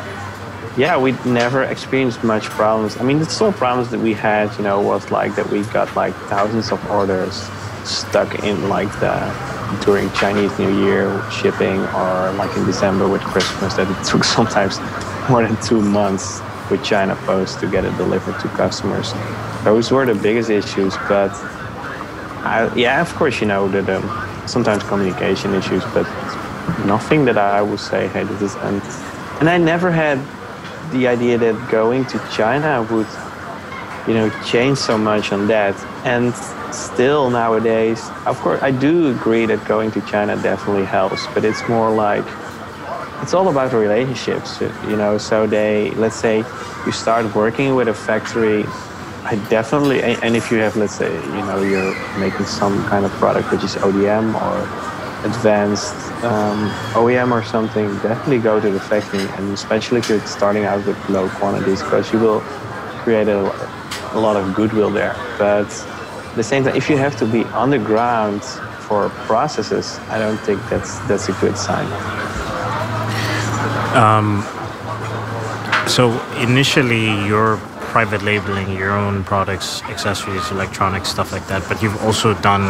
yeah 0.78 0.98
we 0.98 1.14
never 1.26 1.64
experienced 1.64 2.24
much 2.24 2.46
problems. 2.46 2.98
I 2.98 3.04
mean 3.04 3.20
the 3.20 3.26
sole 3.26 3.52
problems 3.52 3.90
that 3.92 4.00
we 4.00 4.14
had 4.14 4.56
you 4.58 4.64
know 4.64 4.82
was 4.82 5.12
like 5.12 5.36
that 5.36 5.50
we 5.50 5.64
got 5.64 5.96
like 5.96 6.14
thousands 6.30 6.72
of 6.72 6.80
orders 6.92 7.50
stuck 7.84 8.44
in 8.44 8.70
like 8.70 8.92
the 9.00 9.57
during 9.84 10.12
Chinese 10.14 10.58
New 10.60 10.86
Year 10.86 11.22
shipping 11.32 11.80
or 11.80 12.32
like 12.34 12.56
in 12.58 12.66
December 12.66 13.08
with 13.08 13.22
Christmas 13.22 13.76
that 13.76 13.90
it 13.90 14.06
took 14.06 14.24
sometimes 14.38 14.80
more 15.30 15.44
than 15.44 15.56
two 15.62 15.82
months 15.82 16.42
with 16.70 16.84
China 16.84 17.16
Post 17.26 17.60
to 17.60 17.68
get 17.68 17.86
it 17.86 17.96
delivered 17.98 18.40
to 18.42 18.48
customers. 18.50 19.14
Those 19.64 19.92
were 19.92 20.06
the 20.06 20.16
biggest 20.16 20.50
issues, 20.50 20.96
but 21.08 21.32
I, 22.44 22.72
yeah, 22.76 23.02
of 23.02 23.14
course, 23.16 23.42
you 23.42 23.48
know 23.48 23.68
that 23.70 23.90
um, 23.90 24.48
sometimes 24.48 24.84
communication 24.84 25.54
issues, 25.54 25.84
but 25.94 26.06
nothing 26.86 27.26
that 27.26 27.38
I 27.38 27.62
would 27.62 27.80
say, 27.80 28.08
hey, 28.08 28.24
this 28.24 28.42
is 28.42 28.56
and 28.56 28.82
and 29.40 29.50
I 29.50 29.58
never 29.58 29.92
had 29.92 30.18
the 30.92 31.08
idea 31.08 31.38
that 31.38 31.70
going 31.70 32.06
to 32.06 32.18
China 32.32 32.82
would, 32.92 33.08
you 34.08 34.14
know, 34.14 34.30
change 34.46 34.78
so 34.78 34.98
much 34.98 35.32
on 35.32 35.48
that. 35.48 35.76
And 36.06 36.34
still 36.78 37.30
nowadays, 37.30 38.10
of 38.26 38.38
course, 38.40 38.62
I 38.62 38.72
do 38.72 39.12
agree 39.12 39.46
that 39.48 39.66
going 39.68 39.92
to 39.92 40.02
China 40.02 40.36
definitely 40.42 40.86
helps, 40.86 41.26
but 41.34 41.44
it's 41.44 41.68
more 41.68 41.90
like 41.90 42.26
it's 43.22 43.34
all 43.34 43.50
about 43.50 43.74
relationships, 43.74 44.62
you 44.62 44.96
know. 44.96 45.18
So 45.18 45.48
they, 45.48 45.92
let's 45.92 46.16
say, 46.16 46.44
you 46.86 46.92
start 46.92 47.34
working 47.36 47.76
with 47.76 47.88
a 47.88 47.94
factory. 47.94 48.66
I 49.24 49.36
definitely, 49.50 50.02
and 50.02 50.36
if 50.36 50.52
you 50.52 50.60
have, 50.60 50.78
let's 50.78 50.96
say, 50.96 51.14
you 51.14 51.44
know, 51.48 51.62
you're 51.62 51.96
making 52.18 52.46
some 52.46 52.86
kind 52.86 53.04
of 53.04 53.12
product 53.14 53.52
which 53.52 53.64
is 53.64 53.76
ODM 53.76 54.34
or 54.42 54.62
advanced 55.26 55.96
um, 56.24 56.70
OEM 56.94 57.32
or 57.32 57.44
something, 57.44 57.88
definitely 57.98 58.40
go 58.40 58.60
to 58.62 58.70
the 58.70 58.80
factory, 58.80 59.28
and 59.38 59.52
especially 59.52 60.00
if 60.00 60.10
you're 60.10 60.26
starting 60.26 60.66
out 60.66 60.86
with 60.86 61.10
low 61.10 61.28
quantities, 61.30 61.82
because 61.82 62.14
you 62.14 62.20
will 62.20 62.40
create 63.04 63.28
a, 63.28 63.40
a 64.14 64.20
lot 64.20 64.38
of 64.38 64.54
goodwill 64.54 64.92
there. 64.92 65.16
But 65.38 65.68
the 66.38 66.44
same 66.44 66.64
time, 66.64 66.76
if 66.76 66.90
you 66.90 66.98
have 66.98 67.18
to 67.18 67.26
be 67.26 67.44
on 67.46 67.70
the 67.70 67.80
ground 67.80 68.44
for 68.88 69.10
processes, 69.28 70.00
I 70.10 70.18
don't 70.20 70.38
think 70.38 70.62
that's 70.70 71.00
that's 71.08 71.28
a 71.28 71.34
good 71.42 71.58
sign. 71.58 71.88
Um, 73.94 74.44
so 75.88 76.12
initially, 76.38 77.06
you're 77.28 77.58
private 77.92 78.22
labeling 78.22 78.70
your 78.78 78.92
own 78.92 79.24
products, 79.24 79.82
accessories, 79.84 80.52
electronics, 80.52 81.10
stuff 81.10 81.32
like 81.32 81.48
that. 81.48 81.68
But 81.68 81.82
you've 81.82 82.00
also 82.04 82.34
done, 82.36 82.66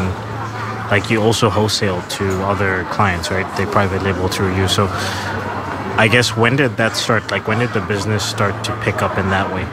like, 0.90 1.10
you 1.10 1.22
also 1.22 1.50
wholesale 1.50 2.02
to 2.18 2.26
other 2.44 2.86
clients, 2.92 3.30
right? 3.30 3.48
They 3.58 3.66
private 3.66 4.04
label 4.04 4.28
through 4.30 4.56
you. 4.56 4.68
So 4.68 4.88
I 5.98 6.08
guess 6.10 6.38
when 6.38 6.56
did 6.56 6.78
that 6.78 6.96
start? 6.96 7.32
Like, 7.32 7.48
when 7.48 7.60
did 7.60 7.74
the 7.74 7.82
business 7.82 8.24
start 8.24 8.64
to 8.66 8.72
pick 8.84 9.02
up 9.02 9.18
in 9.18 9.30
that 9.30 9.52
way? 9.54 9.66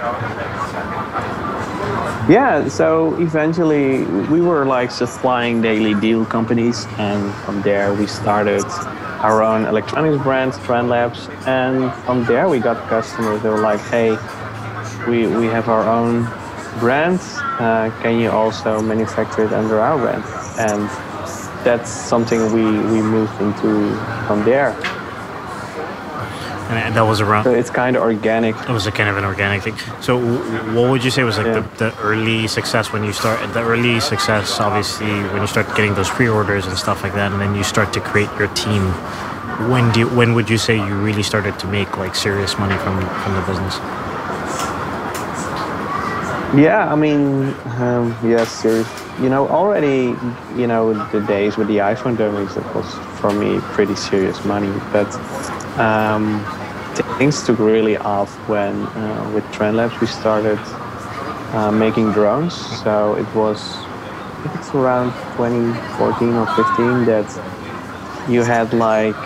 Yeah, 2.26 2.68
so 2.68 3.14
eventually 3.20 4.04
we 4.32 4.40
were 4.40 4.64
like 4.64 4.90
supplying 4.90 5.60
daily 5.60 5.92
deal 5.92 6.24
companies, 6.24 6.86
and 6.96 7.30
from 7.44 7.60
there 7.60 7.92
we 7.92 8.06
started 8.06 8.64
our 9.20 9.42
own 9.42 9.66
electronics 9.66 10.22
brand, 10.22 10.54
Trend 10.64 10.88
Labs, 10.88 11.28
and 11.44 11.92
from 12.06 12.24
there 12.24 12.48
we 12.48 12.60
got 12.60 12.88
customers. 12.88 13.42
They 13.42 13.50
were 13.50 13.60
like, 13.60 13.80
"Hey, 13.92 14.16
we 15.06 15.26
we 15.26 15.48
have 15.48 15.68
our 15.68 15.84
own 15.86 16.24
brand. 16.80 17.20
Uh, 17.60 17.90
can 18.00 18.18
you 18.18 18.30
also 18.30 18.80
manufacture 18.80 19.44
it 19.44 19.52
under 19.52 19.78
our 19.80 19.98
brand?" 19.98 20.24
And 20.56 20.88
that's 21.62 21.90
something 21.90 22.40
we 22.54 22.64
we 22.64 23.02
moved 23.02 23.38
into 23.38 23.94
from 24.26 24.44
there 24.44 24.72
and 26.70 26.94
that 26.96 27.02
was 27.02 27.20
around. 27.20 27.44
So 27.44 27.52
it's 27.52 27.70
kind 27.70 27.96
of 27.96 28.02
organic. 28.02 28.56
It 28.56 28.70
was 28.70 28.86
a 28.86 28.92
kind 28.92 29.08
of 29.08 29.16
an 29.16 29.24
organic 29.24 29.62
thing. 29.62 29.76
So, 30.00 30.18
what 30.74 30.90
would 30.90 31.04
you 31.04 31.10
say 31.10 31.22
was 31.24 31.36
like 31.36 31.46
yeah. 31.46 31.60
the, 31.60 31.90
the 31.90 31.98
early 32.00 32.48
success 32.48 32.92
when 32.92 33.04
you 33.04 33.12
start? 33.12 33.52
The 33.52 33.62
early 33.62 34.00
success, 34.00 34.60
obviously, 34.60 35.06
when 35.06 35.42
you 35.42 35.46
start 35.46 35.66
getting 35.76 35.94
those 35.94 36.08
pre-orders 36.08 36.66
and 36.66 36.76
stuff 36.76 37.02
like 37.02 37.14
that, 37.14 37.32
and 37.32 37.40
then 37.40 37.54
you 37.54 37.64
start 37.64 37.92
to 37.94 38.00
create 38.00 38.30
your 38.38 38.48
team. 38.54 38.82
When 39.70 39.92
do 39.92 40.00
you, 40.00 40.08
when 40.08 40.34
would 40.34 40.50
you 40.50 40.58
say 40.58 40.76
you 40.76 40.94
really 41.00 41.22
started 41.22 41.58
to 41.60 41.66
make 41.66 41.96
like 41.96 42.14
serious 42.14 42.58
money 42.58 42.76
from 42.78 43.00
from 43.22 43.34
the 43.34 43.42
business? 43.42 43.78
Yeah, 46.56 46.86
I 46.88 46.94
mean, 46.94 47.52
um, 47.82 48.16
yes, 48.22 48.48
serious. 48.48 48.88
You 49.20 49.28
know, 49.28 49.48
already, 49.48 50.14
you 50.56 50.68
know, 50.68 50.94
the 51.10 51.20
days 51.20 51.56
with 51.56 51.66
the 51.66 51.78
iPhone 51.78 52.14
it 52.14 52.74
was 52.74 52.94
for 53.18 53.32
me 53.32 53.58
pretty 53.74 53.96
serious 53.96 54.44
money, 54.44 54.72
but. 54.92 55.10
Um, 55.78 56.44
things 57.18 57.44
took 57.44 57.58
really 57.58 57.96
off 57.96 58.30
when 58.48 58.74
uh, 58.74 59.32
with 59.34 59.44
Trend 59.52 59.76
Labs 59.76 60.00
we 60.00 60.06
started 60.06 60.58
uh, 61.52 61.70
making 61.72 62.12
drones. 62.12 62.54
So 62.82 63.14
it 63.14 63.26
was 63.34 63.76
it's 64.54 64.74
around 64.74 65.12
2014 65.36 66.34
or 66.34 66.46
15 66.54 67.04
that 67.06 67.28
you 68.28 68.42
had 68.42 68.72
like 68.72 69.16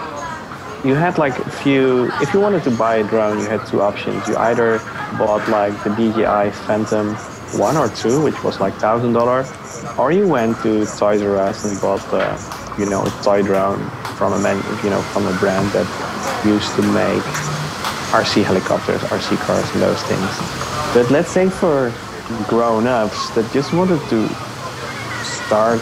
you 0.84 0.94
had 0.94 1.18
like 1.18 1.36
a 1.38 1.50
few 1.50 2.10
if 2.20 2.32
you 2.32 2.40
wanted 2.40 2.62
to 2.64 2.70
buy 2.70 2.96
a 2.96 3.04
drone 3.04 3.38
you 3.38 3.46
had 3.46 3.66
two 3.66 3.82
options 3.82 4.28
you 4.28 4.36
either 4.36 4.78
bought 5.18 5.46
like 5.48 5.72
the 5.82 5.90
DJI 5.90 6.52
Phantom 6.66 7.14
1 7.14 7.76
or 7.76 7.88
2 7.88 8.22
which 8.22 8.42
was 8.44 8.60
like 8.60 8.74
thousand 8.74 9.12
dollar 9.12 9.44
or 9.98 10.12
you 10.12 10.28
went 10.28 10.56
to 10.62 10.86
Toys 10.86 11.22
R 11.22 11.36
Us 11.36 11.64
and 11.64 11.80
bought 11.80 12.06
uh, 12.12 12.38
you 12.78 12.86
know 12.86 13.04
a 13.04 13.10
toy 13.22 13.42
drone 13.42 13.90
from 14.16 14.32
a 14.32 14.38
man 14.38 14.56
you 14.84 14.90
know 14.90 15.02
from 15.12 15.26
a 15.26 15.36
brand 15.38 15.68
that 15.72 16.07
used 16.44 16.74
to 16.76 16.82
make 16.82 17.22
RC 18.12 18.42
helicopters, 18.42 19.00
RC 19.02 19.36
cars, 19.38 19.68
and 19.72 19.82
those 19.82 20.02
things. 20.04 20.32
But 20.94 21.10
let's 21.10 21.30
say 21.30 21.48
for 21.48 21.92
grown-ups 22.48 23.30
that 23.30 23.50
just 23.52 23.72
wanted 23.72 24.00
to 24.08 24.28
start 25.24 25.80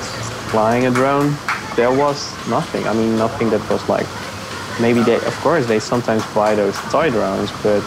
flying 0.50 0.86
a 0.86 0.90
drone, 0.90 1.34
there 1.76 1.92
was 1.92 2.32
nothing. 2.48 2.86
I 2.86 2.94
mean, 2.94 3.16
nothing 3.16 3.50
that 3.50 3.62
was 3.70 3.88
like 3.88 4.06
maybe 4.80 5.02
they, 5.02 5.16
of 5.16 5.34
course, 5.40 5.66
they 5.66 5.78
sometimes 5.78 6.24
buy 6.34 6.54
those 6.54 6.78
toy 6.90 7.10
drones, 7.10 7.50
but 7.62 7.82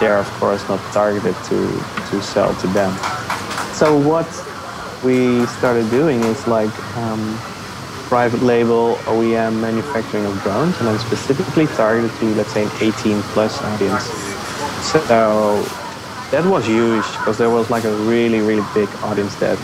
they're 0.00 0.18
of 0.18 0.30
course 0.40 0.66
not 0.68 0.80
targeted 0.92 1.34
to 1.44 1.58
to 2.10 2.22
sell 2.22 2.54
to 2.56 2.66
them. 2.68 2.92
So 3.72 3.96
what 3.96 4.28
we 5.04 5.46
started 5.46 5.88
doing 5.90 6.20
is 6.24 6.46
like 6.46 6.74
um, 6.96 7.38
private 8.14 8.44
label 8.44 8.94
OEM 9.10 9.60
manufacturing 9.60 10.24
of 10.24 10.40
drones, 10.44 10.78
and 10.78 10.86
then 10.86 10.96
specifically 11.00 11.66
targeted 11.66 12.12
to, 12.20 12.26
let's 12.36 12.52
say, 12.52 12.62
an 12.62 12.70
18 12.80 13.20
plus 13.34 13.60
audience. 13.60 14.04
So 14.86 15.00
that 16.30 16.44
was 16.44 16.64
huge 16.64 17.02
because 17.18 17.38
there 17.38 17.50
was 17.50 17.70
like 17.70 17.82
a 17.82 17.92
really, 18.06 18.40
really 18.40 18.62
big 18.72 18.88
audience 19.02 19.34
that 19.40 19.58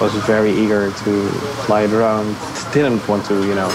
was 0.00 0.14
very 0.24 0.52
eager 0.52 0.92
to 1.02 1.28
fly 1.66 1.80
a 1.80 1.88
drone, 1.88 2.36
didn't 2.72 3.02
want 3.08 3.26
to, 3.26 3.44
you 3.44 3.56
know, 3.56 3.70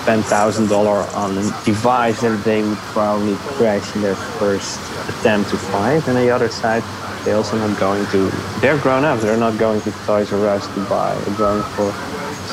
spend 0.00 0.24
thousand 0.24 0.68
dollar 0.68 1.04
on 1.12 1.36
a 1.36 1.42
device 1.66 2.22
that 2.22 2.42
they 2.42 2.62
would 2.62 2.78
probably 2.96 3.34
crash 3.58 3.94
in 3.96 4.00
their 4.00 4.16
first 4.40 4.80
attempt 5.10 5.50
to 5.50 5.58
fly. 5.58 5.92
And 5.92 6.08
on 6.08 6.14
the 6.14 6.30
other 6.30 6.48
side, 6.48 6.82
they 7.26 7.32
also 7.32 7.58
not 7.58 7.78
going 7.78 8.06
to. 8.12 8.30
They're 8.62 8.78
grown 8.78 9.04
up. 9.04 9.20
They're 9.20 9.36
not 9.36 9.58
going 9.58 9.82
to 9.82 9.90
Toys 10.06 10.32
R 10.32 10.48
Us 10.48 10.66
to 10.74 10.80
buy 10.88 11.12
a 11.12 11.30
drone 11.36 11.62
for 11.74 11.92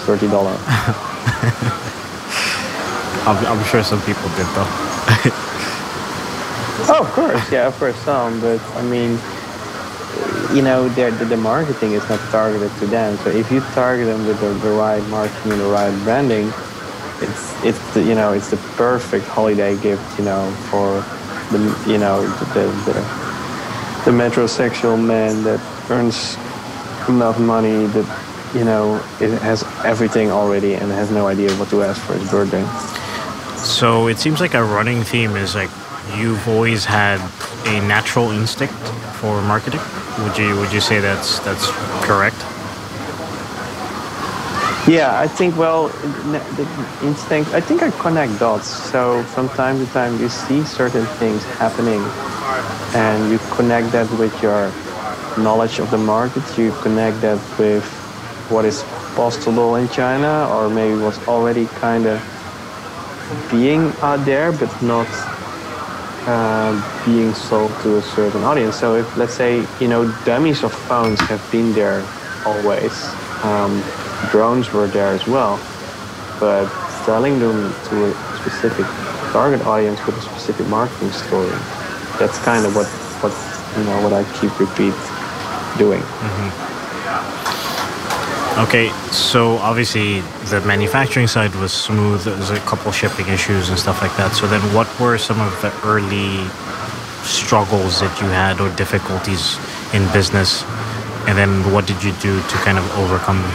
thirty 0.04 0.28
dollars. 0.28 0.60
I'm, 3.26 3.38
I'm 3.46 3.64
sure 3.66 3.84
some 3.84 4.02
people 4.02 4.28
did 4.36 4.48
though. 4.48 4.68
oh, 6.90 7.00
of 7.00 7.12
course, 7.14 7.52
yeah, 7.52 7.68
of 7.68 7.78
course 7.80 7.96
some, 7.98 8.42
but 8.42 8.60
I 8.76 8.82
mean, 8.84 9.18
you 10.54 10.62
know, 10.62 10.90
the, 10.90 11.12
the 11.26 11.38
marketing 11.38 11.94
is 11.94 12.08
not 12.10 12.20
targeted 12.32 12.70
to 12.80 12.86
them. 12.88 13.18
So 13.20 13.30
if 13.30 13.50
you 13.50 13.62
target 13.74 14.08
them 14.08 14.28
with 14.28 14.40
the, 14.42 14.54
the 14.56 14.72
right 14.72 15.02
marketing 15.08 15.54
and 15.54 15.62
the 15.62 15.68
right 15.70 16.04
branding, 16.04 16.52
it's 17.22 17.64
it's 17.64 17.94
the, 17.94 18.04
you 18.04 18.14
know 18.14 18.34
it's 18.34 18.50
the 18.50 18.58
perfect 18.76 19.26
holiday 19.28 19.80
gift, 19.82 20.20
you 20.20 20.26
know, 20.26 20.52
for 20.70 21.02
the 21.56 21.60
you 21.90 21.98
know 21.98 22.22
the 22.54 22.66
the, 22.86 22.94
the 24.04 24.12
metrosexual 24.12 25.02
man 25.02 25.44
that 25.44 25.62
earns 25.90 26.36
enough 27.08 27.40
money 27.40 27.86
that 27.88 28.33
you 28.54 28.64
know, 28.64 28.96
it 29.20 29.32
has 29.42 29.64
everything 29.84 30.32
already 30.32 30.76
and 30.76 30.92
has 30.92 31.10
no 31.12 31.28
idea 31.28 31.52
what 31.54 31.70
to 31.70 31.84
ask 31.84 32.02
for 32.04 32.14
his 32.14 32.30
birthday. 32.30 32.64
So 33.58 34.08
it 34.08 34.20
seems 34.20 34.40
like 34.42 34.54
a 34.54 34.64
running 34.64 35.04
theme 35.04 35.36
is 35.36 35.56
like 35.56 35.70
you've 36.18 36.48
always 36.48 36.86
had 36.86 37.20
a 37.66 37.88
natural 37.88 38.32
instinct 38.32 38.74
for 39.20 39.42
marketing. 39.42 39.80
Would 40.20 40.38
you 40.38 40.56
would 40.58 40.72
you 40.72 40.82
say 40.82 41.00
that's 41.00 41.40
that's 41.40 41.70
correct? 42.06 42.38
Yeah, 44.86 45.18
I 45.18 45.28
think 45.28 45.56
well, 45.56 45.88
the 45.88 46.68
instinct. 47.04 47.54
I 47.54 47.62
think 47.62 47.82
I 47.82 47.90
connect 47.92 48.38
dots. 48.38 48.68
So 48.68 49.24
from 49.34 49.48
time 49.50 49.80
to 49.80 49.92
time, 49.94 50.20
you 50.20 50.28
see 50.28 50.64
certain 50.66 51.06
things 51.18 51.42
happening, 51.58 52.02
and 52.94 53.32
you 53.32 53.40
connect 53.56 53.94
that 53.94 54.12
with 54.20 54.34
your 54.44 54.72
knowledge 55.42 55.80
of 55.80 55.90
the 55.90 55.98
market. 55.98 56.44
You 56.58 56.74
connect 56.82 57.22
that 57.22 57.40
with 57.58 58.03
what 58.50 58.66
is 58.66 58.84
possible 59.16 59.76
in 59.76 59.88
China 59.90 60.48
or 60.52 60.70
maybe 60.70 60.96
was 60.96 61.18
already 61.28 61.66
kind 61.80 62.06
of 62.06 62.22
being 63.50 63.92
out 64.02 64.26
there 64.26 64.52
but 64.52 64.70
not 64.82 65.08
uh, 66.28 66.72
being 67.06 67.34
sold 67.34 67.72
to 67.82 67.98
a 67.98 68.02
certain 68.02 68.44
audience. 68.44 68.76
So 68.76 68.96
if 68.96 69.18
let's 69.18 69.34
say 69.34 69.66
you 69.80 69.88
know 69.88 70.12
dummies 70.26 70.64
of 70.64 70.74
phones 70.74 71.20
have 71.22 71.44
been 71.52 71.74
there 71.74 72.06
always, 72.46 72.94
um, 73.44 73.84
drones 74.32 74.72
were 74.72 74.88
there 74.88 75.10
as 75.14 75.28
well, 75.28 75.60
but 76.40 76.68
selling 77.06 77.40
them 77.40 77.74
to 77.90 78.06
a 78.06 78.14
specific 78.38 78.86
target 79.32 79.66
audience 79.66 80.06
with 80.06 80.18
a 80.18 80.22
specific 80.22 80.68
marketing 80.68 81.12
story, 81.12 81.50
that's 82.20 82.40
kind 82.40 82.66
of 82.66 82.76
what 82.76 82.88
what 83.22 83.34
you 83.78 83.84
know 83.86 84.02
what 84.04 84.14
I 84.14 84.24
keep 84.40 84.58
repeat 84.60 84.96
doing. 85.78 86.02
Mm-hmm. 86.02 86.73
Okay, 88.56 88.90
so 89.10 89.58
obviously 89.58 90.22
the 90.52 90.62
manufacturing 90.62 91.26
side 91.26 91.56
was 91.56 91.74
smooth. 91.74 92.22
There 92.22 92.38
was 92.38 92.52
a 92.52 92.60
couple 92.60 92.92
shipping 92.92 93.28
issues 93.28 93.70
and 93.70 93.80
stuff 93.80 94.00
like 94.00 94.16
that. 94.18 94.34
So 94.34 94.46
then, 94.46 94.62
what 94.76 94.88
were 95.00 95.18
some 95.18 95.42
of 95.42 95.60
the 95.64 95.74
early 95.84 96.46
struggles 97.26 98.00
that 98.00 98.14
you 98.22 98.28
had 98.28 98.62
or 98.62 98.70
difficulties 98.76 99.58
in 99.92 100.06
business, 100.14 100.62
and 101.26 101.36
then 101.36 101.50
what 101.74 101.88
did 101.88 102.04
you 102.04 102.14
do 102.22 102.40
to 102.40 102.56
kind 102.62 102.78
of 102.78 102.86
overcome 103.00 103.42
them? 103.42 103.54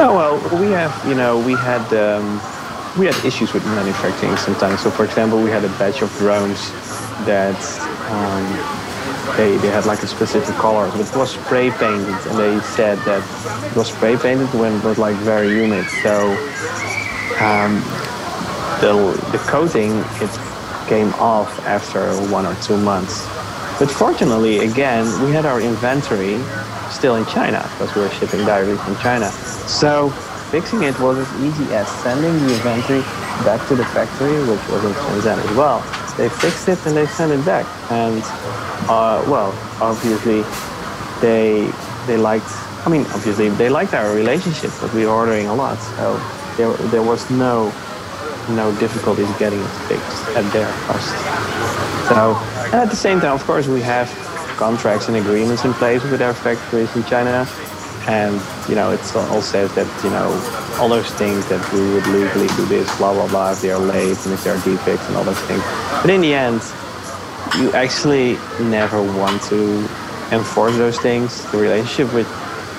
Oh 0.00 0.12
well, 0.16 0.40
we 0.58 0.72
have 0.72 0.90
you 1.06 1.14
know 1.14 1.38
we 1.38 1.52
had 1.52 1.84
um, 1.92 2.40
we 2.98 3.04
had 3.04 3.16
issues 3.26 3.52
with 3.52 3.64
manufacturing 3.66 4.34
sometimes. 4.38 4.80
So 4.80 4.90
for 4.90 5.04
example, 5.04 5.42
we 5.42 5.50
had 5.50 5.64
a 5.64 5.72
batch 5.76 6.00
of 6.00 6.08
drones 6.16 6.72
that 7.28 7.60
um, 8.08 8.83
they 9.36 9.56
they 9.58 9.68
had 9.68 9.86
like 9.86 10.02
a 10.02 10.06
specific 10.06 10.54
color, 10.56 10.90
but 10.90 11.00
it 11.00 11.16
was 11.16 11.32
spray 11.32 11.70
painted, 11.70 12.08
and 12.28 12.38
they 12.38 12.60
said 12.60 12.98
that 13.00 13.22
it 13.70 13.76
was 13.76 13.88
spray 13.88 14.16
painted 14.16 14.48
when 14.54 14.72
it 14.74 14.84
was 14.84 14.98
like 14.98 15.16
very 15.16 15.48
humid. 15.48 15.86
So 16.02 16.30
um, 17.40 17.80
the 18.80 18.94
the 19.32 19.38
coating 19.48 19.92
it 20.20 20.30
came 20.88 21.12
off 21.14 21.50
after 21.66 22.12
one 22.30 22.46
or 22.46 22.54
two 22.56 22.76
months. 22.76 23.26
But 23.78 23.90
fortunately, 23.90 24.60
again, 24.60 25.04
we 25.24 25.32
had 25.32 25.46
our 25.46 25.60
inventory 25.60 26.38
still 26.90 27.16
in 27.16 27.24
China 27.26 27.62
because 27.72 27.94
we 27.94 28.02
were 28.02 28.10
shipping 28.10 28.44
directly 28.44 28.76
from 28.76 28.96
China. 28.98 29.30
So 29.66 30.10
fixing 30.50 30.84
it 30.84 30.98
was 31.00 31.18
as 31.18 31.42
easy 31.42 31.72
as 31.74 31.88
sending 32.02 32.32
the 32.46 32.54
inventory 32.54 33.00
back 33.42 33.66
to 33.68 33.74
the 33.74 33.84
factory, 33.86 34.38
which 34.46 34.62
was 34.68 34.84
in 34.84 34.92
Shenzhen 34.92 35.38
as 35.38 35.56
well. 35.56 36.03
They 36.16 36.28
fixed 36.28 36.68
it 36.68 36.78
and 36.86 36.96
they 36.96 37.06
sent 37.06 37.32
it 37.32 37.44
back. 37.44 37.66
And 37.90 38.22
uh, 38.88 39.24
well, 39.28 39.50
obviously, 39.80 40.42
they 41.20 41.70
they 42.06 42.16
liked. 42.16 42.50
I 42.86 42.90
mean, 42.90 43.06
obviously, 43.14 43.48
they 43.48 43.68
liked 43.68 43.94
our 43.94 44.14
relationship, 44.14 44.70
but 44.80 44.92
we 44.92 45.06
were 45.06 45.12
ordering 45.12 45.46
a 45.48 45.54
lot, 45.54 45.78
so 45.96 46.20
there 46.56 46.72
there 46.90 47.02
was 47.02 47.30
no 47.30 47.72
no 48.50 48.74
difficulties 48.78 49.30
getting 49.38 49.60
it 49.60 49.74
fixed 49.88 50.28
at 50.36 50.44
their 50.52 50.70
cost. 50.86 51.10
So, 52.08 52.36
and 52.66 52.74
at 52.74 52.90
the 52.90 52.96
same 52.96 53.20
time, 53.20 53.32
of 53.32 53.44
course, 53.44 53.66
we 53.66 53.80
have 53.80 54.08
contracts 54.56 55.08
and 55.08 55.16
agreements 55.16 55.64
in 55.64 55.72
place 55.74 56.02
with 56.04 56.20
our 56.20 56.34
factories 56.34 56.94
in 56.94 57.04
China. 57.04 57.46
And, 58.06 58.40
you 58.68 58.74
know, 58.74 58.90
it's 58.90 59.16
all 59.16 59.40
says 59.40 59.74
that, 59.76 59.88
you 60.04 60.10
know, 60.10 60.28
all 60.78 60.88
those 60.88 61.10
things 61.12 61.48
that 61.48 61.60
we 61.72 61.80
would 61.94 62.06
legally 62.08 62.48
do 62.48 62.66
this, 62.66 62.94
blah, 62.98 63.14
blah, 63.14 63.28
blah, 63.28 63.52
if 63.52 63.62
they 63.62 63.70
are 63.70 63.78
late 63.78 64.18
and 64.24 64.34
if 64.34 64.44
there 64.44 64.54
are 64.54 64.62
defects 64.64 65.06
and 65.08 65.16
all 65.16 65.24
those 65.24 65.40
things. 65.40 65.62
But 66.02 66.10
in 66.10 66.20
the 66.20 66.34
end, 66.34 66.60
you 67.58 67.72
actually 67.72 68.36
never 68.60 69.00
want 69.00 69.40
to 69.44 69.88
enforce 70.32 70.76
those 70.76 70.98
things. 70.98 71.50
The 71.50 71.58
relationship 71.58 72.12
with 72.12 72.28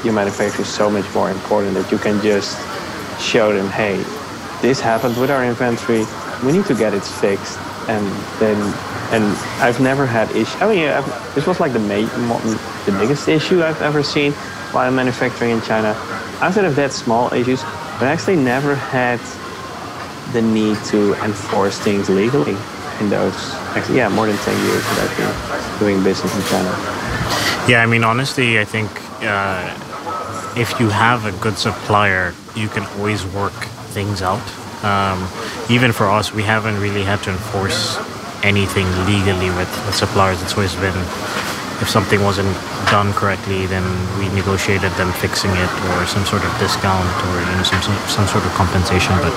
your 0.03 0.13
manufacturer 0.13 0.61
is 0.61 0.69
so 0.71 0.91
much 0.91 1.11
more 1.15 1.31
important 1.31 1.73
that 1.73 1.91
you 1.91 1.97
can 1.97 2.21
just 2.21 2.55
show 3.19 3.51
them, 3.51 3.69
hey, 3.69 3.97
this 4.61 4.79
happened 4.79 5.17
with 5.19 5.31
our 5.31 5.43
inventory. 5.43 6.05
We 6.43 6.51
need 6.51 6.65
to 6.65 6.75
get 6.75 6.93
it 6.93 7.03
fixed. 7.03 7.57
And 7.87 8.05
then, 8.39 8.57
and 9.11 9.23
I've 9.61 9.79
never 9.79 10.05
had 10.05 10.29
issue. 10.31 10.57
I 10.59 10.67
mean, 10.67 10.89
I've, 10.89 11.35
this 11.35 11.47
was 11.47 11.59
like 11.59 11.73
the 11.73 11.79
main, 11.79 12.05
the 12.05 12.97
biggest 12.99 13.27
issue 13.27 13.63
I've 13.63 13.81
ever 13.81 14.03
seen 14.03 14.33
while 14.75 14.91
manufacturing 14.91 15.51
in 15.51 15.61
China. 15.61 15.95
Outside 16.41 16.65
of 16.65 16.75
that, 16.75 16.91
small 16.91 17.33
issues, 17.33 17.63
but 17.97 18.03
I 18.03 18.11
actually 18.11 18.35
never 18.35 18.75
had 18.75 19.21
the 20.33 20.41
need 20.41 20.77
to 20.91 21.15
enforce 21.23 21.79
things 21.79 22.09
legally 22.09 22.57
in 22.99 23.09
those. 23.09 23.33
Actually, 23.73 23.97
yeah, 23.97 24.09
more 24.09 24.27
than 24.27 24.35
ten 24.43 24.57
years 24.67 24.83
that 24.83 24.97
I've 25.03 25.15
been 25.17 25.79
doing 25.79 26.03
business 26.03 26.35
in 26.35 26.43
China. 26.51 26.69
Yeah, 27.71 27.81
I 27.81 27.85
mean, 27.85 28.03
honestly, 28.03 28.59
I 28.59 28.65
think 28.65 28.91
uh, 29.23 29.63
if 30.57 30.77
you 30.79 30.89
have 30.89 31.25
a 31.25 31.31
good 31.41 31.57
supplier, 31.57 32.33
you 32.53 32.67
can 32.67 32.83
always 32.97 33.25
work 33.27 33.55
things 33.95 34.21
out. 34.21 34.43
Um, 34.83 35.25
even 35.69 35.93
for 35.93 36.05
us, 36.05 36.33
we 36.33 36.43
haven't 36.43 36.79
really 36.81 37.03
had 37.03 37.23
to 37.23 37.31
enforce 37.31 37.97
anything 38.43 38.85
legally 39.07 39.49
with, 39.55 39.71
with 39.85 39.95
suppliers. 39.95 40.41
It's 40.43 40.53
always 40.53 40.75
been 40.75 40.95
if 41.81 41.89
something 41.89 42.21
wasn't 42.21 42.55
done 42.91 43.13
correctly, 43.13 43.65
then 43.65 43.83
we 44.19 44.29
negotiated 44.35 44.91
them 44.93 45.11
fixing 45.13 45.51
it 45.51 45.71
or 45.91 46.05
some 46.05 46.25
sort 46.25 46.43
of 46.43 46.51
discount 46.59 47.07
or 47.27 47.33
you 47.39 47.55
know 47.57 47.63
some 47.63 47.81
some 48.07 48.27
sort 48.27 48.45
of 48.45 48.51
compensation. 48.53 49.15
But 49.21 49.33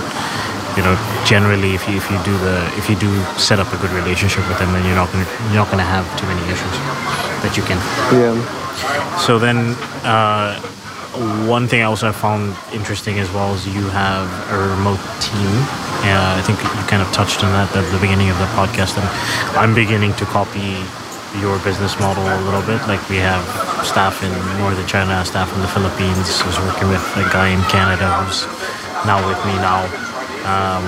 you 0.77 0.83
know, 0.83 0.95
generally, 1.25 1.75
if 1.75 1.89
you 1.89 1.97
if 1.97 2.11
you 2.11 2.19
do 2.25 2.37
the 2.39 2.65
if 2.77 2.89
you 2.89 2.97
do 2.97 3.11
set 3.37 3.59
up 3.59 3.73
a 3.73 3.79
good 3.79 3.91
relationship 3.93 4.47
with 4.49 4.59
them, 4.59 4.73
then 4.73 4.85
you're 4.87 4.99
not 4.99 5.11
gonna 5.13 5.29
you're 5.49 5.63
not 5.63 5.71
gonna 5.71 5.87
have 5.87 6.07
too 6.19 6.27
many 6.27 6.43
issues 6.53 6.75
that 7.43 7.53
you 7.57 7.63
can. 7.65 7.79
Yeah. 8.15 8.35
So 9.19 9.39
then. 9.39 9.77
Uh, 10.05 10.61
one 11.49 11.67
thing 11.67 11.81
I 11.81 11.85
also 11.85 12.13
found 12.13 12.55
interesting 12.73 13.19
as 13.19 13.29
well 13.33 13.53
is 13.55 13.67
you 13.67 13.89
have 13.91 14.29
a 14.53 14.59
remote 14.77 15.03
team. 15.19 15.51
Uh, 16.07 16.39
I 16.39 16.43
think 16.47 16.63
you 16.63 16.69
kind 16.87 17.03
of 17.03 17.11
touched 17.13 17.43
on 17.43 17.51
that 17.53 17.75
at 17.75 17.91
the 17.91 17.99
beginning 17.99 18.31
of 18.31 18.39
the 18.39 18.47
podcast, 18.55 18.95
and 18.95 19.07
I'm 19.59 19.75
beginning 19.75 20.15
to 20.15 20.25
copy 20.27 20.79
your 21.41 21.59
business 21.61 21.99
model 22.01 22.23
a 22.23 22.41
little 22.45 22.63
bit. 22.63 22.81
Like 22.87 23.03
we 23.09 23.17
have 23.17 23.45
staff 23.85 24.23
in 24.23 24.33
northern 24.59 24.87
China, 24.87 25.25
staff 25.25 25.53
in 25.55 25.61
the 25.61 25.69
Philippines. 25.69 26.29
I 26.43 26.47
was 26.47 26.59
working 26.61 26.89
with 26.89 27.03
a 27.17 27.25
guy 27.33 27.49
in 27.49 27.63
Canada 27.71 28.07
who's 28.23 28.45
now 29.07 29.23
with 29.27 29.39
me 29.47 29.55
now. 29.63 29.87
Um, 30.47 30.85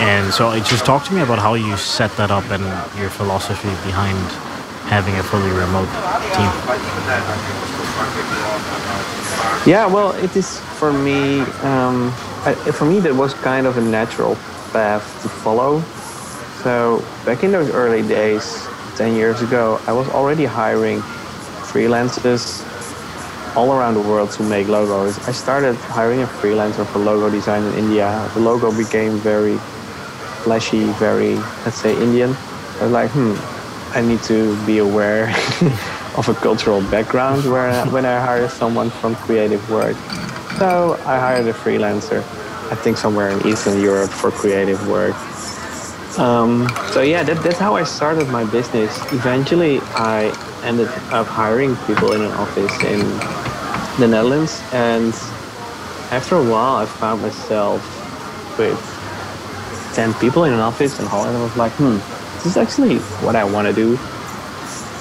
and 0.00 0.32
so 0.32 0.54
just 0.60 0.84
talk 0.84 1.04
to 1.04 1.14
me 1.14 1.22
about 1.22 1.38
how 1.38 1.54
you 1.54 1.76
set 1.76 2.10
that 2.16 2.30
up 2.30 2.44
and 2.50 2.62
your 2.98 3.10
philosophy 3.10 3.68
behind 3.86 4.18
having 4.88 5.14
a 5.16 5.22
fully 5.22 5.50
remote 5.50 5.90
team. 6.34 6.50
Yeah, 9.66 9.86
well, 9.86 10.12
it 10.12 10.34
is 10.36 10.60
for 10.78 10.92
me. 10.92 11.40
Um, 11.62 12.12
for 12.72 12.84
me, 12.84 13.00
that 13.00 13.14
was 13.14 13.34
kind 13.34 13.66
of 13.66 13.76
a 13.76 13.82
natural 13.82 14.36
path 14.72 15.04
to 15.22 15.28
follow. 15.28 15.82
So 16.62 17.04
back 17.24 17.44
in 17.44 17.52
those 17.52 17.70
early 17.70 18.02
days, 18.06 18.66
ten 18.98 19.14
years 19.14 19.40
ago, 19.42 19.80
I 19.86 19.92
was 19.92 20.08
already 20.08 20.44
hiring 20.44 20.98
freelancers 21.70 22.66
all 23.56 23.72
around 23.72 23.94
the 23.94 24.00
world 24.00 24.32
to 24.32 24.42
make 24.42 24.66
logos. 24.66 25.16
I 25.28 25.32
started 25.32 25.76
hiring 25.76 26.22
a 26.22 26.26
freelancer 26.26 26.84
for 26.84 26.98
logo 26.98 27.30
design 27.30 27.62
in 27.62 27.74
India. 27.74 28.28
The 28.34 28.40
logo 28.40 28.76
became 28.76 29.18
very 29.18 29.56
flashy, 30.42 30.84
very 30.98 31.36
let's 31.64 31.76
say 31.76 31.94
Indian. 32.02 32.34
I 32.80 32.84
was 32.84 32.92
like, 32.92 33.10
hmm, 33.12 33.34
I 33.96 34.02
need 34.02 34.22
to 34.24 34.58
be 34.66 34.78
aware 34.78 35.28
of 36.18 36.28
a 36.28 36.34
cultural 36.34 36.82
background 36.90 37.44
where 37.44 37.86
when 37.86 38.04
I 38.04 38.18
hire 38.18 38.48
someone 38.48 38.90
from 38.90 39.14
creative 39.14 39.62
work. 39.70 39.96
So 40.58 40.98
I 41.06 41.18
hired 41.22 41.46
a 41.46 41.52
freelancer, 41.52 42.18
I 42.72 42.74
think 42.74 42.96
somewhere 42.96 43.30
in 43.30 43.46
Eastern 43.46 43.80
Europe 43.80 44.10
for 44.10 44.32
creative 44.32 44.80
work. 44.88 45.14
Um, 46.16 46.66
so 46.92 47.02
yeah, 47.02 47.22
that, 47.22 47.42
that's 47.44 47.58
how 47.58 47.76
I 47.76 47.84
started 47.84 48.28
my 48.28 48.44
business. 48.44 48.96
Eventually, 49.12 49.78
I 49.94 50.32
ended 50.64 50.88
up 51.12 51.26
hiring 51.26 51.76
people 51.86 52.12
in 52.12 52.22
an 52.22 52.32
office 52.32 52.72
in 52.82 53.00
the 54.00 54.08
Netherlands, 54.08 54.60
and 54.72 55.12
after 56.10 56.36
a 56.36 56.42
while, 56.42 56.76
I 56.76 56.86
found 56.86 57.20
myself 57.20 57.82
with 58.58 58.78
ten 59.94 60.14
people 60.14 60.44
in 60.44 60.52
an 60.52 60.60
office 60.60 60.98
in 60.98 61.06
Holland. 61.06 61.36
I 61.36 61.42
was 61.42 61.56
like, 61.56 61.72
hmm, 61.72 61.98
this 62.36 62.46
is 62.46 62.56
actually 62.56 62.98
what 63.24 63.36
I 63.36 63.44
want 63.44 63.68
to 63.68 63.74
do. 63.74 63.98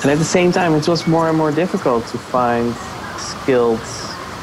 And 0.01 0.12
at 0.12 0.20
the 0.20 0.26
same 0.26 0.51
time, 0.51 0.74
it 0.74 0.88
was 0.88 1.08
more 1.08 1.30
and 1.30 1.38
more 1.38 1.51
difficult 1.51 2.05
to 2.08 2.18
find 2.18 2.76
skilled, 3.18 3.80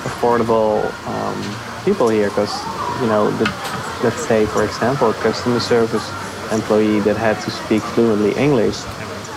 affordable 0.02 0.82
um, 1.06 1.84
people 1.84 2.08
here 2.08 2.30
because, 2.30 2.52
you 3.00 3.06
know, 3.06 3.30
the, 3.38 3.44
let's 4.02 4.26
say, 4.26 4.46
for 4.46 4.64
example, 4.64 5.12
customer 5.12 5.60
service 5.60 6.10
employee 6.52 7.00
that 7.00 7.16
had 7.16 7.40
to 7.42 7.50
speak 7.50 7.82
fluently 7.82 8.32
English, 8.36 8.82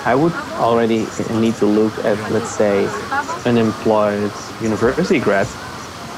I 0.05 0.15
would 0.15 0.33
already 0.59 1.05
need 1.31 1.55
to 1.55 1.65
look 1.65 1.93
at, 2.05 2.17
let's 2.31 2.49
say, 2.49 2.85
an 3.45 3.57
unemployed 3.57 4.31
university 4.61 5.19
grad. 5.19 5.47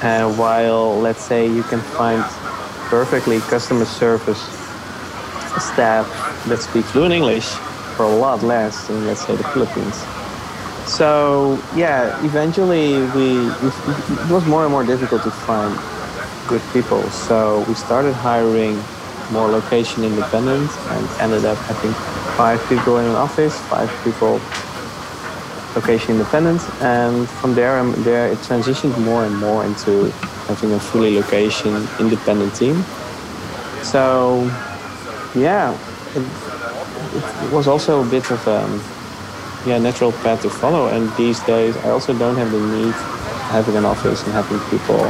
Uh, 0.02 0.32
while, 0.34 0.98
let's 1.00 1.22
say, 1.22 1.46
you 1.46 1.62
can 1.64 1.80
find 1.80 2.22
perfectly 2.88 3.40
customer 3.40 3.84
service 3.84 4.40
staff 5.58 6.06
that 6.46 6.58
speak 6.60 6.84
fluent 6.86 7.12
English 7.12 7.46
for 7.96 8.04
a 8.04 8.16
lot 8.16 8.42
less 8.42 8.88
in, 8.88 9.06
let's 9.06 9.26
say, 9.26 9.36
the 9.36 9.44
Philippines. 9.44 10.04
So 10.86 11.62
yeah, 11.76 12.18
eventually 12.24 13.02
we, 13.14 13.46
it 13.46 14.30
was 14.30 14.44
more 14.46 14.64
and 14.64 14.72
more 14.72 14.84
difficult 14.84 15.22
to 15.22 15.30
find 15.30 15.78
good 16.48 16.62
people. 16.72 17.02
So 17.10 17.64
we 17.68 17.74
started 17.74 18.12
hiring 18.14 18.82
more 19.30 19.48
location 19.48 20.04
independent 20.04 20.70
and 20.70 21.08
ended 21.20 21.44
up 21.44 21.58
having 21.58 21.92
five 22.36 22.60
people 22.68 22.98
in 22.98 23.06
an 23.06 23.14
office, 23.14 23.58
five 23.68 23.90
people 24.04 24.40
location 25.74 26.12
independent, 26.12 26.60
and 26.82 27.28
from 27.28 27.54
there, 27.54 27.78
um, 27.78 27.94
there 28.02 28.28
it 28.32 28.38
transitioned 28.38 28.98
more 29.04 29.24
and 29.24 29.36
more 29.38 29.64
into 29.64 30.10
having 30.48 30.72
a 30.72 30.80
fully 30.80 31.14
location 31.14 31.86
independent 31.98 32.54
team. 32.54 32.82
So 33.82 34.50
yeah, 35.34 35.72
it, 36.14 36.24
it 37.46 37.52
was 37.52 37.68
also 37.68 38.02
a 38.02 38.10
bit 38.10 38.30
of 38.30 38.46
a 38.46 38.64
um, 38.64 38.82
yeah 39.66 39.78
natural 39.78 40.12
path 40.12 40.42
to 40.42 40.50
follow. 40.50 40.88
And 40.88 41.08
these 41.16 41.38
days, 41.40 41.76
I 41.78 41.90
also 41.90 42.16
don't 42.18 42.36
have 42.36 42.50
the 42.50 42.60
need 42.60 42.94
having 43.50 43.76
an 43.76 43.84
office 43.84 44.22
and 44.24 44.32
having 44.32 44.58
people 44.70 45.00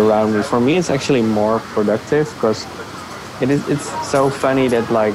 around 0.00 0.34
me. 0.34 0.42
For 0.42 0.60
me, 0.60 0.76
it's 0.76 0.90
actually 0.90 1.22
more 1.22 1.58
productive 1.74 2.32
because 2.34 2.66
it 3.40 3.50
is 3.50 3.68
it's 3.68 3.88
so 4.10 4.28
funny 4.30 4.68
that 4.68 4.90
like 4.90 5.14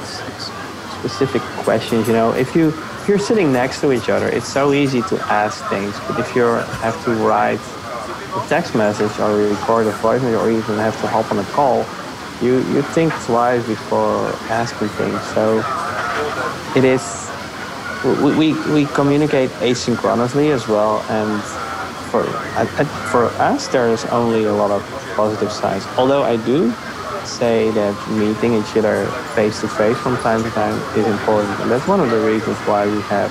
specific 0.98 1.42
questions. 1.64 2.06
You 2.08 2.14
know, 2.14 2.32
if 2.32 2.54
you 2.56 2.68
if 2.68 3.08
you're 3.08 3.18
sitting 3.18 3.52
next 3.52 3.80
to 3.82 3.92
each 3.92 4.08
other, 4.08 4.28
it's 4.28 4.48
so 4.48 4.72
easy 4.72 5.02
to 5.02 5.16
ask 5.30 5.64
things. 5.68 5.94
But 6.08 6.18
if 6.18 6.34
you 6.34 6.42
have 6.42 6.96
to 7.04 7.12
write 7.26 7.60
a 7.60 8.48
text 8.48 8.74
message 8.74 9.16
or 9.20 9.36
record 9.36 9.86
a 9.86 9.92
voice 9.92 10.22
message 10.22 10.40
or 10.40 10.50
even 10.50 10.76
have 10.78 11.00
to 11.02 11.06
hop 11.06 11.30
on 11.30 11.38
a 11.38 11.44
call, 11.44 11.86
you 12.42 12.56
you 12.74 12.82
think 12.82 13.12
twice 13.24 13.64
before 13.66 14.26
asking 14.50 14.88
things. 15.00 15.20
So 15.34 15.62
it 16.76 16.84
is. 16.84 17.22
We, 18.04 18.36
we, 18.36 18.72
we 18.72 18.86
communicate 18.86 19.50
asynchronously 19.62 20.52
as 20.52 20.68
well, 20.68 21.00
and 21.08 21.42
for 22.10 22.24
for 23.10 23.24
us, 23.40 23.66
there's 23.68 24.04
only 24.06 24.44
a 24.44 24.52
lot 24.52 24.70
of 24.70 24.82
positive 25.16 25.50
sides. 25.50 25.86
Although 25.96 26.22
I 26.22 26.36
do 26.36 26.72
say 27.26 27.70
that 27.72 27.94
meeting 28.10 28.54
each 28.54 28.76
other 28.76 29.06
face 29.34 29.60
to 29.60 29.68
face 29.68 29.98
from 29.98 30.16
time 30.18 30.42
to 30.42 30.50
time 30.50 30.74
is 30.96 31.06
important. 31.06 31.58
And 31.60 31.70
that's 31.70 31.86
one 31.86 32.00
of 32.00 32.10
the 32.10 32.20
reasons 32.20 32.56
why 32.68 32.86
we 32.86 33.00
have 33.02 33.30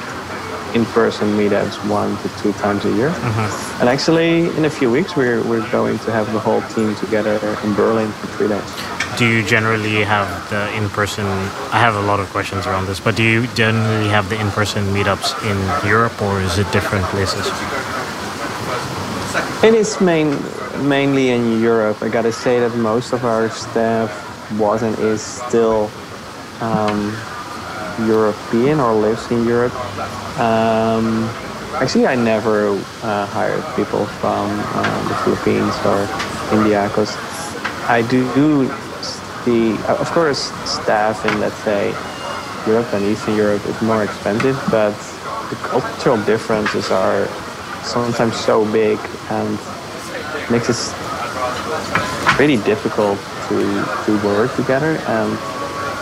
in-person 0.75 1.29
meetups 1.37 1.77
one 1.89 2.17
to 2.17 2.29
two 2.41 2.51
times 2.53 2.83
a 2.85 2.93
year. 2.95 3.09
Mm-hmm. 3.09 3.79
And 3.81 3.89
actually, 3.89 4.47
in 4.57 4.65
a 4.65 4.69
few 4.69 4.91
weeks, 4.91 5.15
we're, 5.15 5.41
we're 5.47 5.69
going 5.71 5.97
to 5.99 6.11
have 6.11 6.31
the 6.33 6.39
whole 6.39 6.61
team 6.75 6.95
together 6.95 7.37
in 7.63 7.73
Berlin 7.73 8.11
for 8.11 8.27
three 8.27 8.49
days. 8.49 8.69
Do 9.17 9.25
you 9.25 9.43
generally 9.43 10.03
have 10.03 10.27
the 10.49 10.75
in-person? 10.75 11.25
I 11.25 11.79
have 11.79 11.95
a 11.95 12.01
lot 12.01 12.19
of 12.19 12.29
questions 12.31 12.67
around 12.67 12.87
this, 12.87 12.99
but 12.99 13.15
do 13.15 13.23
you 13.23 13.47
generally 13.55 14.09
have 14.09 14.29
the 14.29 14.39
in-person 14.39 14.83
meetups 14.87 15.31
in 15.49 15.87
Europe, 15.87 16.21
or 16.21 16.41
is 16.41 16.59
it 16.59 16.69
different 16.73 17.05
places? 17.05 17.47
In 19.63 19.73
It 19.73 19.79
is 19.79 20.01
main 20.01 20.37
mainly 20.83 21.29
in 21.29 21.61
Europe. 21.61 22.01
I 22.01 22.09
gotta 22.09 22.31
say 22.31 22.59
that 22.59 22.75
most 22.75 23.13
of 23.13 23.25
our 23.25 23.49
staff 23.49 24.09
was 24.59 24.83
and 24.83 24.97
is 24.99 25.21
still 25.21 25.89
um, 26.61 27.15
European 28.07 28.79
or 28.79 28.93
lives 28.93 29.29
in 29.31 29.45
Europe. 29.45 29.73
Um, 30.39 31.29
actually, 31.79 32.07
I 32.07 32.15
never 32.15 32.69
uh, 33.03 33.25
hired 33.27 33.63
people 33.75 34.05
from 34.05 34.49
uh, 34.51 35.07
the 35.07 35.15
Philippines 35.23 35.75
or 35.85 36.07
India 36.57 36.87
because 36.87 37.15
I 37.87 38.01
do 38.09 38.67
the, 39.45 39.77
of 39.87 40.09
course, 40.11 40.51
staff 40.65 41.23
in 41.25 41.39
let's 41.39 41.55
say 41.63 41.93
Europe 42.67 42.91
and 42.93 43.05
Eastern 43.05 43.35
Europe 43.35 43.65
is 43.65 43.79
more 43.81 44.03
expensive, 44.03 44.57
but 44.71 44.95
the 45.49 45.55
cultural 45.57 46.17
differences 46.25 46.89
are 46.91 47.27
sometimes 47.83 48.35
so 48.35 48.65
big 48.71 48.97
and 49.29 49.59
makes 50.49 50.69
it 50.69 50.77
pretty 52.35 52.57
difficult 52.57 53.17
to, 53.47 53.57
to 54.05 54.25
work 54.25 54.55
together. 54.55 54.97
And 55.07 55.37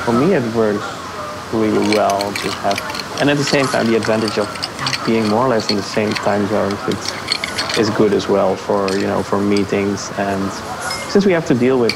for 0.03 0.13
me, 0.13 0.33
it 0.33 0.43
works 0.55 0.83
really 1.53 1.95
well 1.95 2.19
to 2.19 2.51
have, 2.51 3.19
and 3.21 3.29
at 3.29 3.37
the 3.37 3.43
same 3.43 3.65
time, 3.67 3.87
the 3.87 3.95
advantage 3.95 4.37
of 4.37 4.47
being 5.05 5.27
more 5.29 5.45
or 5.45 5.49
less 5.49 5.69
in 5.69 5.75
the 5.75 5.83
same 5.83 6.11
time 6.11 6.47
zones 6.47 6.79
it's, 6.87 7.77
is 7.77 7.89
good 7.91 8.13
as 8.13 8.27
well 8.27 8.55
for 8.55 8.91
you 8.97 9.07
know 9.07 9.21
for 9.21 9.39
meetings. 9.39 10.11
And 10.17 10.51
since 11.11 11.25
we 11.25 11.31
have 11.33 11.45
to 11.47 11.53
deal 11.53 11.79
with 11.79 11.93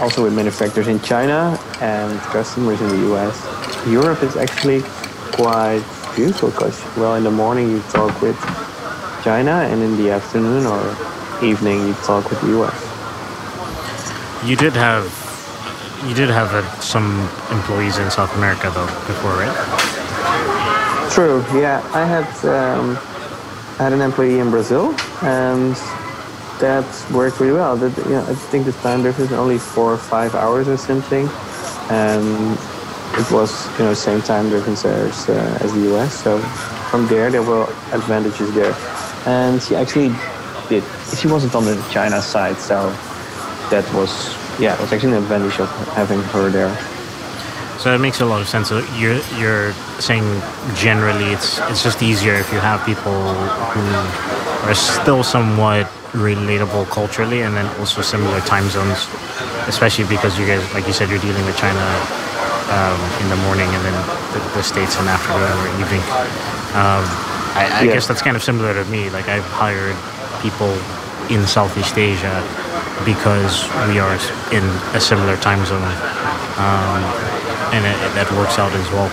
also 0.00 0.22
with 0.22 0.34
manufacturers 0.34 0.88
in 0.88 1.00
China 1.00 1.58
and 1.80 2.18
customers 2.32 2.80
in 2.80 2.88
the 2.88 2.98
U.S., 3.08 3.86
Europe 3.86 4.22
is 4.22 4.36
actually 4.36 4.82
quite 5.32 5.82
beautiful 6.16 6.50
because 6.50 6.82
well 6.96 7.14
in 7.14 7.24
the 7.24 7.30
morning 7.30 7.70
you 7.70 7.80
talk 7.90 8.20
with 8.22 8.38
China 9.22 9.52
and 9.70 9.82
in 9.82 9.96
the 9.96 10.10
afternoon 10.10 10.66
or 10.66 10.80
evening 11.42 11.86
you 11.88 11.94
talk 11.94 12.28
with 12.30 12.40
the 12.40 12.60
US. 12.60 12.78
You 14.44 14.56
did 14.56 14.74
have 14.74 15.04
you 16.06 16.14
did 16.14 16.30
have 16.30 16.54
uh, 16.54 16.62
some 16.80 17.28
employees 17.50 17.98
in 17.98 18.10
South 18.10 18.34
America 18.36 18.70
though 18.74 18.86
before, 19.06 19.32
right? 19.32 19.90
True. 21.12 21.44
Yeah, 21.52 21.82
I 21.92 22.04
had 22.04 22.28
um, 22.46 22.96
I 23.78 23.84
had 23.84 23.92
an 23.92 24.00
employee 24.00 24.38
in 24.38 24.50
Brazil, 24.50 24.94
and 25.22 25.74
that 26.60 26.86
worked 27.12 27.40
really 27.40 27.52
well. 27.52 27.76
That, 27.76 27.96
you 28.06 28.12
know, 28.12 28.22
I 28.22 28.34
think 28.34 28.66
the 28.66 28.72
time 28.72 29.02
difference 29.02 29.30
is 29.30 29.36
only 29.36 29.58
four 29.58 29.92
or 29.92 29.98
five 29.98 30.34
hours 30.34 30.68
or 30.68 30.76
something, 30.76 31.28
and 31.90 32.58
it 33.18 33.30
was 33.30 33.66
you 33.78 33.84
know 33.84 33.94
same 33.94 34.22
time 34.22 34.50
difference 34.50 34.84
as, 34.84 35.28
uh, 35.28 35.58
as 35.60 35.72
the 35.74 35.94
US. 35.94 36.14
So 36.22 36.38
from 36.90 37.06
there, 37.08 37.30
there 37.30 37.42
were 37.42 37.64
advantages 37.92 38.54
there, 38.54 38.74
and 39.26 39.62
she 39.62 39.74
actually 39.76 40.14
did. 40.68 40.84
She 41.16 41.28
wasn't 41.28 41.54
on 41.54 41.64
the 41.64 41.76
China 41.90 42.22
side, 42.22 42.58
so 42.58 42.90
that 43.70 43.84
was 43.94 44.34
yeah, 44.60 44.74
it 44.74 44.80
was 44.80 44.92
actually 44.92 45.16
an 45.16 45.22
advantage 45.22 45.58
of 45.58 45.68
having 45.94 46.20
her 46.34 46.50
there. 46.50 46.74
So 47.78 47.94
it 47.94 47.98
makes 47.98 48.20
a 48.20 48.26
lot 48.26 48.42
of 48.42 48.48
sense. 48.48 48.68
So 48.68 48.84
you're 48.96 49.20
you're 49.40 49.72
saying 49.98 50.24
generally 50.74 51.32
it's 51.32 51.58
it's 51.70 51.82
just 51.82 52.02
easier 52.02 52.34
if 52.34 52.52
you 52.52 52.60
have 52.60 52.84
people 52.84 53.16
who 53.72 54.68
are 54.68 54.74
still 54.74 55.22
somewhat 55.24 55.86
relatable 56.12 56.90
culturally 56.90 57.42
and 57.42 57.56
then 57.56 57.66
also 57.78 58.02
similar 58.02 58.40
time 58.40 58.68
zones, 58.68 59.08
especially 59.66 60.04
because 60.04 60.38
you 60.38 60.46
guys, 60.46 60.60
like 60.74 60.86
you 60.86 60.92
said, 60.92 61.08
you're 61.08 61.22
dealing 61.24 61.44
with 61.46 61.56
China 61.56 61.80
um, 62.68 63.00
in 63.22 63.28
the 63.30 63.40
morning 63.48 63.66
and 63.66 63.82
then 63.86 63.96
the, 64.34 64.40
the 64.58 64.62
states 64.62 64.98
in 64.98 65.04
the 65.06 65.10
afternoon 65.10 65.48
or 65.48 65.68
evening. 65.80 66.02
Um, 66.76 67.02
I, 67.56 67.66
I 67.72 67.82
yeah. 67.82 67.92
guess 67.94 68.06
that's 68.06 68.22
kind 68.22 68.36
of 68.36 68.42
similar 68.42 68.74
to 68.74 68.84
me. 68.90 69.08
Like 69.10 69.28
I've 69.28 69.46
hired 69.46 69.96
people 70.42 70.70
in 71.30 71.46
Southeast 71.46 71.96
Asia 71.96 72.42
because 73.04 73.64
we 73.88 73.98
are 73.98 74.14
in 74.52 74.64
a 74.94 75.00
similar 75.00 75.36
time 75.38 75.64
zone, 75.64 75.82
um, 76.58 77.00
and 77.72 77.86
it, 77.86 77.96
that 78.14 78.28
works 78.36 78.58
out 78.58 78.72
as 78.72 78.90
well. 78.90 79.08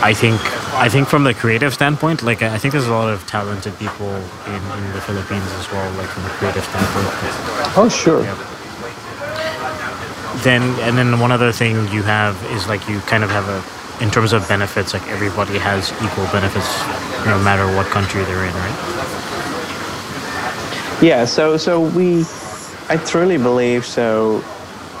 I 0.00 0.14
think 0.14 0.38
I 0.74 0.88
think 0.88 1.08
from 1.08 1.24
the 1.24 1.34
creative 1.34 1.74
standpoint, 1.74 2.22
like 2.22 2.42
I 2.42 2.58
think 2.58 2.72
there's 2.72 2.86
a 2.86 2.92
lot 2.92 3.12
of 3.12 3.26
talented 3.26 3.76
people 3.78 4.06
in, 4.46 4.62
in 4.78 4.92
the 4.92 5.00
Philippines 5.00 5.50
as 5.58 5.66
well, 5.72 5.90
like 5.98 6.08
from 6.08 6.22
the 6.22 6.30
creative 6.38 6.62
standpoint. 6.62 7.08
Oh 7.76 7.88
sure. 7.90 8.22
Yeah. 8.22 8.36
Then 10.44 10.62
and 10.86 10.96
then 10.96 11.18
one 11.18 11.32
other 11.32 11.50
thing 11.50 11.88
you 11.88 12.02
have 12.02 12.36
is 12.52 12.68
like 12.68 12.88
you 12.88 13.00
kind 13.00 13.24
of 13.24 13.30
have 13.30 13.48
a 13.48 13.58
in 14.02 14.10
terms 14.10 14.32
of 14.32 14.46
benefits, 14.46 14.94
like 14.94 15.06
everybody 15.08 15.58
has 15.58 15.90
equal 16.04 16.26
benefits 16.30 16.70
no 17.26 17.36
matter 17.42 17.66
what 17.74 17.86
country 17.86 18.22
they're 18.22 18.44
in, 18.44 18.54
right? 18.54 19.07
Yeah, 21.00 21.26
so 21.26 21.56
so 21.56 21.78
we, 21.80 22.24
I 22.88 22.96
truly 23.06 23.38
believe 23.38 23.86
so. 23.86 24.40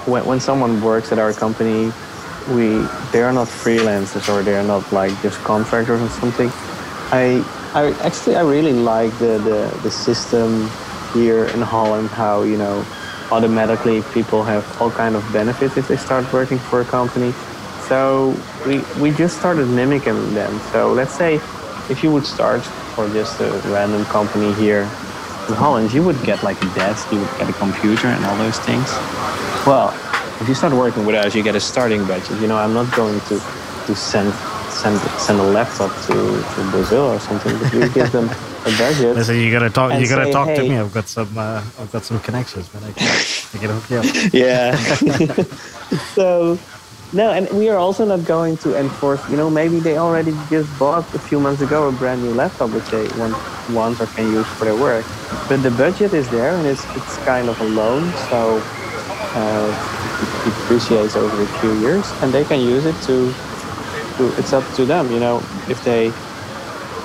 When 0.06 0.24
when 0.26 0.38
someone 0.38 0.80
works 0.80 1.10
at 1.10 1.18
our 1.18 1.32
company, 1.32 1.90
we 2.54 2.86
they 3.10 3.20
are 3.20 3.32
not 3.32 3.48
freelancers 3.48 4.28
or 4.32 4.44
they 4.44 4.54
are 4.54 4.62
not 4.62 4.92
like 4.92 5.10
just 5.22 5.42
contractors 5.42 6.00
or 6.00 6.08
something. 6.08 6.52
I 7.10 7.42
I 7.74 7.90
actually 8.06 8.36
I 8.36 8.42
really 8.42 8.74
like 8.74 9.10
the 9.18 9.38
the, 9.42 9.80
the 9.82 9.90
system 9.90 10.70
here 11.14 11.46
in 11.46 11.62
Holland. 11.62 12.10
How 12.10 12.42
you 12.42 12.56
know 12.56 12.86
automatically 13.32 14.02
people 14.14 14.44
have 14.44 14.64
all 14.80 14.92
kind 14.92 15.16
of 15.16 15.24
benefits 15.32 15.76
if 15.76 15.88
they 15.88 15.96
start 15.96 16.32
working 16.32 16.58
for 16.58 16.80
a 16.80 16.84
company. 16.84 17.32
So 17.88 18.36
we 18.64 18.84
we 19.02 19.10
just 19.10 19.36
started 19.36 19.66
mimicking 19.66 20.34
them. 20.34 20.60
So 20.70 20.92
let's 20.92 21.12
say 21.18 21.40
if 21.90 22.04
you 22.04 22.12
would 22.12 22.24
start 22.24 22.62
for 22.94 23.08
just 23.08 23.40
a 23.40 23.50
random 23.66 24.04
company 24.04 24.52
here 24.54 24.88
in 25.48 25.54
Holland, 25.54 25.92
you 25.92 26.02
would 26.02 26.22
get 26.22 26.42
like 26.42 26.60
a 26.62 26.74
desk, 26.74 27.10
you 27.12 27.18
would 27.18 27.38
get 27.38 27.48
a 27.48 27.52
computer 27.54 28.08
and 28.08 28.24
all 28.24 28.36
those 28.36 28.58
things. 28.58 28.88
Well, 29.66 29.92
if 30.40 30.48
you 30.48 30.54
start 30.54 30.72
working 30.72 31.04
with 31.06 31.16
us, 31.16 31.34
you 31.34 31.42
get 31.42 31.56
a 31.56 31.60
starting 31.60 32.06
budget. 32.06 32.40
You 32.40 32.46
know, 32.46 32.56
I'm 32.56 32.74
not 32.74 32.94
going 32.94 33.20
to, 33.20 33.40
to 33.86 33.96
send 33.96 34.32
send 34.70 35.00
send 35.18 35.40
a 35.40 35.42
laptop 35.42 35.90
to, 36.06 36.14
to 36.14 36.70
Brazil 36.70 37.06
or 37.12 37.18
something. 37.18 37.58
But 37.58 37.72
we 37.74 37.88
give 37.88 38.12
them 38.12 38.28
a 38.28 38.70
budget. 38.78 39.16
Listen, 39.16 39.36
you 39.36 39.50
gotta 39.50 39.70
talk. 39.70 39.98
You 39.98 40.08
gotta 40.08 40.26
say, 40.26 40.32
talk 40.32 40.48
hey, 40.48 40.56
to 40.56 40.62
me. 40.62 40.76
I've 40.78 40.92
got 40.92 41.08
some. 41.08 41.36
Uh, 41.36 41.62
I've 41.78 41.90
got 41.90 42.04
some 42.04 42.20
connections, 42.20 42.72
man. 42.72 42.84
I 42.84 42.92
can, 42.92 43.08
I 43.54 43.58
can 43.58 43.70
hook 43.70 43.90
you 43.90 43.98
up. 43.98 44.32
Yeah. 44.32 44.76
so 46.14 46.58
no, 47.12 47.30
and 47.30 47.48
we 47.58 47.68
are 47.68 47.78
also 47.78 48.04
not 48.04 48.24
going 48.24 48.56
to 48.58 48.78
enforce. 48.78 49.26
You 49.30 49.36
know, 49.36 49.48
maybe 49.50 49.80
they 49.80 49.96
already 49.96 50.32
just 50.50 50.68
bought 50.78 51.12
a 51.14 51.18
few 51.18 51.40
months 51.40 51.62
ago 51.62 51.88
a 51.88 51.92
brand 51.92 52.22
new 52.22 52.32
laptop 52.34 52.70
which 52.70 52.90
they 52.90 53.08
want, 53.18 53.36
want 53.70 54.00
or 54.00 54.06
can 54.06 54.30
use 54.32 54.46
for 54.46 54.66
their 54.66 54.76
work. 54.76 55.06
But 55.48 55.62
the 55.62 55.70
budget 55.70 56.12
is 56.12 56.28
there, 56.30 56.54
and 56.56 56.66
it's 56.66 56.84
it's 56.96 57.16
kind 57.18 57.48
of 57.48 57.60
a 57.60 57.64
loan, 57.64 58.12
so 58.28 58.60
uh, 59.34 59.68
it 60.22 60.44
depreciates 60.44 61.16
over 61.16 61.42
a 61.42 61.46
few 61.60 61.72
years, 61.80 62.12
and 62.22 62.32
they 62.32 62.44
can 62.44 62.60
use 62.60 62.84
it 62.84 62.96
to. 63.06 63.32
to 64.18 64.28
it's 64.38 64.52
up 64.52 64.64
to 64.74 64.84
them, 64.84 65.10
you 65.10 65.20
know, 65.20 65.38
if 65.68 65.82
they 65.84 66.12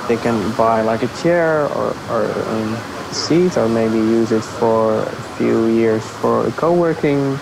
they 0.08 0.18
can 0.18 0.36
buy 0.58 0.82
like 0.82 1.04
a 1.04 1.08
chair 1.22 1.68
or 1.70 1.95
or 2.10 2.26
um, 2.49 2.74
a 3.10 3.14
seat, 3.14 3.58
or 3.58 3.70
maybe 3.70 3.97
use 3.99 4.32
it 4.34 4.43
for 4.43 4.99
a 5.04 5.22
few 5.38 5.68
years 5.68 6.04
for 6.06 6.47
a 6.47 6.51
co-working 6.51 7.39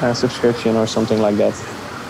uh, 0.00 0.14
subscription 0.14 0.76
or 0.76 0.86
something 0.86 1.20
like 1.20 1.36
that. 1.36 1.54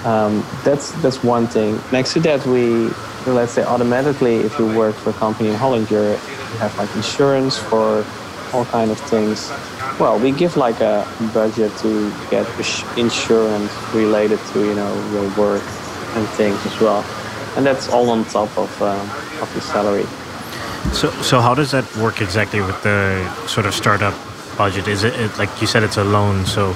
Um, 0.04 0.44
that's 0.64 0.92
that's 1.02 1.22
one 1.22 1.46
thing. 1.46 1.80
Next 1.92 2.14
to 2.14 2.20
that, 2.20 2.44
we 2.46 2.90
let's 3.26 3.52
say 3.52 3.64
automatically, 3.64 4.36
if 4.36 4.58
you 4.58 4.66
work 4.76 4.94
for 4.94 5.10
a 5.10 5.14
company 5.14 5.50
in 5.50 5.54
Holland, 5.54 5.90
you 5.90 6.16
have 6.58 6.76
like 6.78 6.94
insurance 6.96 7.58
for 7.58 8.04
all 8.52 8.64
kind 8.66 8.90
of 8.90 8.98
things. 8.98 9.50
Well, 9.98 10.18
we 10.18 10.32
give 10.32 10.56
like 10.56 10.80
a 10.80 11.06
budget 11.34 11.76
to 11.78 12.12
get 12.30 12.46
insurance 12.96 13.72
related 13.92 14.40
to 14.52 14.64
you 14.64 14.74
know 14.74 14.92
your 15.12 15.28
work, 15.36 15.62
and 16.14 16.26
things 16.30 16.64
as 16.66 16.80
well, 16.80 17.04
and 17.56 17.64
that's 17.64 17.88
all 17.88 18.10
on 18.10 18.24
top 18.24 18.56
of 18.56 18.70
uh, 18.82 19.42
of 19.42 19.50
the 19.54 19.60
salary. 19.60 20.06
So, 20.92 21.10
so 21.22 21.40
how 21.40 21.54
does 21.54 21.70
that 21.70 21.84
work 21.96 22.20
exactly 22.20 22.60
with 22.60 22.82
the 22.82 23.28
sort 23.46 23.66
of 23.66 23.74
startup 23.74 24.14
budget? 24.56 24.88
Is 24.88 25.04
it, 25.04 25.14
it 25.14 25.38
like 25.38 25.50
you 25.60 25.66
said, 25.66 25.82
it's 25.82 25.98
a 25.98 26.04
loan? 26.04 26.46
So, 26.46 26.74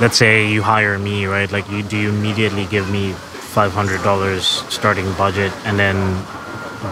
let's 0.00 0.16
say 0.16 0.50
you 0.50 0.62
hire 0.62 0.98
me, 0.98 1.26
right? 1.26 1.50
Like, 1.50 1.68
you 1.70 1.82
do 1.82 1.96
you 1.96 2.10
immediately 2.10 2.66
give 2.66 2.90
me 2.90 3.12
five 3.12 3.72
hundred 3.72 4.02
dollars 4.02 4.44
starting 4.68 5.10
budget, 5.14 5.52
and 5.64 5.78
then 5.78 5.96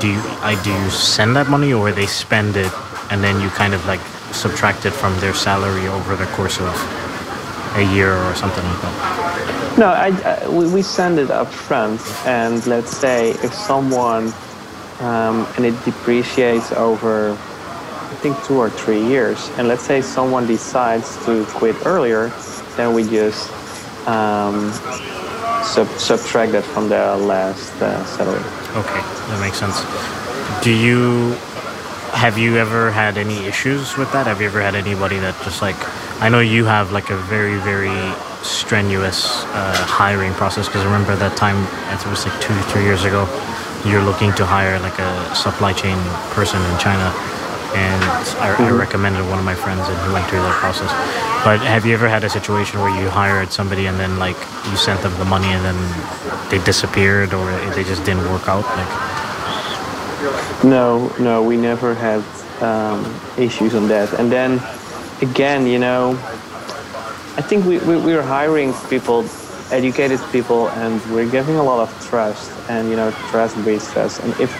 do 0.01 0.09
you 0.09 0.21
I 0.43 0.61
do 0.65 0.71
you 0.73 0.91
send 0.91 1.37
that 1.37 1.49
money, 1.49 1.73
or 1.73 1.93
they 1.93 2.07
spend 2.07 2.57
it, 2.57 2.73
and 3.11 3.23
then 3.23 3.41
you 3.41 3.49
kind 3.51 3.75
of 3.75 3.85
like 3.87 4.01
subtract 4.33 4.87
it 4.87 4.93
from 4.93 5.19
their 5.21 5.35
salary 5.35 5.87
over 5.89 6.17
the 6.17 6.27
course 6.37 6.61
of 6.61 6.75
a 7.77 7.95
year 7.95 8.15
or 8.15 8.35
something 8.35 8.65
like 8.65 8.83
that? 8.83 9.77
No, 9.79 9.89
I, 9.89 10.09
I, 10.09 10.49
we, 10.49 10.81
send 10.81 11.19
it 11.19 11.31
up 11.31 11.49
front, 11.49 12.01
and 12.27 12.67
let's 12.67 12.97
say 12.97 13.31
if 13.31 13.53
someone 13.53 14.33
um, 15.01 15.47
and 15.57 15.67
it 15.67 15.85
depreciates 15.85 16.73
over, 16.73 17.33
I 17.33 18.15
think 18.23 18.43
two 18.45 18.57
or 18.57 18.71
three 18.71 19.05
years, 19.05 19.51
and 19.59 19.69
let's 19.69 19.83
say 19.83 20.01
someone 20.01 20.47
decides 20.47 21.23
to 21.27 21.45
quit 21.51 21.77
earlier, 21.85 22.31
then 22.77 22.95
we 22.95 23.03
just 23.05 23.51
um, 24.07 24.73
sub- 25.65 25.99
subtract 25.99 26.53
that 26.53 26.65
from 26.65 26.89
the 26.89 27.17
last 27.17 27.73
uh, 27.83 28.05
salary. 28.05 28.39
Okay, 28.77 29.01
that 29.29 29.41
makes 29.41 29.59
sense. 29.59 29.81
Do 30.63 30.71
you 30.71 31.37
have 32.13 32.39
you 32.39 32.57
ever 32.57 32.91
had 32.91 33.19
any 33.19 33.45
issues 33.47 33.97
with 33.97 34.11
that? 34.13 34.27
Have 34.27 34.41
you 34.41 34.47
ever 34.47 34.61
had 34.61 34.75
anybody 34.75 35.19
that 35.19 35.35
just 35.43 35.61
like 35.61 35.77
I 36.23 36.29
know 36.29 36.41
you 36.41 36.65
have 36.65 36.93
like 36.93 37.11
a 37.11 37.17
very 37.17 37.59
very 37.61 37.93
strenuous 38.43 39.45
uh, 39.53 39.75
hiring 39.89 40.33
process 40.35 40.67
because 40.67 40.83
I 40.83 40.85
remember 40.85 41.17
that 41.17 41.37
time 41.37 41.57
it 41.93 42.07
was 42.09 42.25
like 42.25 42.41
two 42.41 42.55
three 42.73 42.85
years 42.85 43.05
ago 43.05 43.27
you're 43.85 44.03
looking 44.03 44.33
to 44.35 44.47
hire 44.47 44.79
like 44.81 44.99
a 44.99 45.35
supply 45.35 45.73
chain 45.73 45.99
person 46.33 46.63
in 46.63 46.79
China 46.79 47.13
and 47.77 48.03
I, 48.41 48.57
I 48.69 48.71
recommended 48.71 49.23
one 49.29 49.39
of 49.39 49.45
my 49.45 49.55
friends 49.55 49.87
and 49.87 49.97
he 50.07 50.13
went 50.13 50.27
through 50.29 50.41
that 50.41 50.57
process. 50.57 50.91
But 51.45 51.61
have 51.61 51.85
you 51.85 51.93
ever 51.93 52.09
had 52.09 52.25
a 52.25 52.31
situation 52.31 52.81
where 52.81 52.91
you 53.01 53.09
hired 53.11 53.53
somebody 53.53 53.87
and 53.87 54.01
then 54.01 54.19
like 54.19 54.39
you 54.71 54.77
sent 54.77 55.03
them 55.03 55.13
the 55.19 55.25
money 55.25 55.49
and 55.49 55.63
then 55.65 55.79
they 56.51 56.59
disappeared 56.65 57.35
or 57.35 57.45
they 57.77 57.85
just 57.85 58.05
didn't 58.05 58.25
work 58.33 58.49
out? 58.49 58.65
Like 58.81 58.91
No, 60.65 61.13
no, 61.21 61.43
we 61.43 61.57
never 61.57 61.95
had 61.95 62.25
um, 62.63 63.05
issues 63.37 63.75
on 63.75 63.89
that. 63.89 64.13
And 64.19 64.33
then 64.33 64.61
again, 65.21 65.67
you 65.67 65.79
know, 65.79 66.13
I 67.37 67.43
think 67.43 67.67
we, 67.67 67.79
we, 67.81 67.97
we 67.99 68.15
were 68.15 68.23
hiring 68.23 68.73
people, 68.89 69.27
educated 69.71 70.21
people, 70.33 70.71
and 70.71 71.03
we're 71.13 71.31
giving 71.31 71.57
a 71.57 71.63
lot 71.63 71.81
of 71.87 71.91
trust. 72.09 72.51
And, 72.71 72.89
you 72.89 72.97
know, 72.97 73.11
trust 73.31 73.55
breeds 73.57 73.93
trust. 73.93 74.23
And 74.23 74.33
if, 74.41 74.51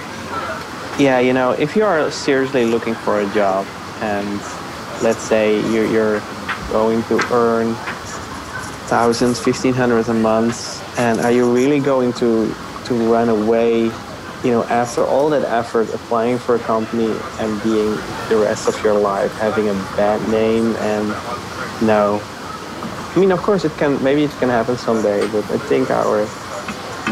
yeah, 0.99 1.21
you 1.21 1.35
know, 1.35 1.51
if 1.51 1.77
you 1.77 1.85
are 1.85 2.11
seriously 2.11 2.65
looking 2.65 2.95
for 2.95 3.21
a 3.21 3.35
job 3.35 3.67
and 4.01 4.41
let's 5.03 5.21
say 5.21 5.61
you're, 5.73 5.87
you're 5.87 6.21
going 6.71 7.03
to 7.05 7.21
earn 7.33 7.75
thousands, 8.89 9.39
fifteen 9.39 9.75
hundreds 9.75 10.09
a 10.09 10.15
month, 10.15 10.83
and 10.99 11.21
are 11.21 11.33
you 11.33 11.53
really 11.53 11.81
going 11.81 12.13
to 12.15 12.55
to 12.87 12.95
run 13.13 13.29
away, 13.29 13.83
you 14.45 14.51
know, 14.53 14.65
after 14.65 15.05
all 15.05 15.29
that 15.31 15.43
effort 15.43 15.93
applying 15.93 16.39
for 16.39 16.55
a 16.55 16.59
company 16.61 17.15
and 17.41 17.63
being 17.63 17.91
the 18.29 18.37
rest 18.41 18.69
of 18.69 18.83
your 18.83 18.95
life 18.95 19.33
having 19.39 19.69
a 19.69 19.75
bad 19.97 20.21
name 20.31 20.75
and 20.77 21.09
no. 21.85 22.21
I 22.23 23.19
mean, 23.19 23.33
of 23.33 23.41
course, 23.41 23.65
it 23.65 23.73
can 23.73 24.03
maybe 24.03 24.25
it 24.25 24.31
can 24.39 24.49
happen 24.49 24.77
someday, 24.77 25.21
but 25.33 25.45
I 25.51 25.59
think 25.59 25.91
our 25.91 26.27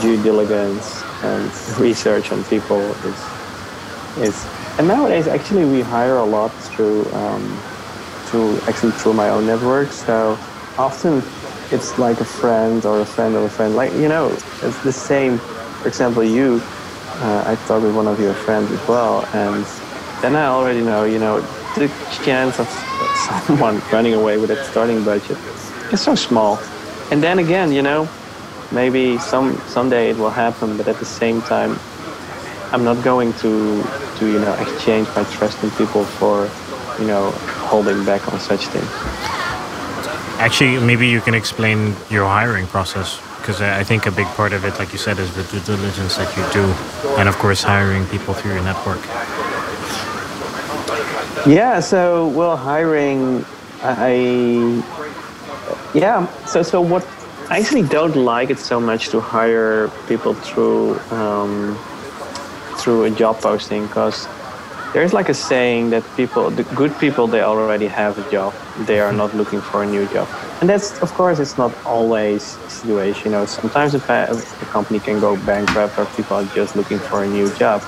due 0.00 0.22
diligence 0.22 1.02
and 1.22 1.78
research 1.78 2.32
on 2.32 2.44
people 2.44 2.80
is 2.80 3.33
is 4.18 4.46
and 4.78 4.88
nowadays 4.88 5.28
actually 5.28 5.64
we 5.64 5.80
hire 5.80 6.16
a 6.16 6.24
lot 6.24 6.50
through 6.50 7.04
um, 7.12 7.42
actually 8.66 8.92
through 8.92 9.14
my 9.14 9.28
own 9.28 9.46
network. 9.46 9.90
So 9.92 10.38
often 10.76 11.22
it's 11.70 11.98
like 11.98 12.20
a 12.20 12.24
friend 12.24 12.84
or 12.84 13.00
a 13.00 13.04
friend 13.04 13.36
of 13.36 13.42
a 13.42 13.48
friend. 13.48 13.76
Like 13.76 13.92
you 13.92 14.08
know, 14.08 14.28
it's 14.62 14.82
the 14.82 14.92
same. 14.92 15.38
For 15.38 15.88
example, 15.88 16.24
you, 16.24 16.60
uh, 17.20 17.44
I 17.46 17.54
talked 17.66 17.84
with 17.84 17.94
one 17.94 18.08
of 18.08 18.18
your 18.18 18.34
friends 18.34 18.70
as 18.70 18.88
well, 18.88 19.26
and 19.34 19.64
then 20.22 20.34
I 20.34 20.46
already 20.46 20.80
know. 20.80 21.04
You 21.04 21.18
know, 21.18 21.40
the 21.76 21.88
chance 22.24 22.58
of 22.58 22.68
someone 23.46 23.80
running 23.92 24.14
away 24.14 24.38
with 24.38 24.50
a 24.50 24.64
starting 24.64 25.04
budget 25.04 25.38
is 25.92 26.00
so 26.00 26.14
small. 26.14 26.58
And 27.10 27.22
then 27.22 27.38
again, 27.38 27.70
you 27.70 27.82
know, 27.82 28.08
maybe 28.72 29.18
some 29.18 29.58
someday 29.68 30.10
it 30.10 30.16
will 30.16 30.30
happen, 30.30 30.76
but 30.76 30.88
at 30.88 30.96
the 30.96 31.04
same 31.04 31.40
time, 31.42 31.78
I'm 32.72 32.82
not 32.82 33.04
going 33.04 33.32
to 33.34 33.84
to 34.18 34.26
you 34.26 34.38
know 34.38 34.54
exchange 34.54 35.08
my 35.16 35.24
trust 35.24 35.62
in 35.62 35.70
people 35.72 36.04
for 36.04 36.50
you 37.00 37.06
know 37.06 37.30
holding 37.70 38.04
back 38.04 38.32
on 38.32 38.38
such 38.40 38.66
things. 38.68 38.88
Actually, 40.38 40.78
maybe 40.84 41.06
you 41.06 41.20
can 41.20 41.34
explain 41.34 41.94
your 42.10 42.26
hiring 42.26 42.66
process 42.66 43.20
because 43.38 43.60
I 43.60 43.84
think 43.84 44.06
a 44.06 44.10
big 44.10 44.26
part 44.38 44.54
of 44.54 44.64
it, 44.64 44.78
like 44.78 44.90
you 44.92 44.98
said, 44.98 45.18
is 45.18 45.34
the 45.36 45.42
due 45.44 45.60
diligence 45.60 46.16
that 46.16 46.34
you 46.36 46.44
do, 46.52 46.64
and 47.18 47.28
of 47.28 47.36
course, 47.36 47.62
hiring 47.62 48.06
people 48.06 48.32
through 48.32 48.54
your 48.54 48.62
network. 48.62 49.00
Yeah, 51.46 51.80
so 51.80 52.28
well, 52.28 52.56
hiring, 52.56 53.44
I, 53.82 54.82
yeah, 55.92 56.26
so 56.46 56.62
so 56.62 56.80
what 56.80 57.06
I 57.50 57.58
actually 57.58 57.82
don't 57.82 58.16
like 58.16 58.48
it 58.48 58.58
so 58.58 58.80
much 58.80 59.10
to 59.10 59.20
hire 59.20 59.88
people 60.08 60.32
through 60.32 60.98
um, 61.10 61.78
through 62.84 63.04
a 63.04 63.10
job 63.10 63.40
posting 63.40 63.86
because 63.86 64.28
there's 64.92 65.14
like 65.14 65.30
a 65.30 65.34
saying 65.34 65.90
that 65.90 66.04
people, 66.16 66.50
the 66.50 66.62
good 66.76 66.96
people, 66.98 67.26
they 67.26 67.40
already 67.40 67.88
have 67.88 68.18
a 68.18 68.30
job. 68.30 68.54
They 68.86 69.00
are 69.00 69.12
not 69.12 69.34
looking 69.34 69.60
for 69.60 69.82
a 69.82 69.86
new 69.86 70.06
job, 70.08 70.28
and 70.60 70.68
that's 70.68 71.00
of 71.02 71.12
course 71.14 71.40
it's 71.40 71.56
not 71.56 71.72
always 71.86 72.56
the 72.58 72.70
situation. 72.70 73.24
You 73.24 73.38
know, 73.38 73.46
sometimes 73.46 73.94
a, 73.94 73.98
a 73.98 74.66
company 74.66 75.00
can 75.00 75.18
go 75.18 75.36
bankrupt 75.46 75.98
or 75.98 76.04
people 76.16 76.36
are 76.36 76.44
just 76.54 76.76
looking 76.76 76.98
for 76.98 77.24
a 77.24 77.28
new 77.28 77.52
job, 77.56 77.82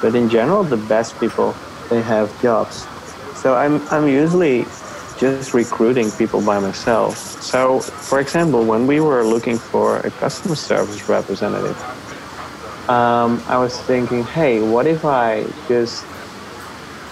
but 0.00 0.14
in 0.14 0.30
general, 0.30 0.62
the 0.62 0.76
best 0.76 1.18
people 1.18 1.54
they 1.90 2.00
have 2.00 2.30
jobs. 2.40 2.86
So 3.34 3.56
I'm 3.56 3.82
I'm 3.90 4.06
usually 4.06 4.64
just 5.18 5.52
recruiting 5.52 6.10
people 6.12 6.40
by 6.40 6.60
myself. 6.60 7.18
So, 7.42 7.80
for 7.80 8.20
example, 8.20 8.64
when 8.64 8.86
we 8.86 9.00
were 9.00 9.24
looking 9.24 9.58
for 9.58 9.98
a 9.98 10.10
customer 10.12 10.54
service 10.54 11.08
representative, 11.08 11.76
um, 12.88 13.42
I 13.46 13.58
was 13.58 13.78
thinking, 13.82 14.24
hey, 14.24 14.62
what 14.62 14.86
if 14.86 15.04
I 15.04 15.44
just 15.68 16.04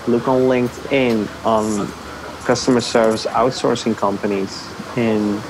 look 0.08 0.28
on 0.28 0.42
LinkedIn 0.42 1.28
on 1.44 1.86
customer 2.44 2.80
service 2.80 3.26
outsourcing 3.26 3.96
companies 3.96 4.66
in 4.96 5.40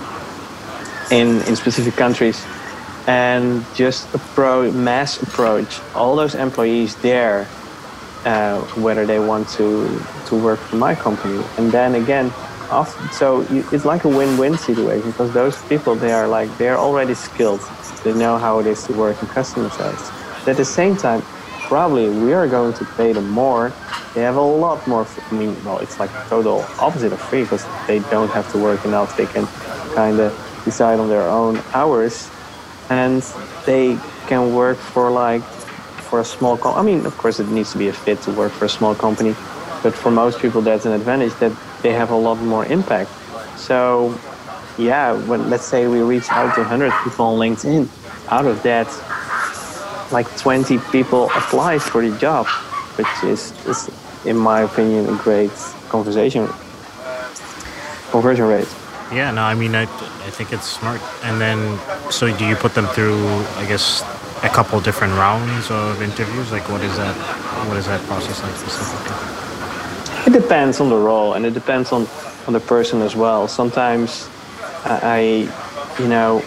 in 1.11 1.43
in 1.43 1.55
specific 1.55 1.95
countries 1.95 2.43
and 3.07 3.65
just 3.75 4.13
approach 4.15 4.73
mass 4.73 5.23
approach 5.23 5.79
all 5.95 6.17
those 6.17 6.35
employees 6.35 6.97
there 6.97 7.47
uh, 8.25 8.61
whether 8.75 9.07
they 9.07 9.21
want 9.21 9.49
to 9.49 10.01
to 10.27 10.35
work 10.43 10.59
for 10.59 10.77
my 10.77 10.95
company. 10.95 11.45
And 11.59 11.71
then 11.71 11.95
again 11.95 12.33
so 13.13 13.43
you, 13.53 13.65
it's 13.71 13.85
like 13.85 14.05
a 14.05 14.09
win-win 14.09 14.59
situation 14.59 15.11
because 15.13 15.33
those 15.33 15.63
people 15.65 15.95
they 15.95 16.13
are 16.13 16.27
like 16.27 16.49
they're 16.59 16.79
already 16.79 17.15
skilled. 17.15 17.61
They 18.03 18.15
know 18.15 18.39
how 18.39 18.59
it 18.59 18.67
is 18.67 18.83
to 18.85 18.93
work 18.93 19.23
in 19.23 19.29
customer 19.29 19.71
service 19.71 20.16
at 20.49 20.57
the 20.57 20.65
same 20.65 20.97
time 20.97 21.23
probably 21.63 22.09
we 22.09 22.33
are 22.33 22.47
going 22.47 22.73
to 22.73 22.85
pay 22.97 23.13
them 23.13 23.29
more 23.29 23.73
they 24.15 24.23
have 24.23 24.37
a 24.37 24.41
lot 24.41 24.87
more 24.87 25.07
i 25.31 25.35
mean 25.35 25.53
well 25.65 25.79
it's 25.79 25.99
like 25.99 26.11
total 26.29 26.65
opposite 26.79 27.13
of 27.13 27.21
free 27.21 27.43
because 27.43 27.65
they 27.87 27.99
don't 28.11 28.31
have 28.31 28.51
to 28.53 28.59
work 28.59 28.85
enough 28.85 29.17
they 29.17 29.27
can 29.27 29.47
kind 29.95 30.21
of 30.21 30.33
decide 30.65 30.99
on 30.99 31.09
their 31.09 31.29
own 31.29 31.61
hours 31.73 32.31
and 32.91 33.23
they 33.65 33.99
can 34.27 34.55
work 34.55 34.77
for 34.77 35.11
like 35.11 35.43
for 36.07 36.21
a 36.21 36.25
small 36.25 36.57
com- 36.57 36.77
I 36.77 36.83
mean, 36.83 37.05
of 37.05 37.17
course, 37.19 37.41
it 37.41 37.49
needs 37.49 37.73
to 37.73 37.79
be 37.79 37.89
a 37.89 37.93
fit 37.93 38.23
to 38.23 38.33
work 38.33 38.53
for 38.53 38.65
a 38.65 38.69
small 38.69 38.95
company, 38.95 39.35
but 39.83 39.93
for 39.95 40.11
most 40.11 40.39
people, 40.39 40.63
that's 40.63 40.87
an 40.87 40.93
advantage 40.93 41.35
that 41.41 41.53
they 41.83 41.93
have 41.93 42.11
a 42.11 42.17
lot 42.17 42.39
more 42.39 42.65
impact. 42.67 43.11
So, 43.59 44.19
yeah, 44.79 45.13
when 45.27 45.51
let's 45.51 45.65
say 45.65 45.87
we 45.87 46.01
reach 46.01 46.31
out 46.31 46.55
to 46.55 46.61
100 46.61 46.93
people 47.05 47.27
on 47.27 47.39
LinkedIn, 47.39 47.89
out 48.31 48.47
of 48.47 48.63
that, 48.63 48.87
like 50.13 50.27
20 50.39 50.79
people 50.93 51.25
apply 51.31 51.79
for 51.79 52.07
the 52.07 52.17
job, 52.19 52.47
which 52.97 53.07
is, 53.25 53.53
is 53.67 53.91
in 54.25 54.37
my 54.37 54.63
opinion, 54.63 55.09
a 55.09 55.17
great 55.19 55.51
conversation 55.89 56.49
conversion 58.11 58.47
rate. 58.47 58.69
Yeah, 59.13 59.31
no, 59.31 59.43
I 59.43 59.55
mean, 59.55 59.75
I, 59.75 59.83
I 59.83 60.31
think 60.31 60.53
it's 60.53 60.67
smart. 60.67 61.01
And 61.23 61.41
then, 61.41 61.79
so 62.11 62.37
do 62.37 62.45
you 62.47 62.57
put 62.57 62.75
them 62.75 62.87
through, 62.87 63.25
I 63.57 63.67
guess, 63.69 64.03
a 64.43 64.49
couple 64.49 64.81
different 64.81 65.15
rounds 65.15 65.71
of 65.71 66.03
interviews? 66.03 66.51
Like, 66.51 66.69
what 66.69 66.83
is 66.83 66.97
that? 66.97 67.15
What 67.69 67.77
is 67.77 67.87
that 67.87 68.01
process 68.07 68.43
like 68.43 68.55
specifically? 68.57 70.27
It 70.27 70.33
depends 70.33 70.81
on 70.81 70.89
the 70.89 70.97
role, 70.97 71.35
and 71.35 71.47
it 71.47 71.55
depends 71.55 71.93
on 71.93 72.07
on 72.47 72.53
the 72.53 72.61
person 72.61 73.03
as 73.03 73.15
well. 73.15 73.49
Sometimes 73.49 74.29
I, 74.85 75.01
I 75.03 76.01
you 76.03 76.09
know, 76.09 76.43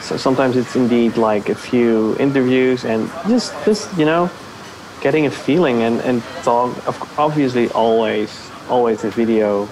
so 0.00 0.16
sometimes 0.16 0.56
it's 0.56 0.76
indeed 0.76 1.16
like 1.16 1.48
a 1.48 1.54
few 1.54 2.16
interviews 2.18 2.84
and 2.84 3.10
just 3.28 3.52
just 3.64 3.96
you 3.96 4.04
know 4.04 4.30
getting 5.00 5.26
a 5.26 5.30
feeling 5.30 5.82
and 5.82 6.00
and 6.02 6.22
talk. 6.42 6.70
Obviously 7.18 7.70
always 7.70 8.30
always 8.68 9.04
a 9.04 9.10
video 9.10 9.68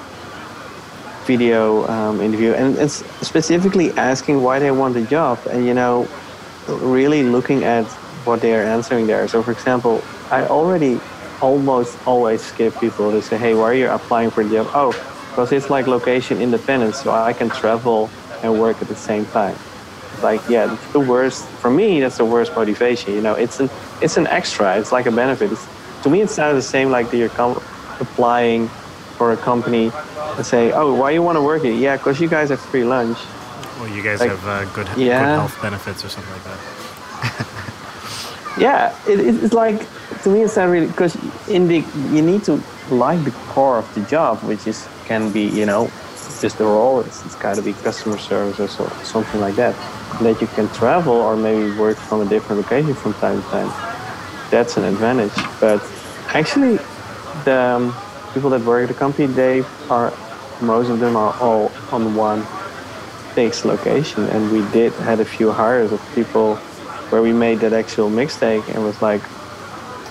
video 1.26 1.88
um, 1.88 2.20
interview. 2.20 2.52
And, 2.52 2.90
specifically 2.90 3.92
asking 3.92 4.42
why 4.42 4.58
they 4.58 4.70
want 4.70 4.94
the 4.94 5.02
job 5.02 5.38
and 5.50 5.66
you 5.66 5.74
know 5.74 6.06
really 6.68 7.22
looking 7.22 7.64
at 7.64 7.86
what 8.26 8.40
they 8.40 8.54
are 8.54 8.62
answering 8.62 9.06
there. 9.06 9.26
So 9.28 9.42
for 9.42 9.52
example 9.52 10.02
i 10.30 10.46
already 10.46 11.00
almost 11.40 11.98
always 12.06 12.40
skip 12.42 12.78
people 12.80 13.10
to 13.10 13.20
say 13.20 13.36
hey 13.36 13.54
why 13.54 13.64
are 13.64 13.74
you 13.74 13.88
applying 13.88 14.30
for 14.30 14.44
the 14.44 14.50
job? 14.50 14.66
Oh 14.74 14.92
because 15.34 15.50
it's 15.50 15.68
like 15.68 15.88
location 15.88 16.40
independent 16.40 16.94
so 16.94 17.10
i 17.10 17.32
can 17.32 17.48
travel 17.48 18.08
and 18.44 18.60
work 18.60 18.80
at 18.80 18.86
the 18.86 18.94
same 18.94 19.26
time 19.26 19.56
like 20.22 20.40
yeah 20.48 20.66
that's 20.66 20.92
the 20.92 21.00
worst 21.00 21.44
for 21.62 21.70
me 21.70 22.00
that's 22.00 22.18
the 22.18 22.24
worst 22.24 22.54
motivation 22.54 23.14
you 23.14 23.20
know 23.20 23.34
it's 23.34 23.60
an 23.60 23.68
it's 24.00 24.16
an 24.16 24.26
extra 24.26 24.78
it's 24.78 24.92
like 24.92 25.06
a 25.06 25.10
benefit. 25.10 25.52
It's, 25.52 25.66
to 26.02 26.10
me 26.10 26.20
it's 26.20 26.36
not 26.36 26.52
the 26.52 26.62
same 26.62 26.90
like 26.90 27.12
you're 27.12 27.28
com- 27.30 27.62
applying 28.00 28.68
for 29.16 29.32
a 29.32 29.36
company 29.36 29.90
and 30.36 30.44
say 30.44 30.72
oh 30.72 30.94
why 30.94 31.10
you 31.10 31.22
want 31.22 31.36
to 31.36 31.42
work 31.42 31.62
here? 31.62 31.72
Yeah 31.72 31.96
because 31.96 32.20
you 32.20 32.28
guys 32.28 32.50
have 32.50 32.60
free 32.60 32.84
lunch. 32.84 33.18
Well 33.78 33.88
you 33.88 34.02
guys 34.02 34.20
like, 34.20 34.30
have 34.30 34.46
uh, 34.46 34.64
good, 34.74 34.86
yeah. 34.96 35.20
good 35.20 35.34
health 35.40 35.62
benefits 35.62 36.04
or 36.04 36.08
something 36.08 36.32
like 36.32 36.44
that. 36.44 36.60
Yeah 38.58 38.96
it, 39.08 39.18
it's 39.18 39.52
like 39.52 39.86
to 40.22 40.30
me 40.30 40.42
it's 40.42 40.56
not 40.56 40.68
really 40.68 40.86
because 40.86 41.16
in 41.48 41.66
the 41.66 41.84
you 42.10 42.22
need 42.22 42.44
to 42.44 42.62
like 42.90 43.22
the 43.24 43.32
core 43.48 43.78
of 43.78 43.94
the 43.94 44.02
job 44.02 44.38
which 44.42 44.66
is 44.66 44.86
can 45.06 45.32
be 45.32 45.42
you 45.42 45.66
know 45.66 45.90
just 46.40 46.58
the 46.58 46.64
role 46.64 47.00
it's, 47.00 47.24
it's 47.24 47.36
got 47.36 47.54
to 47.56 47.62
be 47.62 47.72
customer 47.72 48.18
service 48.18 48.58
or 48.60 48.68
so, 48.68 48.88
something 49.02 49.40
like 49.40 49.56
that 49.56 49.74
that 50.20 50.40
you 50.40 50.46
can 50.48 50.68
travel 50.68 51.14
or 51.14 51.36
maybe 51.36 51.76
work 51.76 51.96
from 51.96 52.20
a 52.20 52.24
different 52.28 52.62
location 52.62 52.94
from 52.94 53.12
time 53.14 53.42
to 53.42 53.48
time. 53.48 53.70
That's 54.50 54.76
an 54.76 54.84
advantage 54.84 55.34
but 55.60 55.82
actually 56.28 56.76
the 57.44 57.58
um, 57.58 57.96
people 58.32 58.50
that 58.50 58.62
work 58.62 58.82
at 58.82 58.88
the 58.88 58.98
company 58.98 59.26
they 59.26 59.64
are 59.90 60.12
most 60.60 60.88
of 60.88 61.00
them 61.00 61.16
are 61.16 61.34
all 61.40 61.72
on 61.90 62.14
one 62.14 62.44
fixed 63.34 63.64
location 63.64 64.24
and 64.24 64.52
we 64.52 64.60
did 64.70 64.92
had 64.94 65.18
a 65.20 65.24
few 65.24 65.50
hires 65.50 65.90
of 65.90 66.00
people 66.14 66.56
where 67.10 67.22
we 67.22 67.32
made 67.32 67.58
that 67.60 67.72
actual 67.72 68.08
mistake 68.08 68.62
and 68.68 68.82
was 68.84 69.02
like 69.02 69.22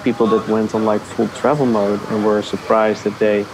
people 0.03 0.27
that 0.27 0.47
went 0.49 0.75
on 0.75 0.83
like 0.83 1.01
full 1.01 1.27
travel 1.29 1.65
mode 1.65 1.99
and 2.09 2.25
were 2.25 2.41
surprised 2.41 3.05
that 3.05 3.17
they 3.19 3.45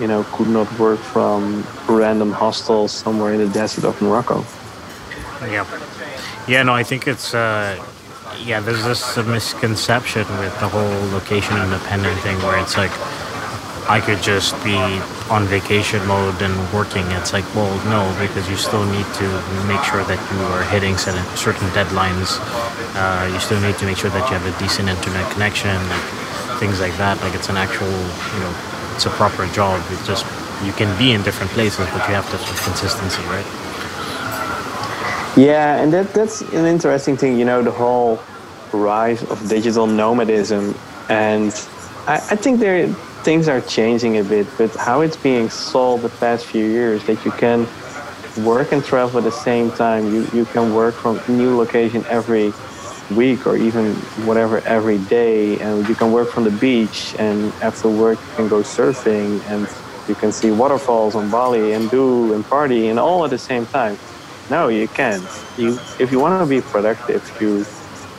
you 0.00 0.06
know 0.06 0.24
could 0.32 0.48
not 0.48 0.66
work 0.78 0.98
from 0.98 1.64
random 1.88 2.32
hostels 2.32 2.92
somewhere 2.92 3.32
in 3.32 3.38
the 3.38 3.48
desert 3.48 3.84
of 3.84 4.00
Morocco. 4.02 4.44
Yeah, 5.42 5.66
yeah. 6.48 6.62
No, 6.62 6.74
I 6.74 6.82
think 6.82 7.06
it's 7.06 7.34
uh, 7.34 7.76
yeah. 8.44 8.60
There's 8.60 8.84
this 8.84 9.16
a 9.16 9.22
misconception 9.24 10.26
with 10.38 10.58
the 10.60 10.68
whole 10.68 11.10
location 11.12 11.56
independent 11.56 12.18
thing 12.20 12.36
where 12.38 12.58
it's 12.58 12.76
like 12.76 12.92
I 13.88 14.00
could 14.00 14.20
just 14.20 14.52
be 14.64 14.74
on 15.30 15.46
vacation 15.46 16.04
mode 16.06 16.42
and 16.42 16.54
working. 16.74 17.06
It's 17.14 17.32
like, 17.32 17.46
well, 17.54 17.70
no, 17.86 18.02
because 18.18 18.48
you 18.50 18.56
still 18.56 18.84
need 18.84 19.06
to 19.22 19.26
make 19.70 19.82
sure 19.86 20.02
that 20.02 20.18
you 20.18 20.38
are 20.50 20.64
hitting 20.74 20.98
certain 20.98 21.68
deadlines. 21.70 22.42
Uh, 22.98 23.30
you 23.32 23.38
still 23.38 23.60
need 23.60 23.78
to 23.78 23.86
make 23.86 23.96
sure 23.96 24.10
that 24.10 24.26
you 24.28 24.34
have 24.34 24.42
a 24.42 24.58
decent 24.58 24.88
internet 24.88 25.30
connection 25.30 25.70
and 25.70 26.02
things 26.58 26.80
like 26.80 26.96
that. 26.98 27.20
Like 27.22 27.34
it's 27.34 27.48
an 27.48 27.56
actual, 27.56 27.86
you 27.86 28.40
know, 28.42 28.54
it's 28.96 29.04
a 29.04 29.10
proper 29.10 29.46
job. 29.48 29.84
It's 29.90 30.06
just 30.06 30.24
you 30.64 30.72
can 30.72 30.96
be 30.98 31.12
in 31.12 31.22
different 31.22 31.52
places, 31.52 31.86
but 31.92 32.08
you 32.08 32.14
have 32.14 32.28
to 32.30 32.38
have 32.38 32.64
consistency, 32.64 33.22
right? 33.24 33.44
Yeah, 35.36 35.76
and 35.76 35.92
that 35.92 36.14
that's 36.14 36.40
an 36.40 36.64
interesting 36.64 37.16
thing. 37.18 37.38
You 37.38 37.44
know, 37.44 37.62
the 37.62 37.70
whole 37.70 38.18
rise 38.72 39.22
of 39.24 39.48
digital 39.50 39.86
nomadism, 39.86 40.74
and 41.10 41.52
I, 42.06 42.14
I 42.14 42.36
think 42.36 42.58
there 42.58 42.88
things 43.22 43.48
are 43.48 43.60
changing 43.60 44.16
a 44.16 44.24
bit, 44.24 44.46
but 44.56 44.74
how 44.76 45.02
it's 45.02 45.16
being 45.16 45.50
sold 45.50 46.00
the 46.00 46.08
past 46.08 46.46
few 46.46 46.64
years 46.64 47.04
that 47.04 47.22
you 47.24 47.32
can 47.32 47.66
work 48.44 48.72
and 48.72 48.82
travel 48.82 49.18
at 49.18 49.24
the 49.24 49.30
same 49.30 49.70
time. 49.72 50.06
You, 50.14 50.26
you 50.32 50.44
can 50.46 50.74
work 50.74 50.94
from 50.94 51.20
new 51.28 51.54
location 51.56 52.02
every 52.08 52.52
week 53.10 53.46
or 53.46 53.56
even 53.56 53.94
whatever 54.26 54.60
every 54.60 54.98
day 54.98 55.58
and 55.60 55.88
you 55.88 55.94
can 55.94 56.12
work 56.12 56.28
from 56.28 56.44
the 56.44 56.50
beach 56.50 57.14
and 57.18 57.52
after 57.62 57.88
work 57.88 58.18
you 58.18 58.34
can 58.36 58.48
go 58.48 58.60
surfing 58.62 59.40
and 59.48 59.68
you 60.08 60.14
can 60.14 60.32
see 60.32 60.50
waterfalls 60.50 61.14
on 61.14 61.30
Bali 61.30 61.72
and 61.72 61.90
do 61.90 62.32
and 62.32 62.44
party 62.44 62.88
and 62.88 62.98
all 62.98 63.24
at 63.24 63.30
the 63.30 63.38
same 63.38 63.66
time. 63.66 63.98
No, 64.50 64.68
you 64.68 64.86
can't. 64.88 65.24
You 65.56 65.78
if 65.98 66.12
you 66.12 66.20
want 66.20 66.40
to 66.40 66.46
be 66.48 66.60
productive, 66.60 67.22
you 67.40 67.66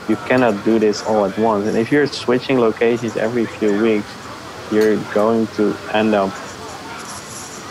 you 0.08 0.16
cannot 0.26 0.64
do 0.64 0.78
this 0.78 1.02
all 1.04 1.24
at 1.24 1.38
once. 1.38 1.66
And 1.66 1.76
if 1.76 1.90
you're 1.90 2.06
switching 2.06 2.58
locations 2.58 3.16
every 3.16 3.46
few 3.46 3.82
weeks, 3.82 4.06
you're 4.70 4.96
going 5.14 5.46
to 5.48 5.74
end 5.92 6.14
up 6.14 6.32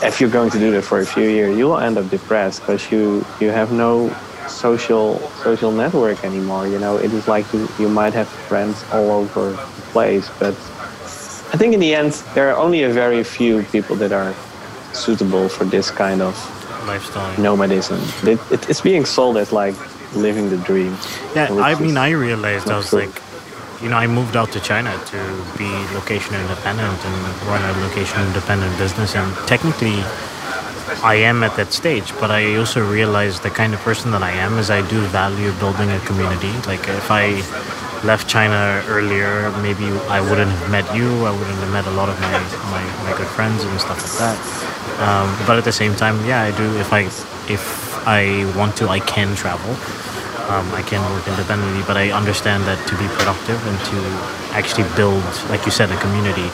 if 0.03 0.21
you're 0.21 0.29
going 0.29 0.49
to 0.51 0.59
do 0.59 0.71
that 0.71 0.83
for 0.83 0.99
a 0.99 1.05
few 1.05 1.27
years 1.27 1.57
you 1.57 1.65
will 1.65 1.79
end 1.79 1.97
up 1.97 2.07
depressed 2.09 2.61
because 2.61 2.91
you 2.91 3.25
you 3.39 3.49
have 3.49 3.71
no 3.71 4.15
social 4.57 5.19
social 5.43 5.71
network 5.71 6.23
anymore 6.23 6.67
you 6.67 6.79
know 6.79 6.97
it 6.97 7.11
is 7.13 7.27
like 7.27 7.45
you, 7.53 7.67
you 7.77 7.87
might 7.87 8.13
have 8.13 8.27
friends 8.49 8.83
all 8.91 9.11
over 9.11 9.51
the 9.51 9.57
place 9.93 10.29
but 10.39 10.53
i 11.53 11.57
think 11.59 11.73
in 11.73 11.79
the 11.79 11.93
end 11.93 12.11
there 12.33 12.49
are 12.49 12.57
only 12.57 12.83
a 12.83 12.91
very 12.91 13.23
few 13.23 13.63
people 13.73 13.95
that 13.95 14.11
are 14.11 14.33
suitable 14.93 15.47
for 15.47 15.65
this 15.65 15.91
kind 15.91 16.21
of 16.21 16.33
lifestyle 16.87 17.31
nomadism 17.39 17.99
it, 18.23 18.39
it, 18.51 18.69
it's 18.69 18.81
being 18.81 19.05
sold 19.05 19.37
as 19.37 19.51
like 19.51 19.75
living 20.15 20.49
the 20.49 20.57
dream 20.69 20.97
yeah 21.35 21.47
i 21.69 21.79
mean 21.79 21.97
i 21.97 22.09
realized 22.09 22.69
i 22.69 22.77
was 22.77 22.89
true. 22.89 23.01
like 23.01 23.21
you 23.81 23.89
know, 23.89 23.97
I 23.97 24.07
moved 24.07 24.35
out 24.35 24.51
to 24.53 24.59
China 24.59 24.91
to 25.13 25.17
be 25.57 25.69
location 25.93 26.33
independent 26.33 26.97
and 27.05 27.15
run 27.45 27.61
a 27.61 27.73
location 27.85 28.21
independent 28.25 28.75
business. 28.77 29.15
And 29.15 29.31
technically, 29.47 30.03
I 31.03 31.15
am 31.15 31.43
at 31.43 31.55
that 31.57 31.73
stage, 31.73 32.13
but 32.19 32.31
I 32.31 32.55
also 32.55 32.87
realize 32.87 33.39
the 33.39 33.49
kind 33.49 33.73
of 33.73 33.79
person 33.81 34.11
that 34.11 34.23
I 34.23 34.31
am 34.31 34.57
is 34.57 34.69
I 34.69 34.87
do 34.89 34.99
value 35.07 35.51
building 35.53 35.89
a 35.91 35.99
community. 36.01 36.51
Like 36.65 36.87
if 36.87 37.11
I 37.11 37.35
left 38.05 38.27
China 38.27 38.83
earlier, 38.87 39.51
maybe 39.61 39.85
I 40.07 40.21
wouldn't 40.21 40.51
have 40.51 40.71
met 40.71 40.87
you. 40.95 41.25
I 41.25 41.31
wouldn't 41.31 41.57
have 41.57 41.71
met 41.71 41.85
a 41.87 41.91
lot 41.91 42.09
of 42.09 42.19
my, 42.21 42.31
my, 42.71 42.83
my 43.03 43.17
good 43.17 43.27
friends 43.27 43.63
and 43.63 43.79
stuff 43.79 43.99
like 44.03 44.17
that. 44.23 44.37
Um, 44.99 45.47
but 45.47 45.57
at 45.57 45.63
the 45.63 45.71
same 45.71 45.95
time, 45.95 46.23
yeah, 46.25 46.41
I 46.41 46.51
do. 46.55 46.77
If 46.77 46.93
I 46.93 47.01
if 47.51 48.07
I 48.07 48.51
want 48.57 48.75
to, 48.77 48.89
I 48.89 48.99
can 48.99 49.35
travel 49.35 49.75
um, 50.49 50.63
I 50.73 50.81
can 50.81 51.03
work 51.11 51.27
independently, 51.27 51.83
but 51.83 51.97
I 51.97 52.11
understand 52.11 52.63
that 52.71 52.79
to 52.87 52.95
be 52.95 53.07
productive 53.19 53.59
and 53.67 53.77
to 53.91 53.99
actually 54.55 54.87
build, 54.95 55.23
like 55.51 55.65
you 55.65 55.71
said, 55.71 55.91
a 55.91 55.99
community, 55.99 56.47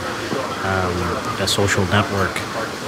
um, 0.65 0.97
a 1.37 1.47
social 1.47 1.85
network, 1.93 2.33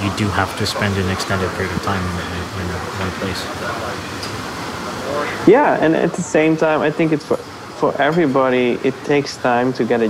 you 0.02 0.10
do 0.16 0.26
have 0.28 0.56
to 0.58 0.66
spend 0.66 0.96
an 0.96 1.08
extended 1.10 1.50
period 1.52 1.74
of 1.74 1.82
time 1.82 2.02
in, 2.02 2.60
in, 2.60 2.68
one 3.00 3.10
place. 3.20 3.42
Yeah, 5.48 5.78
and 5.80 5.94
at 5.94 6.12
the 6.12 6.22
same 6.22 6.56
time, 6.56 6.80
I 6.80 6.90
think 6.90 7.12
it's 7.12 7.24
for, 7.24 7.36
for 7.36 8.00
everybody, 8.00 8.78
it 8.84 8.94
takes 9.04 9.36
time 9.36 9.72
to 9.74 9.84
get 9.84 10.02
a 10.02 10.08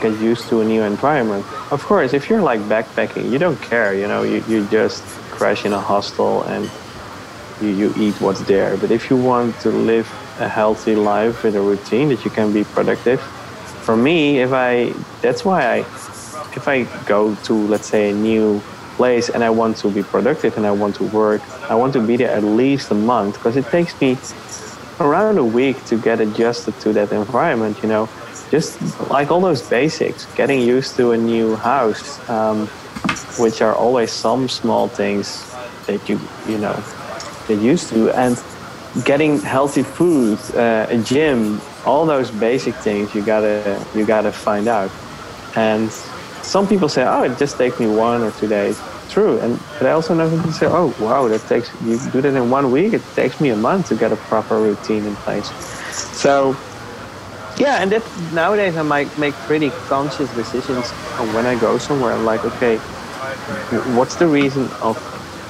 get 0.00 0.18
used 0.20 0.48
to 0.48 0.60
a 0.60 0.64
new 0.64 0.82
environment. 0.82 1.44
Of 1.70 1.84
course, 1.84 2.12
if 2.14 2.28
you're 2.28 2.42
like 2.42 2.60
backpacking, 2.60 3.30
you 3.30 3.38
don't 3.38 3.60
care, 3.60 3.94
you 3.94 4.08
know, 4.08 4.22
you, 4.22 4.42
you 4.48 4.66
just 4.68 5.02
crash 5.30 5.64
in 5.64 5.72
a 5.72 5.80
hostel 5.80 6.42
and 6.44 6.70
you, 7.60 7.68
you 7.68 7.94
eat 7.96 8.14
what's 8.20 8.40
there. 8.42 8.76
But 8.76 8.90
if 8.90 9.10
you 9.10 9.16
want 9.16 9.58
to 9.60 9.70
live 9.70 10.06
a 10.38 10.48
healthy 10.48 10.96
life 10.96 11.44
with 11.44 11.54
a 11.54 11.60
routine 11.60 12.08
that 12.08 12.24
you 12.24 12.30
can 12.30 12.52
be 12.52 12.64
productive, 12.64 13.20
for 13.20 13.96
me, 13.96 14.40
if 14.40 14.52
I 14.52 14.94
that's 15.20 15.44
why 15.44 15.60
I 15.66 15.78
if 16.56 16.66
I 16.66 16.84
go 17.06 17.34
to 17.34 17.52
let's 17.52 17.86
say 17.86 18.10
a 18.10 18.14
new 18.14 18.62
place 19.00 19.30
and 19.34 19.42
I 19.42 19.52
want 19.60 19.74
to 19.82 19.88
be 19.98 20.02
productive 20.14 20.52
and 20.58 20.66
I 20.72 20.74
want 20.82 20.94
to 21.00 21.04
work, 21.22 21.40
I 21.72 21.74
want 21.82 21.92
to 21.98 22.02
be 22.10 22.14
there 22.20 22.32
at 22.38 22.44
least 22.44 22.90
a 22.90 22.98
month 23.12 23.32
because 23.38 23.56
it 23.56 23.66
takes 23.76 23.92
me 24.02 24.10
around 25.06 25.38
a 25.38 25.48
week 25.58 25.76
to 25.90 25.94
get 26.08 26.16
adjusted 26.26 26.74
to 26.84 26.88
that 26.98 27.08
environment. 27.22 27.74
You 27.82 27.88
know, 27.94 28.04
just 28.54 28.70
like 29.16 29.26
all 29.32 29.42
those 29.50 29.62
basics, 29.78 30.20
getting 30.40 30.60
used 30.76 30.90
to 30.98 31.04
a 31.16 31.18
new 31.32 31.56
house, 31.56 32.04
um, 32.28 32.58
which 33.42 33.62
are 33.66 33.74
always 33.84 34.10
some 34.26 34.42
small 34.60 34.84
things 35.00 35.24
that 35.86 36.00
you 36.08 36.16
you 36.50 36.58
know 36.64 36.76
they 37.48 37.58
used 37.72 37.86
to, 37.92 37.98
and 38.24 38.34
getting 39.10 39.32
healthy 39.56 39.84
food, 39.98 40.38
uh, 40.54 40.96
a 40.96 40.98
gym, 41.10 41.60
all 41.86 42.04
those 42.14 42.28
basic 42.48 42.74
things 42.86 43.14
you 43.14 43.22
gotta 43.34 43.82
you 43.96 44.04
gotta 44.14 44.32
find 44.46 44.66
out. 44.68 44.90
And 45.56 45.90
some 46.42 46.66
people 46.66 46.88
say, 46.88 47.04
oh, 47.14 47.22
it 47.22 47.38
just 47.38 47.56
takes 47.56 47.78
me 47.78 47.86
one 47.86 48.22
or 48.22 48.32
two 48.32 48.48
days. 48.48 48.76
True, 49.10 49.40
and 49.40 49.64
but 49.78 49.88
I 49.88 49.92
also 49.92 50.14
know 50.14 50.30
people 50.30 50.52
say, 50.52 50.66
oh, 50.68 50.94
wow, 50.98 51.28
that 51.28 51.46
takes 51.46 51.74
you 51.80 51.98
do 51.98 52.22
that 52.22 52.34
in 52.34 52.50
one 52.50 52.70
week. 52.70 52.94
It 52.94 53.12
takes 53.14 53.40
me 53.40 53.50
a 53.50 53.56
month 53.56 53.88
to 53.88 53.96
get 53.96 54.12
a 54.12 54.16
proper 54.16 54.60
routine 54.62 55.06
in 55.06 55.16
place. 55.16 55.52
So 56.12 56.62
yeah, 57.58 57.82
and 57.82 57.92
that 57.92 58.04
nowadays 58.16 58.76
I 58.76 58.82
might 58.82 59.16
make 59.18 59.42
pretty 59.42 59.72
conscious 59.72 60.32
decisions 60.32 60.94
when 61.18 61.46
I 61.46 61.56
go 61.56 61.78
somewhere. 61.78 62.14
I'm 62.14 62.24
like, 62.24 62.44
okay, 62.44 62.84
what's 63.70 64.16
the 64.16 64.28
reason 64.28 64.70
of 64.82 64.98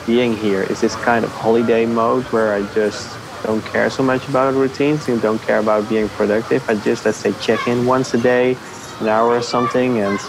being 0.06 0.34
here? 0.34 0.62
Is 0.64 0.80
this 0.80 0.96
kind 0.96 1.24
of 1.24 1.32
holiday 1.32 1.86
mode 1.86 2.26
where 2.30 2.54
I 2.54 2.64
just 2.64 3.20
don't 3.42 3.64
care 3.64 3.90
so 3.90 4.02
much 4.02 4.28
about 4.28 4.54
routines 4.54 5.08
and 5.08 5.20
don't 5.22 5.40
care 5.42 5.58
about 5.58 5.88
being 5.88 6.10
productive. 6.10 6.64
I 6.68 6.76
just 6.76 7.04
let's 7.06 7.20
say 7.20 7.34
check 7.34 7.66
in 7.66 7.86
once 7.86 8.14
a 8.14 8.18
day, 8.18 8.60
an 9.00 9.08
hour 9.08 9.30
or 9.36 9.42
something, 9.42 10.00
and 10.00 10.20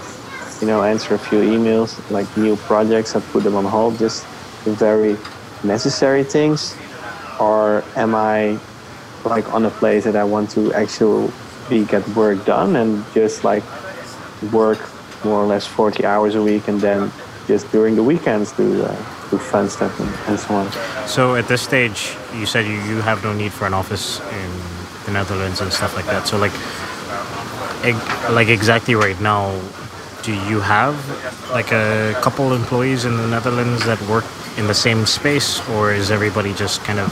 you 0.62 0.68
know 0.68 0.84
answer 0.84 1.16
a 1.16 1.20
few 1.20 1.40
emails 1.40 1.98
like 2.12 2.28
new 2.38 2.56
projects. 2.56 3.16
I 3.16 3.20
put 3.20 3.44
them 3.44 3.56
on 3.56 3.66
hold. 3.66 3.98
Just 3.98 4.26
very 4.64 5.18
necessary 5.64 6.24
things, 6.24 6.76
or 7.40 7.84
am 7.96 8.16
I 8.16 8.60
like 9.26 9.52
on 9.54 9.66
a 9.66 9.70
place 9.70 10.04
that 10.06 10.16
I 10.16 10.24
want 10.24 10.50
to 10.52 10.74
actually 10.74 11.32
be 11.70 11.86
get 11.86 12.08
work 12.10 12.44
done 12.46 12.76
and 12.76 13.04
just 13.14 13.44
like 13.44 13.64
work 14.52 14.80
more 15.24 15.44
or 15.44 15.46
less 15.46 15.66
40 15.68 16.06
hours 16.06 16.36
a 16.36 16.42
week 16.42 16.68
and 16.68 16.82
then 16.82 17.12
just 17.48 17.72
during 17.72 17.96
the 17.96 18.04
weekends 18.04 18.52
do 18.54 18.84
uh, 18.84 18.96
do 19.30 19.38
fun 19.38 19.70
stuff 19.70 20.00
and, 20.00 20.10
and, 20.30 20.40
so 20.40 20.54
on. 20.54 21.08
So 21.08 21.36
at 21.36 21.48
this 21.48 21.62
stage, 21.62 22.16
you 22.36 22.46
said 22.46 22.66
you, 22.66 22.80
you 22.90 23.02
have 23.02 23.24
no 23.24 23.34
need 23.34 23.52
for 23.52 23.66
an 23.66 23.74
office 23.74 24.20
in 24.20 24.52
the 25.06 25.12
Netherlands 25.12 25.62
and 25.62 25.72
stuff 25.72 25.96
like 25.96 26.06
that. 26.06 26.28
So 26.28 26.38
like, 26.38 26.54
like 28.32 28.48
exactly 28.48 28.96
right 28.96 29.20
now, 29.22 29.60
do 30.24 30.34
you 30.50 30.60
have 30.60 30.96
like 31.52 31.72
a 31.72 32.14
couple 32.22 32.54
employees 32.54 33.06
in 33.06 33.18
the 33.18 33.28
Netherlands 33.28 33.84
that 33.86 34.00
work 34.04 34.26
in 34.58 34.68
the 34.68 34.74
same 34.74 35.06
space, 35.06 35.68
or 35.70 35.94
is 35.94 36.12
everybody 36.12 36.54
just 36.54 36.84
kind 36.84 37.00
of 37.00 37.10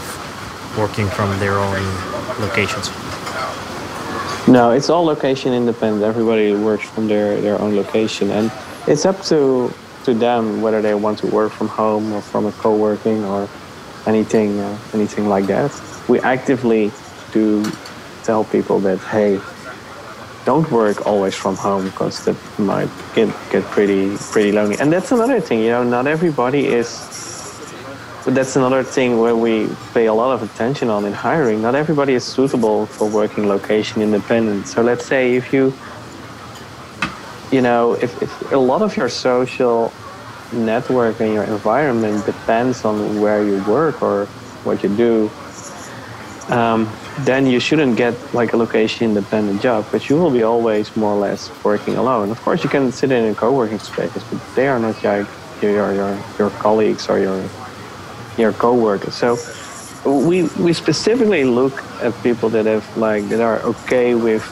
working 0.78 1.08
from 1.08 1.38
their 1.40 1.58
own 1.58 1.84
locations? 2.40 2.90
No, 4.48 4.72
it's 4.72 4.90
all 4.90 5.04
location 5.04 5.54
independent. 5.54 6.04
Everybody 6.04 6.54
works 6.54 6.88
from 6.88 7.08
their, 7.08 7.40
their 7.42 7.60
own 7.60 7.76
location, 7.76 8.32
and 8.32 8.52
it's 8.88 9.06
up 9.06 9.22
to 9.24 9.74
to 10.06 10.14
them 10.14 10.62
whether 10.62 10.82
they 10.82 10.94
want 10.94 11.20
to 11.20 11.28
work 11.28 11.52
from 11.52 11.68
home 11.68 12.14
or 12.14 12.22
from 12.22 12.46
a 12.46 12.52
co-working 12.54 13.24
or 13.26 13.50
anything 14.08 14.60
uh, 14.60 14.78
anything 14.94 15.28
like 15.28 15.46
that. 15.48 15.72
We 16.08 16.20
actively 16.22 16.92
do 17.32 17.64
tell 18.24 18.44
people 18.46 18.80
that 18.82 19.00
hey, 19.00 19.40
don't 20.50 20.72
work 20.72 21.06
always 21.06 21.36
from 21.36 21.56
home 21.56 21.84
because 21.86 22.26
that 22.26 22.38
might 22.58 22.90
get 23.14 23.30
get 23.54 23.64
pretty 23.76 24.18
pretty 24.34 24.52
lonely. 24.52 24.76
And 24.82 24.92
that's 24.92 25.12
another 25.12 25.40
thing, 25.48 25.60
you 25.66 25.72
know, 25.76 25.84
not 25.84 26.06
everybody 26.08 26.64
is 26.80 26.90
that's 28.38 28.56
another 28.56 28.84
thing 28.96 29.10
where 29.22 29.36
we 29.46 29.54
pay 29.94 30.08
a 30.08 30.16
lot 30.22 30.32
of 30.36 30.40
attention 30.50 30.88
on 30.96 31.06
in 31.06 31.14
hiring. 31.14 31.58
Not 31.62 31.76
everybody 31.76 32.14
is 32.20 32.24
suitable 32.36 32.80
for 32.96 33.06
working 33.22 33.44
location 33.48 34.02
independent. 34.02 34.68
So 34.74 34.82
let's 34.90 35.06
say 35.06 35.36
if 35.42 35.54
you, 35.54 35.66
you 37.56 37.62
know, 37.68 37.94
if, 38.06 38.12
if 38.26 38.32
a 38.52 38.62
lot 38.72 38.82
of 38.82 38.98
your 38.98 39.10
social 39.10 39.94
network 40.52 41.16
and 41.22 41.32
your 41.38 41.48
environment 41.58 42.26
depends 42.26 42.86
on 42.90 42.96
where 43.22 43.42
you 43.50 43.58
work 43.78 44.02
or 44.02 44.26
what 44.66 44.78
you 44.84 44.90
do, 45.08 45.16
um, 46.50 46.90
then 47.26 47.46
you 47.46 47.60
shouldn't 47.60 47.98
get 47.98 48.16
like 48.34 48.54
a 48.54 48.58
location 48.58 49.08
independent 49.08 49.62
job, 49.62 49.86
but 49.92 50.10
you 50.10 50.18
will 50.18 50.32
be 50.32 50.44
always 50.44 50.96
more 50.96 51.14
or 51.14 51.20
less 51.20 51.52
working 51.64 51.96
alone. 51.96 52.32
Of 52.32 52.42
course, 52.42 52.64
you 52.64 52.70
can 52.70 52.92
sit 52.92 53.12
in 53.12 53.26
a 53.26 53.36
co-working 53.36 53.80
space, 53.80 54.12
but 54.14 54.56
they 54.56 54.68
are 54.68 54.80
not 54.80 55.04
like 55.04 55.28
your 55.62 55.94
your 55.94 56.18
your 56.38 56.50
colleagues 56.52 57.10
or 57.10 57.20
your 57.20 57.44
your 58.38 58.54
coworkers. 58.54 59.16
So 59.16 59.38
we 60.06 60.44
we 60.60 60.74
specifically 60.74 61.44
look 61.44 61.84
at 62.02 62.14
people 62.24 62.50
that 62.50 62.66
have 62.66 62.86
like 62.98 63.28
that 63.30 63.42
are 63.42 63.60
okay 63.64 64.16
with 64.16 64.44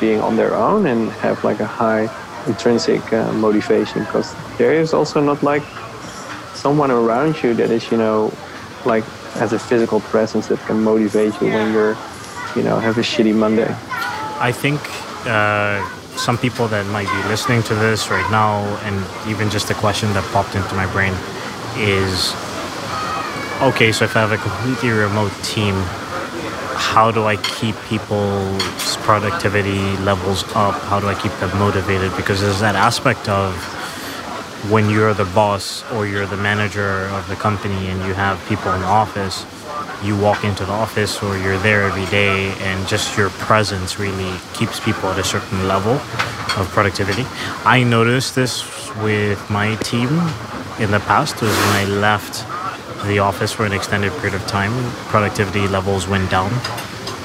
being 0.00 0.20
on 0.20 0.36
their 0.36 0.54
own 0.54 0.86
and 0.86 1.10
have 1.22 1.42
like 1.44 1.60
a 1.60 1.66
high 1.66 2.08
intrinsic 2.46 3.12
uh, 3.12 3.32
motivation 3.32 4.04
because 4.04 4.34
there 4.58 4.72
is 4.72 4.92
also 4.92 5.20
not 5.20 5.42
like 5.42 5.62
someone 6.54 6.90
around 6.90 7.42
you 7.42 7.54
that 7.54 7.70
is 7.70 7.90
you 7.90 7.96
know 7.96 8.32
like 8.84 9.04
has 9.34 9.52
a 9.52 9.58
physical 9.58 10.00
presence 10.00 10.48
that 10.48 10.58
can 10.66 10.82
motivate 10.82 11.34
you 11.40 11.48
when 11.48 11.72
you're 11.72 11.96
you 12.56 12.62
know 12.62 12.78
have 12.78 12.98
a 12.98 13.02
shitty 13.02 13.34
Monday. 13.34 13.68
I 14.40 14.52
think. 14.52 14.80
Uh 15.26 15.96
some 16.16 16.38
people 16.38 16.66
that 16.68 16.86
might 16.86 17.08
be 17.08 17.28
listening 17.28 17.62
to 17.64 17.74
this 17.74 18.10
right 18.10 18.28
now, 18.30 18.64
and 18.84 18.96
even 19.30 19.50
just 19.50 19.70
a 19.70 19.74
question 19.74 20.12
that 20.14 20.24
popped 20.32 20.54
into 20.54 20.74
my 20.74 20.90
brain 20.92 21.12
is 21.76 22.32
okay, 23.62 23.92
so 23.92 24.04
if 24.04 24.16
I 24.16 24.20
have 24.20 24.32
a 24.32 24.38
completely 24.38 24.90
remote 24.90 25.32
team, 25.42 25.74
how 26.74 27.10
do 27.10 27.24
I 27.24 27.36
keep 27.36 27.76
people's 27.88 28.96
productivity 29.04 29.96
levels 29.98 30.44
up? 30.54 30.74
How 30.88 31.00
do 31.00 31.08
I 31.08 31.14
keep 31.14 31.32
them 31.38 31.56
motivated? 31.58 32.14
Because 32.16 32.40
there's 32.40 32.60
that 32.60 32.74
aspect 32.74 33.28
of 33.28 33.54
when 34.70 34.90
you're 34.90 35.14
the 35.14 35.26
boss 35.26 35.84
or 35.92 36.06
you're 36.06 36.26
the 36.26 36.36
manager 36.36 37.06
of 37.12 37.28
the 37.28 37.36
company 37.36 37.88
and 37.88 37.98
you 38.06 38.14
have 38.14 38.42
people 38.48 38.72
in 38.72 38.80
the 38.80 38.86
office, 38.86 39.44
you 40.02 40.16
walk 40.18 40.44
into 40.44 40.64
the 40.64 40.72
office 40.72 41.22
or 41.22 41.36
you're 41.38 41.58
there 41.58 41.84
every 41.84 42.06
day 42.06 42.52
and 42.60 42.86
just 42.86 43.16
your 43.16 43.30
presence 43.30 43.98
really 43.98 44.38
keeps 44.54 44.78
people 44.80 45.08
at 45.08 45.18
a 45.18 45.24
certain 45.24 45.66
level 45.66 45.92
of 45.92 46.68
productivity. 46.72 47.24
I 47.64 47.82
noticed 47.82 48.34
this 48.34 48.64
with 48.96 49.50
my 49.50 49.74
team 49.76 50.08
in 50.78 50.90
the 50.90 51.00
past 51.00 51.40
was 51.40 51.50
when 51.50 51.76
I 51.76 51.84
left 51.86 52.46
the 53.06 53.18
office 53.18 53.52
for 53.52 53.64
an 53.64 53.72
extended 53.72 54.12
period 54.14 54.34
of 54.34 54.46
time, 54.46 54.72
productivity 55.08 55.68
levels 55.68 56.08
went 56.08 56.30
down. 56.30 56.50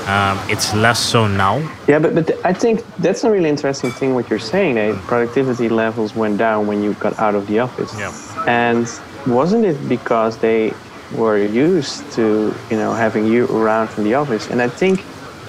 Um, 0.07 0.39
it's 0.49 0.73
less 0.73 0.99
so 0.99 1.27
now. 1.27 1.59
Yeah, 1.87 1.99
but, 1.99 2.15
but 2.15 2.45
I 2.45 2.53
think 2.53 2.83
that's 2.97 3.23
a 3.23 3.31
really 3.31 3.49
interesting 3.49 3.91
thing 3.91 4.15
what 4.15 4.29
you're 4.29 4.39
saying. 4.39 4.77
Eh? 4.77 4.97
Productivity 5.05 5.69
levels 5.69 6.15
went 6.15 6.37
down 6.37 6.67
when 6.67 6.81
you 6.81 6.93
got 6.95 7.17
out 7.19 7.35
of 7.35 7.47
the 7.47 7.59
office. 7.59 7.93
Yeah. 7.97 8.11
And 8.47 8.87
wasn't 9.27 9.65
it 9.65 9.77
because 9.87 10.37
they 10.37 10.73
were 11.15 11.37
used 11.37 12.09
to 12.13 12.53
you 12.69 12.77
know 12.77 12.93
having 12.93 13.25
you 13.25 13.47
around 13.47 13.89
in 13.97 14.03
the 14.03 14.15
office? 14.15 14.49
And 14.49 14.61
I 14.61 14.69
think 14.69 15.03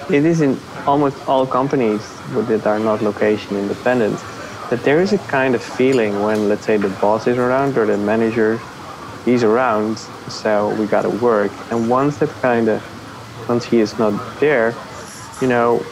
it 0.09 0.25
is 0.25 0.41
in 0.41 0.59
almost 0.85 1.17
all 1.27 1.45
companies 1.45 2.01
that 2.47 2.67
are 2.67 2.79
not 2.79 3.01
location 3.01 3.57
independent 3.57 4.19
that 4.69 4.83
there 4.83 5.01
is 5.01 5.13
a 5.13 5.17
kind 5.29 5.55
of 5.55 5.63
feeling 5.63 6.21
when 6.23 6.49
let's 6.49 6.65
say 6.65 6.77
the 6.77 6.89
boss 7.01 7.27
is 7.27 7.37
around 7.37 7.77
or 7.77 7.85
the 7.85 7.97
manager 7.97 8.59
he's 9.25 9.43
around, 9.43 9.97
so 10.29 10.73
we 10.75 10.85
gotta 10.85 11.09
work. 11.09 11.51
And 11.71 11.89
once 11.89 12.17
that 12.17 12.29
kind 12.41 12.67
of, 12.67 12.81
once 13.47 13.65
he 13.65 13.79
is 13.79 13.97
not 13.97 14.13
there, 14.39 14.75
you 15.41 15.47
know, 15.47 15.85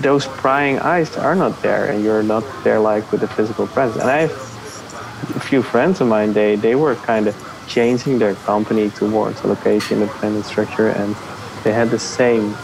those 0.00 0.26
prying 0.26 0.78
eyes 0.78 1.16
are 1.16 1.34
not 1.34 1.60
there, 1.62 1.90
and 1.90 2.02
you're 2.04 2.22
not 2.22 2.44
there 2.64 2.80
like 2.80 3.10
with 3.12 3.20
the 3.20 3.28
physical 3.28 3.66
presence. 3.66 4.02
And 4.02 4.10
I 4.10 4.20
have 4.20 5.36
a 5.36 5.40
few 5.40 5.62
friends 5.62 6.00
of 6.00 6.08
mine, 6.08 6.32
they 6.32 6.56
they 6.56 6.74
were 6.74 6.94
kind 6.96 7.28
of 7.28 7.34
changing 7.68 8.18
their 8.18 8.34
company 8.34 8.90
towards 8.90 9.40
a 9.42 9.46
location 9.46 10.02
independent 10.02 10.44
structure, 10.44 10.88
and 10.88 11.14
they 11.62 11.72
had 11.72 11.90
the 11.90 11.98
same 11.98 12.56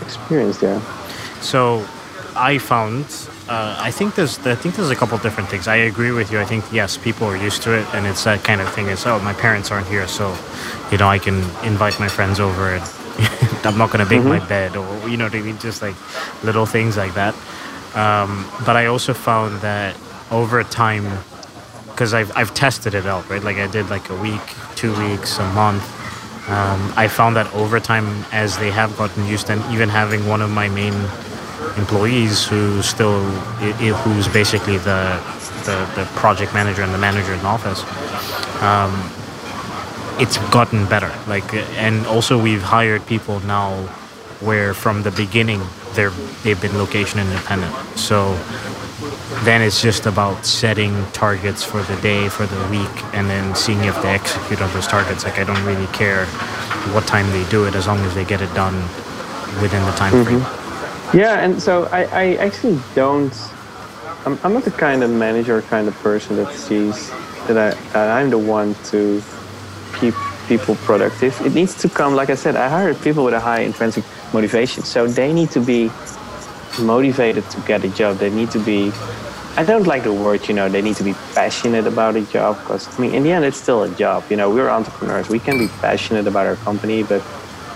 experience 0.00 0.58
there. 0.58 0.80
So, 1.40 1.84
I 2.36 2.58
found 2.58 3.06
uh, 3.48 3.76
I 3.78 3.90
think 3.90 4.14
there's 4.14 4.38
I 4.46 4.54
think 4.54 4.74
there's 4.74 4.90
a 4.90 4.96
couple 4.96 5.18
different 5.18 5.50
things. 5.50 5.68
I 5.68 5.76
agree 5.76 6.12
with 6.12 6.32
you. 6.32 6.40
I 6.40 6.46
think 6.46 6.64
yes, 6.72 6.96
people 6.96 7.26
are 7.26 7.36
used 7.36 7.62
to 7.64 7.78
it, 7.78 7.86
and 7.94 8.06
it's 8.06 8.24
that 8.24 8.42
kind 8.42 8.60
of 8.60 8.72
thing. 8.72 8.86
It's 8.88 9.06
oh, 9.06 9.18
my 9.20 9.34
parents 9.34 9.70
aren't 9.70 9.86
here, 9.86 10.08
so 10.08 10.34
you 10.90 10.96
know 10.96 11.08
I 11.08 11.18
can 11.18 11.36
invite 11.62 12.00
my 12.00 12.08
friends 12.08 12.40
over, 12.40 12.74
and 12.74 12.82
I'm 13.64 13.76
not 13.76 13.90
gonna 13.90 14.06
make 14.06 14.20
mm-hmm. 14.20 14.40
my 14.40 14.48
bed, 14.48 14.76
or 14.76 15.08
you 15.08 15.18
know 15.18 15.24
what 15.24 15.34
I 15.34 15.42
mean, 15.42 15.58
just 15.58 15.82
like 15.82 15.94
little 16.42 16.64
things 16.64 16.96
like 16.96 17.12
that. 17.14 17.34
Um, 17.94 18.48
but 18.64 18.76
I 18.76 18.86
also 18.86 19.12
found 19.12 19.60
that 19.60 19.94
over 20.30 20.64
time, 20.64 21.04
because 21.94 22.12
I've 22.12 22.36
I've 22.36 22.52
tested 22.54 22.94
it 22.94 23.06
out, 23.06 23.28
right? 23.30 23.42
Like 23.42 23.56
I 23.56 23.68
did 23.68 23.88
like 23.88 24.10
a 24.10 24.16
week, 24.16 24.42
two 24.74 24.92
weeks, 24.98 25.38
a 25.38 25.48
month. 25.52 25.84
Um, 26.50 26.92
I 26.96 27.08
found 27.08 27.36
that 27.36 27.52
over 27.54 27.80
time, 27.80 28.24
as 28.32 28.58
they 28.58 28.70
have 28.70 28.94
gotten 28.98 29.26
used, 29.26 29.48
and 29.48 29.62
even 29.72 29.88
having 29.88 30.26
one 30.28 30.42
of 30.42 30.50
my 30.50 30.68
main 30.68 30.94
employees 31.78 32.46
who 32.46 32.82
still 32.82 33.22
who's 34.04 34.28
basically 34.28 34.76
the, 34.78 35.20
the, 35.64 35.90
the 35.96 36.04
project 36.16 36.52
manager 36.52 36.82
and 36.82 36.92
the 36.92 36.98
manager 36.98 37.32
in 37.32 37.38
the 37.40 37.46
office. 37.46 37.80
Um, 38.62 38.92
it's 40.20 40.36
gotten 40.50 40.86
better. 40.86 41.12
Like, 41.26 41.54
and 41.78 42.06
also 42.06 42.40
we've 42.40 42.62
hired 42.62 43.06
people 43.06 43.40
now 43.40 43.82
where 44.40 44.74
from 44.74 45.02
the 45.02 45.10
beginning 45.12 45.62
they're 45.94 46.10
they've 46.42 46.60
been 46.60 46.76
location 46.76 47.20
independent. 47.20 47.72
So 47.96 48.34
then 49.44 49.62
it's 49.62 49.80
just 49.80 50.06
about 50.06 50.44
setting 50.44 50.94
targets 51.12 51.62
for 51.64 51.82
the 51.82 51.96
day, 52.02 52.28
for 52.28 52.46
the 52.46 52.68
week, 52.68 53.14
and 53.14 53.28
then 53.28 53.54
seeing 53.54 53.82
if 53.84 54.00
they 54.02 54.10
execute 54.10 54.60
on 54.60 54.72
those 54.72 54.86
targets. 54.86 55.24
Like 55.24 55.38
I 55.38 55.44
don't 55.44 55.64
really 55.64 55.86
care 55.88 56.26
what 56.92 57.06
time 57.06 57.30
they 57.30 57.48
do 57.48 57.64
it 57.64 57.74
as 57.74 57.86
long 57.86 57.98
as 58.00 58.14
they 58.14 58.24
get 58.24 58.40
it 58.42 58.52
done 58.54 58.76
within 59.62 59.84
the 59.84 59.92
time 59.92 60.12
mm-hmm. 60.12 60.40
frame. 60.40 61.20
Yeah, 61.20 61.40
and 61.40 61.62
so 61.62 61.84
I, 61.86 62.04
I 62.04 62.24
actually 62.36 62.78
don't. 62.94 63.32
I'm, 64.26 64.38
I'm 64.42 64.52
not 64.52 64.64
the 64.64 64.70
kind 64.70 65.02
of 65.02 65.10
manager 65.10 65.62
kind 65.62 65.88
of 65.88 65.94
person 65.96 66.36
that 66.36 66.52
sees 66.54 67.10
that 67.46 67.56
I 67.56 67.70
that 67.92 68.10
I'm 68.10 68.30
the 68.30 68.38
one 68.38 68.74
to 68.86 69.22
keep 69.98 70.14
people 70.48 70.74
productive. 70.76 71.40
It 71.40 71.54
needs 71.54 71.74
to 71.76 71.88
come, 71.88 72.14
like 72.14 72.30
I 72.30 72.34
said, 72.34 72.56
I 72.56 72.68
hired 72.68 73.00
people 73.00 73.24
with 73.24 73.34
a 73.34 73.40
high 73.40 73.60
intrinsic 73.60 74.04
motivation, 74.32 74.82
so 74.82 75.06
they 75.06 75.32
need 75.32 75.50
to 75.52 75.60
be 75.60 75.90
motivated 76.78 77.48
to 77.50 77.60
get 77.62 77.84
a 77.84 77.88
job. 77.88 78.18
They 78.18 78.30
need 78.30 78.50
to 78.52 78.58
be. 78.58 78.92
I 79.56 79.62
don't 79.62 79.86
like 79.86 80.02
the 80.02 80.12
word, 80.12 80.48
you 80.48 80.54
know, 80.54 80.68
they 80.68 80.82
need 80.82 80.96
to 80.96 81.04
be 81.04 81.14
passionate 81.32 81.86
about 81.86 82.16
a 82.16 82.22
job 82.22 82.58
because, 82.58 82.88
I 82.98 83.00
mean, 83.00 83.14
in 83.14 83.22
the 83.22 83.30
end, 83.30 83.44
it's 83.44 83.56
still 83.56 83.84
a 83.84 83.88
job. 83.88 84.24
You 84.28 84.36
know, 84.36 84.50
we're 84.50 84.68
entrepreneurs. 84.68 85.28
We 85.28 85.38
can 85.38 85.58
be 85.58 85.68
passionate 85.80 86.26
about 86.26 86.46
our 86.46 86.56
company, 86.56 87.04
but 87.04 87.22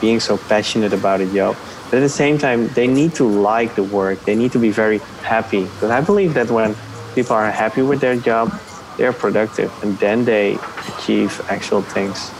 being 0.01 0.19
so 0.19 0.37
passionate 0.37 0.93
about 0.93 1.21
a 1.21 1.27
job. 1.33 1.57
But 1.85 1.99
at 1.99 2.01
the 2.01 2.09
same 2.09 2.37
time, 2.37 2.69
they 2.75 2.89
need 2.89 3.15
to 3.15 3.25
like 3.25 3.77
the 3.77 3.85
work. 3.85 4.25
They 4.25 4.35
need 4.35 4.53
to 4.53 4.59
be 4.59 4.71
very 4.71 4.99
happy. 5.23 5.63
Because 5.63 5.91
I 5.91 6.01
believe 6.01 6.35
that 6.35 6.51
when 6.51 6.75
people 7.15 7.37
are 7.37 7.51
happy 7.51 7.83
with 7.83 8.01
their 8.01 8.17
job, 8.17 8.53
they're 8.97 9.13
productive, 9.13 9.73
and 9.83 9.97
then 9.99 10.25
they 10.25 10.59
achieve 10.99 11.41
actual 11.49 11.83
things. 11.83 12.31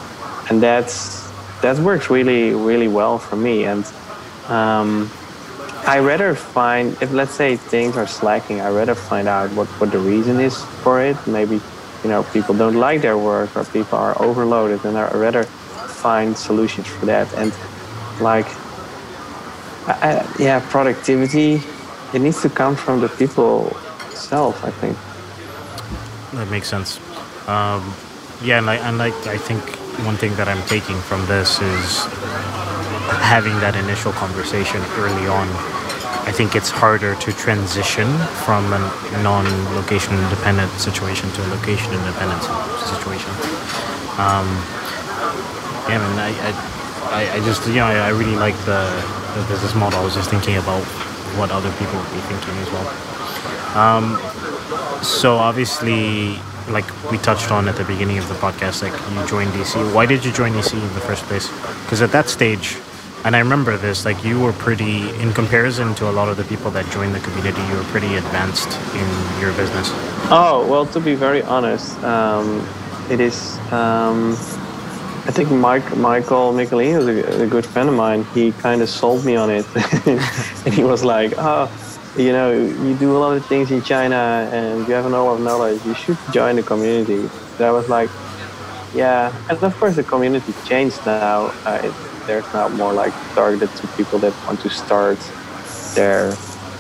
And 0.51 0.61
that's 0.61 1.31
that 1.63 1.79
works 1.79 2.11
really, 2.11 2.53
really 2.53 2.89
well 2.89 3.19
for 3.19 3.37
me. 3.37 3.65
And 3.65 3.85
um, 4.49 5.11
I 5.89 6.01
rather 6.01 6.35
find 6.35 6.93
if 7.01 7.13
let's 7.13 7.33
say 7.33 7.57
things 7.57 7.97
are 7.97 8.07
slacking, 8.07 8.61
I 8.61 8.69
rather 8.69 8.95
find 8.95 9.27
out 9.27 9.51
what, 9.53 9.69
what 9.81 9.91
the 9.91 9.99
reason 9.99 10.39
is 10.39 10.63
for 10.85 11.01
it. 11.01 11.17
Maybe 11.27 11.63
you 12.05 12.11
know 12.11 12.25
people 12.25 12.55
don't 12.55 12.75
like 12.75 13.01
their 13.01 13.17
work 13.17 13.57
or 13.57 13.65
people 13.65 13.97
are 13.97 14.15
overloaded, 14.23 14.85
and 14.85 14.99
I 14.99 15.11
rather 15.13 15.45
find 15.45 16.37
solutions 16.37 16.87
for 16.89 17.07
that. 17.07 17.33
And 17.41 17.55
like, 18.21 18.45
I, 19.89 20.31
yeah, 20.39 20.61
productivity, 20.69 21.63
it 22.13 22.21
needs 22.21 22.43
to 22.43 22.51
come 22.51 22.77
from 22.77 23.01
the 23.01 23.09
people 23.09 23.75
self. 24.11 24.63
I 24.67 24.71
think. 24.71 24.95
That 26.35 26.51
makes 26.51 26.69
sense. 26.69 27.01
Um, 27.49 27.95
yeah, 28.43 28.59
and 28.59 28.67
like, 28.67 28.81
and 28.81 28.99
like 28.99 29.27
I 29.27 29.39
think 29.39 29.63
one 30.05 30.17
thing 30.17 30.35
that 30.37 30.49
I'm 30.49 30.63
taking 30.67 31.01
from 31.01 31.25
this 31.25 31.63
is 31.63 32.05
having 33.09 33.55
that 33.61 33.77
initial 33.77 34.13
conversation 34.13 34.81
early 34.99 35.27
on. 35.27 35.49
I 36.29 36.33
think 36.33 36.55
it's 36.55 36.71
harder 36.71 37.15
to 37.15 37.33
transition 37.33 38.07
from 38.45 38.73
a 38.73 38.81
non-location 39.23 40.13
independent 40.13 40.71
situation 40.77 41.31
to 41.33 41.41
a 41.41 41.49
location 41.49 41.93
independent 41.93 42.43
situation. 42.85 43.33
Um, 44.21 44.45
yeah, 45.89 46.05
man, 46.05 46.19
I, 46.21 46.31
I, 47.11 47.37
I 47.37 47.41
just 47.45 47.67
you 47.67 47.77
know 47.77 47.87
I, 47.87 47.97
I 47.97 48.11
really 48.11 48.37
like 48.37 48.57
the, 48.67 48.85
the 49.35 49.47
business 49.49 49.75
model. 49.75 50.01
I 50.01 50.05
was 50.05 50.15
just 50.15 50.29
thinking 50.29 50.57
about 50.57 50.85
what 51.41 51.51
other 51.51 51.73
people 51.81 51.97
would 51.97 52.13
be 52.13 52.21
thinking 52.29 52.55
as 52.61 52.69
well. 52.71 52.89
Um, 53.77 54.19
so 55.03 55.37
obviously, 55.37 56.37
like 56.69 56.85
we 57.11 57.19
touched 57.19 57.51
on 57.51 57.69
at 57.69 57.77
the 57.77 57.85
beginning 57.85 58.19
of 58.19 58.29
the 58.29 58.35
podcast, 58.35 58.83
like 58.83 58.93
you 58.93 59.27
joined 59.27 59.51
DC. 59.53 59.95
Why 59.95 60.05
did 60.05 60.25
you 60.25 60.33
join 60.33 60.53
DC 60.53 60.75
in 60.75 60.95
the 60.95 61.01
first 61.01 61.25
place? 61.25 61.49
Because 61.85 62.03
at 62.03 62.13
that 62.13 62.29
stage, 62.29 62.77
and 63.25 63.35
I 63.35 63.41
remember 63.41 63.77
this, 63.77 64.05
like 64.05 64.25
you 64.25 64.41
were 64.41 64.53
pretty, 64.53 65.11
in 65.21 65.33
comparison 65.33 65.95
to 65.97 66.09
a 66.09 66.13
lot 66.13 66.29
of 66.29 66.37
the 66.37 66.45
people 66.45 66.71
that 66.71 66.91
joined 66.93 67.15
the 67.15 67.21
community, 67.21 67.61
you 67.63 67.77
were 67.77 67.85
pretty 67.85 68.15
advanced 68.17 68.69
in 68.95 69.41
your 69.41 69.53
business. 69.53 69.91
Oh 70.31 70.67
well, 70.69 70.87
to 70.87 71.01
be 71.01 71.15
very 71.15 71.43
honest, 71.43 71.99
um, 72.05 72.67
it 73.11 73.21
is. 73.21 73.59
Um, 73.73 74.33
I 75.27 75.31
think 75.31 75.51
Mike, 75.51 75.97
Michael 75.97 76.53
Michelini 76.53 76.97
is 76.97 77.07
a, 77.07 77.43
a 77.43 77.47
good 77.47 77.67
friend 77.67 77.89
of 77.89 77.95
mine. 77.95 78.25
He 78.35 78.53
kind 78.53 78.81
of 78.81 78.89
sold 78.89 79.25
me 79.25 79.37
on 79.37 79.51
it, 79.51 79.67
and 80.07 80.73
he 80.73 80.85
was 80.85 81.05
like, 81.05 81.35
"Oh, 81.37 81.71
you 82.17 82.33
know, 82.33 82.53
you 82.53 82.95
do 82.97 83.17
a 83.17 83.19
lot 83.19 83.37
of 83.37 83.45
things 83.47 83.71
in 83.71 83.83
China, 83.83 84.49
and 84.53 84.87
you 84.87 84.95
have 84.95 85.05
a 85.05 85.09
lot 85.09 85.35
of 85.35 85.41
knowledge. 85.41 85.85
You 85.85 85.95
should 85.95 86.19
join 86.33 86.57
the 86.57 86.63
community." 86.63 87.29
I 87.59 87.71
was 87.71 87.89
like, 87.89 88.11
"Yeah," 88.95 89.35
and 89.51 89.63
of 89.63 89.77
course 89.77 89.97
the 89.97 90.05
community 90.05 90.55
changed 90.65 91.05
now. 91.05 91.53
Uh, 91.67 91.81
it, 91.83 91.93
there's 92.29 92.51
not 92.53 92.73
more 92.75 92.93
like 92.93 93.15
targeted 93.35 93.71
to 93.81 93.87
people 93.97 94.19
that 94.21 94.35
want 94.47 94.61
to 94.61 94.69
start 94.71 95.19
their 95.97 96.23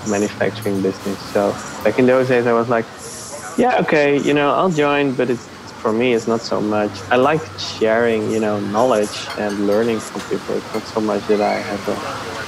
manufacturing 0.06 0.80
business. 0.82 1.18
So 1.32 1.52
back 1.82 1.98
in 1.98 2.06
those 2.06 2.28
days, 2.28 2.46
I 2.46 2.52
was 2.52 2.68
like, 2.68 2.86
"Yeah, 3.58 3.80
okay, 3.82 4.18
you 4.28 4.34
know, 4.34 4.48
I'll 4.58 4.70
join," 4.84 5.14
but 5.14 5.30
it's 5.30 5.46
for 5.82 5.92
me 5.92 6.12
it's 6.12 6.26
not 6.26 6.40
so 6.40 6.60
much 6.60 6.90
i 7.12 7.16
like 7.30 7.40
sharing 7.56 8.20
you 8.34 8.40
know 8.40 8.58
knowledge 8.74 9.16
and 9.38 9.52
learning 9.68 10.00
from 10.00 10.20
people 10.22 10.56
it's 10.56 10.74
not 10.74 10.82
so 10.94 11.00
much 11.00 11.22
that 11.28 11.40
i 11.40 11.54
have 11.70 11.82
a 11.88 11.96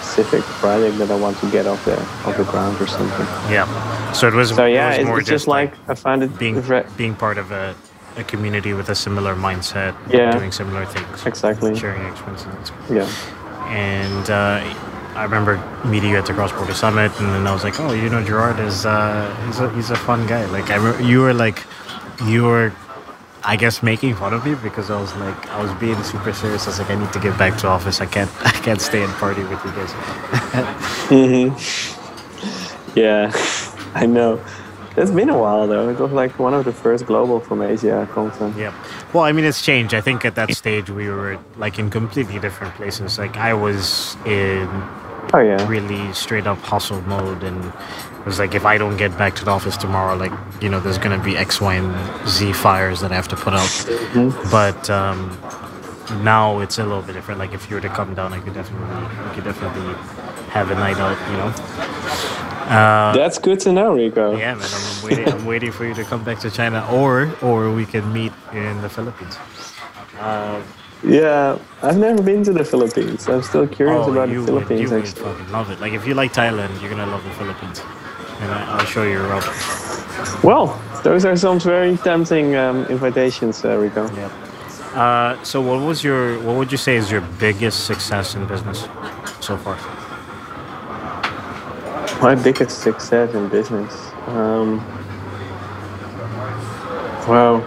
specific 0.03 0.42
project 0.59 0.98
that 0.98 1.09
i 1.12 1.14
want 1.14 1.38
to 1.38 1.48
get 1.57 1.64
off 1.64 1.78
the 1.84 1.96
off 2.26 2.36
the 2.36 2.42
ground 2.53 2.74
or 2.82 2.88
something 2.88 3.26
Yeah. 3.57 3.66
So 4.12 4.26
it 4.26 4.34
was. 4.34 4.48
so 4.48 4.64
it 4.66 4.72
yeah 4.72 4.88
was 4.88 4.98
it's, 4.98 5.07
more 5.07 5.20
it's 5.20 5.28
just 5.28 5.46
like 5.46 5.72
i 5.88 5.94
found 5.94 6.24
it 6.24 6.36
being 6.40 6.61
re- 6.66 6.86
being 6.96 7.14
part 7.14 7.38
of 7.38 7.53
a, 7.53 7.76
a 8.20 8.24
community 8.24 8.72
with 8.74 8.88
a 8.90 8.94
similar 8.94 9.34
mindset, 9.34 9.94
Yeah. 10.08 10.30
doing 10.38 10.52
similar 10.52 10.84
things, 10.86 11.26
exactly 11.26 11.74
sharing 11.74 12.04
experiences. 12.12 12.72
yeah 12.88 13.08
And 13.70 14.26
uh, 14.30 14.60
I 15.20 15.22
remember 15.24 15.54
meeting 15.84 16.10
you 16.10 16.18
at 16.18 16.26
the 16.26 16.32
Cross 16.34 16.52
Border 16.52 16.74
Summit, 16.74 17.10
and 17.20 17.28
then 17.34 17.46
I 17.46 17.52
was 17.52 17.64
like, 17.64 17.78
"Oh, 17.80 17.92
you 17.92 18.08
know, 18.12 18.22
Gerard 18.30 18.58
is 18.60 18.86
uh, 18.86 19.26
he's 19.46 19.58
a 19.60 19.66
he's 19.76 19.90
a 19.90 19.96
fun 20.08 20.26
guy." 20.26 20.42
Like 20.56 20.70
I, 20.70 20.76
re- 20.84 21.04
you 21.10 21.18
were 21.24 21.34
like, 21.34 21.58
you 22.32 22.40
were, 22.50 22.72
I 23.52 23.54
guess, 23.62 23.82
making 23.82 24.14
fun 24.16 24.32
of 24.34 24.40
me 24.46 24.54
because 24.68 24.86
I 24.90 24.98
was 25.00 25.12
like, 25.24 25.40
I 25.56 25.58
was 25.62 25.72
being 25.84 26.00
super 26.02 26.32
serious. 26.32 26.66
I 26.66 26.70
was 26.70 26.78
like, 26.80 26.90
I 26.90 26.96
need 27.02 27.12
to 27.12 27.20
get 27.26 27.34
back 27.38 27.54
to 27.62 27.66
office. 27.68 28.00
I 28.00 28.06
can't, 28.06 28.30
I 28.52 28.54
can't 28.66 28.80
stay 28.80 29.02
and 29.06 29.12
party 29.24 29.42
with 29.50 29.60
you 29.66 29.72
guys. 29.78 29.92
Mhm. 31.10 31.46
yeah 32.94 33.30
i 34.02 34.06
know 34.06 34.40
it's 34.97 35.11
been 35.11 35.28
a 35.28 35.38
while 35.38 35.66
though 35.66 35.88
it 35.88 35.99
was 35.99 36.12
like 36.12 36.38
one 36.38 36.53
of 36.55 36.64
the 36.64 36.72
first 36.72 37.07
global 37.07 37.41
from 37.41 37.62
asia 37.62 38.09
conference 38.12 38.57
Yeah. 38.57 38.72
Well, 39.12 39.24
I 39.24 39.32
mean, 39.32 39.45
it's 39.45 39.62
changed. 39.62 39.93
I 39.95 40.01
think 40.01 40.24
at 40.24 40.34
that 40.36 40.53
stage 40.55 40.88
we 40.91 41.09
were 41.09 41.38
like 41.57 41.78
in 41.78 41.91
completely 41.91 42.38
different 42.38 42.74
places. 42.74 43.18
Like 43.18 43.36
I 43.36 43.55
was 43.55 44.16
in 44.24 44.68
oh 45.32 45.38
yeah 45.38 45.68
really 45.68 46.12
straight 46.12 46.47
up 46.47 46.59
hustle 46.59 47.01
mode 47.03 47.43
and 47.43 47.64
it 47.64 48.26
was 48.26 48.38
like 48.38 48.55
if 48.55 48.64
I 48.64 48.78
don't 48.78 48.97
get 48.97 49.16
back 49.16 49.34
to 49.36 49.45
the 49.45 49.51
office 49.51 49.76
tomorrow, 49.76 50.14
like 50.16 50.32
you 50.61 50.68
know, 50.68 50.78
there's 50.80 50.99
gonna 50.99 51.22
be 51.22 51.36
X, 51.36 51.61
Y, 51.61 51.74
and 51.74 52.28
Z 52.28 52.53
fires 52.53 53.01
that 53.01 53.12
I 53.12 53.14
have 53.14 53.28
to 53.28 53.36
put 53.36 53.55
out. 53.55 53.72
But 54.51 54.91
um, 54.91 55.38
now 56.22 56.61
it's 56.61 56.78
a 56.78 56.84
little 56.84 57.03
bit 57.03 57.14
different. 57.14 57.38
Like 57.41 57.53
if 57.53 57.68
you 57.70 57.76
were 57.76 57.82
to 57.82 57.88
come 57.88 58.14
down, 58.14 58.32
I 58.32 58.41
could 58.41 58.55
definitely, 58.55 58.86
we 59.28 59.34
could 59.34 59.45
definitely 59.45 59.95
have 60.51 60.70
a 60.70 60.74
night 60.74 60.99
out. 60.99 61.16
You 61.30 61.36
know. 61.38 62.39
Uh, 62.70 63.12
that's 63.12 63.38
good 63.38 63.58
to 63.58 63.72
know 63.72 63.92
rico 63.94 64.36
yeah, 64.36 64.54
man. 64.54 64.68
I'm 64.72 65.02
waiting. 65.06 65.28
I'm 65.34 65.44
waiting 65.44 65.72
for 65.72 65.84
you 65.84 65.94
to 65.94 66.04
come 66.04 66.22
back 66.22 66.38
to 66.40 66.50
China, 66.50 66.86
or 66.90 67.12
or 67.42 67.72
we 67.74 67.84
can 67.84 68.04
meet 68.12 68.32
in 68.52 68.80
the 68.82 68.88
Philippines. 68.88 69.34
Um, 70.20 70.62
Yeah, 71.02 71.58
I've 71.82 71.96
never 71.96 72.22
been 72.22 72.42
to 72.44 72.52
the 72.52 72.64
Philippines. 72.64 73.26
I'm 73.26 73.42
still 73.42 73.66
curious 73.66 74.04
oh, 74.06 74.12
about 74.12 74.28
the 74.28 74.36
would, 74.36 74.46
Philippines. 74.46 74.80
you 74.82 74.90
would 74.96 75.08
fucking 75.08 75.50
love 75.50 75.70
it. 75.72 75.80
Like 75.80 75.94
if 75.94 76.06
you 76.06 76.14
like 76.14 76.32
Thailand, 76.32 76.72
you're 76.80 76.90
gonna 76.90 77.10
love 77.14 77.24
the 77.24 77.34
Philippines, 77.40 77.80
and 78.40 78.50
I, 78.52 78.60
I'll 78.78 78.86
show 78.86 79.04
you 79.04 79.18
around. 79.18 79.44
Well, 80.44 80.66
those 81.02 81.24
are 81.24 81.36
some 81.36 81.58
very 81.58 81.96
tempting 81.96 82.54
um, 82.54 82.84
invitations, 82.86 83.64
uh, 83.64 83.78
Rico. 83.78 84.04
Yeah. 84.14 84.28
Uh, 84.94 85.42
so 85.42 85.60
what 85.62 85.80
was 85.80 86.04
your 86.04 86.38
what 86.44 86.54
would 86.56 86.70
you 86.70 86.78
say 86.78 86.96
is 86.96 87.10
your 87.10 87.22
biggest 87.38 87.86
success 87.86 88.34
in 88.34 88.46
business 88.46 88.86
so 89.40 89.56
far? 89.56 89.78
My 92.20 92.34
biggest 92.34 92.82
success 92.82 93.34
in 93.34 93.48
business. 93.48 93.94
Um, 94.26 94.78
well, 97.26 97.66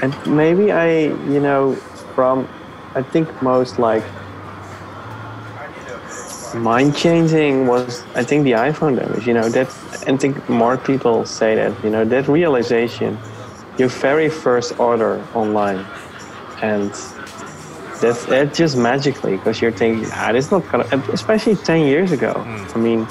and 0.00 0.14
maybe 0.26 0.72
I, 0.72 1.08
you 1.28 1.40
know, 1.40 1.74
from 2.14 2.48
I 2.94 3.02
think 3.02 3.28
most 3.42 3.78
like 3.78 4.02
mind 6.54 6.96
changing 6.96 7.66
was 7.66 8.02
I 8.14 8.24
think 8.24 8.44
the 8.44 8.52
iPhone 8.52 8.98
dummies. 8.98 9.26
You 9.26 9.34
know 9.34 9.48
that 9.50 9.68
I 10.06 10.16
think 10.16 10.48
more 10.48 10.78
people 10.78 11.26
say 11.26 11.56
that. 11.56 11.84
You 11.84 11.90
know 11.90 12.04
that 12.06 12.26
realization, 12.26 13.18
your 13.78 13.88
very 13.88 14.30
first 14.30 14.78
order 14.80 15.22
online, 15.34 15.84
and 16.62 16.90
that's 18.00 18.26
it 18.28 18.54
just 18.54 18.76
magically 18.76 19.36
because 19.36 19.60
you're 19.60 19.72
thinking, 19.72 20.08
ah, 20.12 20.32
this 20.32 20.50
not 20.50 20.68
gonna. 20.70 20.84
Especially 21.12 21.56
ten 21.56 21.86
years 21.86 22.12
ago. 22.12 22.32
I 22.36 22.78
mean, 22.78 23.06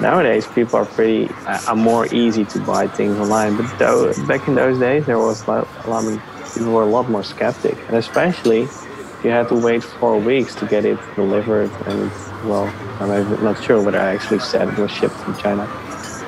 nowadays 0.00 0.46
people 0.46 0.76
are 0.76 0.84
pretty 0.84 1.28
uh, 1.46 1.60
are 1.68 1.76
more 1.76 2.12
easy 2.14 2.44
to 2.46 2.58
buy 2.60 2.88
things 2.88 3.16
online. 3.18 3.56
But 3.56 3.78
though, 3.78 4.12
back 4.26 4.46
in 4.48 4.54
those 4.54 4.78
days, 4.78 5.06
there 5.06 5.18
was 5.18 5.46
like, 5.48 5.66
lot, 5.86 6.04
people 6.54 6.72
were 6.72 6.82
a 6.82 6.86
lot 6.86 7.08
more 7.08 7.22
skeptic, 7.22 7.76
and 7.88 7.96
especially 7.96 8.68
you 9.24 9.30
had 9.30 9.48
to 9.48 9.54
wait 9.54 9.82
four 9.82 10.18
weeks 10.18 10.54
to 10.56 10.66
get 10.66 10.84
it 10.84 10.98
delivered. 11.14 11.70
And 11.86 12.10
well, 12.44 12.66
I'm 13.00 13.42
not 13.42 13.62
sure 13.62 13.82
whether 13.82 13.98
I 13.98 14.14
actually 14.14 14.40
said 14.40 14.68
it 14.68 14.78
was 14.78 14.90
shipped 14.90 15.14
from 15.14 15.36
China, 15.38 15.66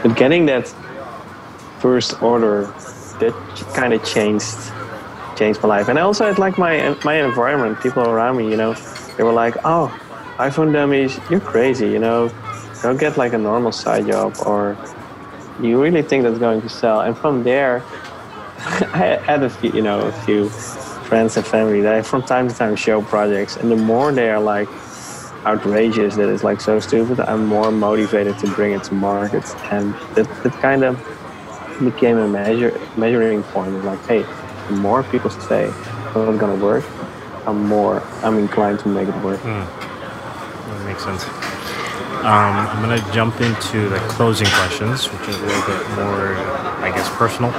but 0.02 0.16
getting 0.16 0.46
that 0.46 0.72
first 1.80 2.22
order 2.22 2.62
that 3.20 3.34
kind 3.74 3.92
of 3.92 4.04
changed 4.04 4.56
changed 5.38 5.62
my 5.62 5.68
life. 5.68 5.88
And 5.88 5.98
I 5.98 6.02
also 6.02 6.26
had 6.26 6.38
like 6.38 6.58
my 6.58 6.96
my 7.04 7.16
environment, 7.22 7.80
people 7.80 8.02
around 8.02 8.36
me, 8.36 8.50
you 8.50 8.56
know, 8.56 8.74
they 9.16 9.22
were 9.22 9.32
like, 9.32 9.56
"Oh, 9.64 9.86
iPhone 10.38 10.72
dummies, 10.72 11.18
you're 11.30 11.40
crazy, 11.40 11.88
you 11.88 11.98
know, 11.98 12.30
go 12.82 12.96
get 12.96 13.16
like 13.16 13.32
a 13.32 13.38
normal 13.38 13.72
side 13.72 14.06
job, 14.06 14.34
or 14.46 14.76
you 15.60 15.80
really 15.82 16.02
think 16.02 16.24
that's 16.24 16.38
going 16.38 16.60
to 16.62 16.68
sell?" 16.68 17.00
And 17.00 17.16
from 17.16 17.44
there, 17.44 17.82
I 18.58 19.20
had 19.24 19.42
a 19.42 19.50
few, 19.50 19.70
you 19.72 19.82
know, 19.82 20.00
a 20.00 20.12
few 20.12 20.48
friends 21.08 21.36
and 21.36 21.46
family 21.46 21.80
that 21.80 21.94
I 21.94 22.02
from 22.02 22.22
time 22.22 22.48
to 22.48 22.54
time 22.54 22.76
show 22.76 23.00
projects, 23.02 23.56
and 23.56 23.70
the 23.70 23.76
more 23.76 24.12
they 24.12 24.30
are 24.30 24.40
like 24.40 24.68
outrageous 25.46 26.16
that 26.16 26.28
it's 26.28 26.44
like 26.44 26.60
so 26.60 26.80
stupid, 26.80 27.20
I'm 27.20 27.46
more 27.46 27.70
motivated 27.70 28.38
to 28.40 28.46
bring 28.54 28.72
it 28.72 28.82
to 28.84 28.94
market, 28.94 29.44
and 29.72 29.94
that 30.14 30.26
kind 30.60 30.82
of 30.84 30.98
became 31.78 32.18
a 32.18 32.28
measure 32.28 32.72
measuring 32.96 33.42
point. 33.44 33.84
Like, 33.84 34.04
hey, 34.06 34.24
the 34.68 34.74
more 34.76 35.02
people 35.04 35.30
say 35.30 35.64
it's 35.66 36.14
not 36.14 36.38
gonna 36.38 36.62
work, 36.62 36.84
I'm 37.46 37.66
more 37.66 38.02
I'm 38.22 38.38
inclined 38.38 38.80
to 38.80 38.88
make 38.88 39.08
it 39.08 39.16
work. 39.24 39.42
That 39.42 40.84
makes 40.86 41.04
sense. 41.04 41.24
Um, 42.18 42.26
I'm 42.26 42.82
going 42.82 43.00
to 43.00 43.12
jump 43.12 43.40
into 43.40 43.88
the 43.88 43.98
closing 44.08 44.48
questions, 44.48 45.06
which 45.06 45.28
is 45.28 45.36
a 45.38 45.46
little 45.46 45.66
bit 45.68 45.88
more, 45.90 46.34
I 46.82 46.90
guess, 46.92 47.08
personal. 47.16 47.52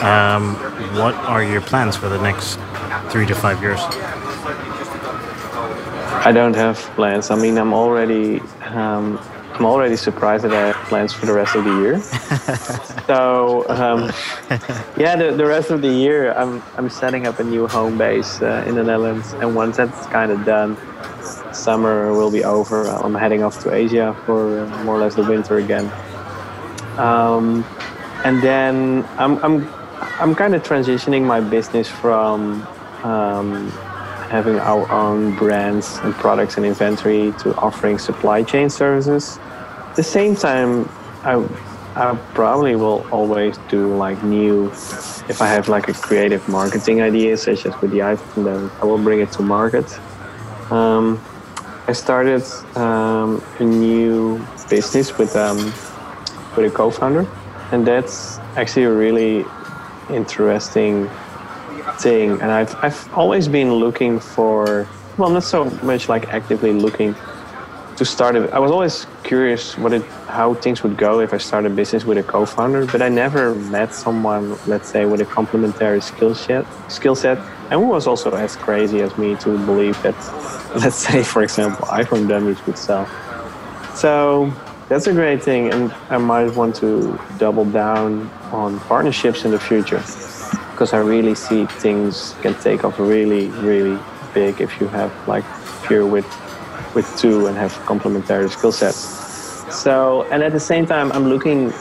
Um, 0.00 0.54
what 0.96 1.14
are 1.16 1.42
your 1.42 1.60
plans 1.60 1.96
for 1.96 2.08
the 2.08 2.20
next 2.22 2.58
three 3.10 3.26
to 3.26 3.34
five 3.34 3.60
years? 3.60 3.80
I 6.24 6.30
don't 6.32 6.54
have 6.54 6.78
plans. 6.94 7.32
I 7.32 7.36
mean, 7.36 7.58
I'm 7.58 7.74
already 7.74 8.40
um, 8.62 9.18
I'm 9.54 9.66
already 9.66 9.96
surprised 9.96 10.42
that 10.44 10.52
I 10.52 10.72
have 10.72 10.88
plans 10.88 11.12
for 11.12 11.26
the 11.26 11.32
rest 11.32 11.54
of 11.54 11.64
the 11.64 11.70
year. 11.78 12.00
so 13.06 13.64
um, 13.68 14.12
yeah, 14.96 15.14
the, 15.14 15.32
the 15.36 15.46
rest 15.46 15.70
of 15.70 15.80
the 15.80 15.88
year, 15.88 16.32
I'm 16.32 16.60
I'm 16.76 16.90
setting 16.90 17.28
up 17.28 17.38
a 17.38 17.44
new 17.44 17.68
home 17.68 17.96
base 17.96 18.42
uh, 18.42 18.64
in 18.66 18.74
the 18.74 18.82
Netherlands, 18.82 19.32
and 19.34 19.54
once 19.54 19.76
that's 19.76 20.06
kind 20.06 20.32
of 20.32 20.44
done, 20.44 20.76
summer 21.54 22.12
will 22.12 22.32
be 22.32 22.42
over. 22.42 22.86
I'm 22.88 23.14
heading 23.14 23.44
off 23.44 23.62
to 23.62 23.72
Asia 23.72 24.16
for 24.26 24.58
uh, 24.58 24.84
more 24.84 24.96
or 24.96 24.98
less 24.98 25.14
the 25.14 25.22
winter 25.22 25.58
again. 25.58 25.88
Um, 26.98 27.64
and 28.24 28.42
then 28.42 29.06
I'm 29.18 29.38
I'm 29.44 29.68
I'm 30.18 30.34
kind 30.34 30.56
of 30.56 30.64
transitioning 30.64 31.24
my 31.24 31.40
business 31.40 31.88
from 31.88 32.66
um, 33.04 33.72
having 34.34 34.58
our 34.58 34.90
own 34.90 35.32
brands 35.36 35.98
and 36.02 36.12
products 36.14 36.56
and 36.56 36.66
inventory 36.66 37.32
to 37.38 37.54
offering 37.54 37.96
supply 38.00 38.42
chain 38.42 38.68
services. 38.68 39.38
At 39.90 39.94
the 39.94 40.02
same 40.02 40.34
time, 40.34 40.88
I, 41.22 41.34
I 41.94 42.16
probably 42.34 42.74
will 42.74 43.06
always 43.12 43.56
do 43.68 43.96
like 43.96 44.20
new, 44.24 44.66
if 45.32 45.40
I 45.40 45.46
have 45.46 45.68
like 45.68 45.86
a 45.88 45.92
creative 45.92 46.48
marketing 46.48 47.00
idea, 47.00 47.36
such 47.36 47.64
as 47.64 47.80
with 47.80 47.92
the 47.92 48.00
iPhone, 48.00 48.44
then 48.48 48.70
I 48.82 48.86
will 48.86 48.98
bring 48.98 49.20
it 49.20 49.30
to 49.36 49.42
market. 49.42 49.88
Um, 50.72 51.22
I 51.86 51.92
started 51.92 52.42
um, 52.74 53.40
a 53.60 53.62
new 53.62 54.44
business 54.68 55.16
with 55.16 55.36
um, 55.36 55.58
with 56.56 56.72
a 56.72 56.74
co-founder, 56.74 57.24
and 57.70 57.86
that's 57.86 58.38
actually 58.56 58.86
a 58.86 58.92
really 58.92 59.44
interesting 60.10 61.08
thing. 62.00 62.32
And 62.40 62.50
I've 62.50 62.74
I've 62.84 63.12
always 63.14 63.48
been 63.48 63.74
looking 63.74 64.20
for 64.20 64.86
well, 65.16 65.30
not 65.30 65.44
so 65.44 65.64
much 65.82 66.08
like 66.08 66.28
actively 66.28 66.72
looking 66.72 67.14
to 67.96 68.04
start 68.04 68.34
it. 68.34 68.52
I 68.52 68.58
was 68.58 68.70
always 68.70 69.06
curious 69.22 69.78
what 69.78 69.92
it 69.92 70.02
how 70.26 70.54
things 70.54 70.82
would 70.82 70.96
go 70.96 71.20
if 71.20 71.32
I 71.32 71.38
started 71.38 71.72
a 71.72 71.74
business 71.74 72.04
with 72.04 72.18
a 72.18 72.22
co-founder, 72.22 72.86
but 72.86 73.00
I 73.00 73.08
never 73.08 73.54
met 73.54 73.94
someone, 73.94 74.58
let's 74.66 74.88
say, 74.88 75.06
with 75.06 75.20
a 75.20 75.24
complementary 75.24 76.00
skill 76.00 76.34
set 76.34 76.66
skill 76.90 77.14
set 77.14 77.38
and 77.70 77.80
who 77.80 77.86
was 77.86 78.06
also 78.06 78.34
as 78.34 78.56
crazy 78.56 79.00
as 79.00 79.16
me 79.16 79.36
to 79.36 79.50
believe 79.64 80.00
that 80.02 80.16
let's 80.82 80.96
say 80.96 81.22
for 81.22 81.42
example 81.42 81.86
iPhone 81.86 82.28
dummies 82.28 82.64
would 82.66 82.78
sell. 82.78 83.06
So 83.94 84.52
that's 84.88 85.06
a 85.06 85.12
great 85.12 85.42
thing 85.42 85.72
and 85.72 85.92
I 86.10 86.18
might 86.18 86.54
want 86.56 86.74
to 86.76 87.18
double 87.38 87.64
down 87.64 88.28
on 88.52 88.80
partnerships 88.80 89.44
in 89.44 89.52
the 89.52 89.60
future 89.60 90.02
because 90.74 90.92
I 90.92 90.98
really 90.98 91.36
see 91.36 91.66
things 91.66 92.34
can 92.42 92.54
take 92.54 92.84
off 92.84 92.98
really, 92.98 93.46
really 93.62 93.96
big 94.34 94.60
if 94.60 94.80
you 94.80 94.88
have 94.88 95.12
like 95.28 95.44
pure 95.86 96.04
with 96.04 96.26
with 96.96 97.06
two 97.16 97.46
and 97.46 97.56
have 97.56 97.72
complementary 97.86 98.50
skill 98.50 98.72
sets. 98.72 98.98
So 99.72 100.26
and 100.32 100.42
at 100.42 100.52
the 100.52 100.60
same 100.60 100.84
time 100.84 101.12
I'm 101.12 101.28
looking 101.28 101.72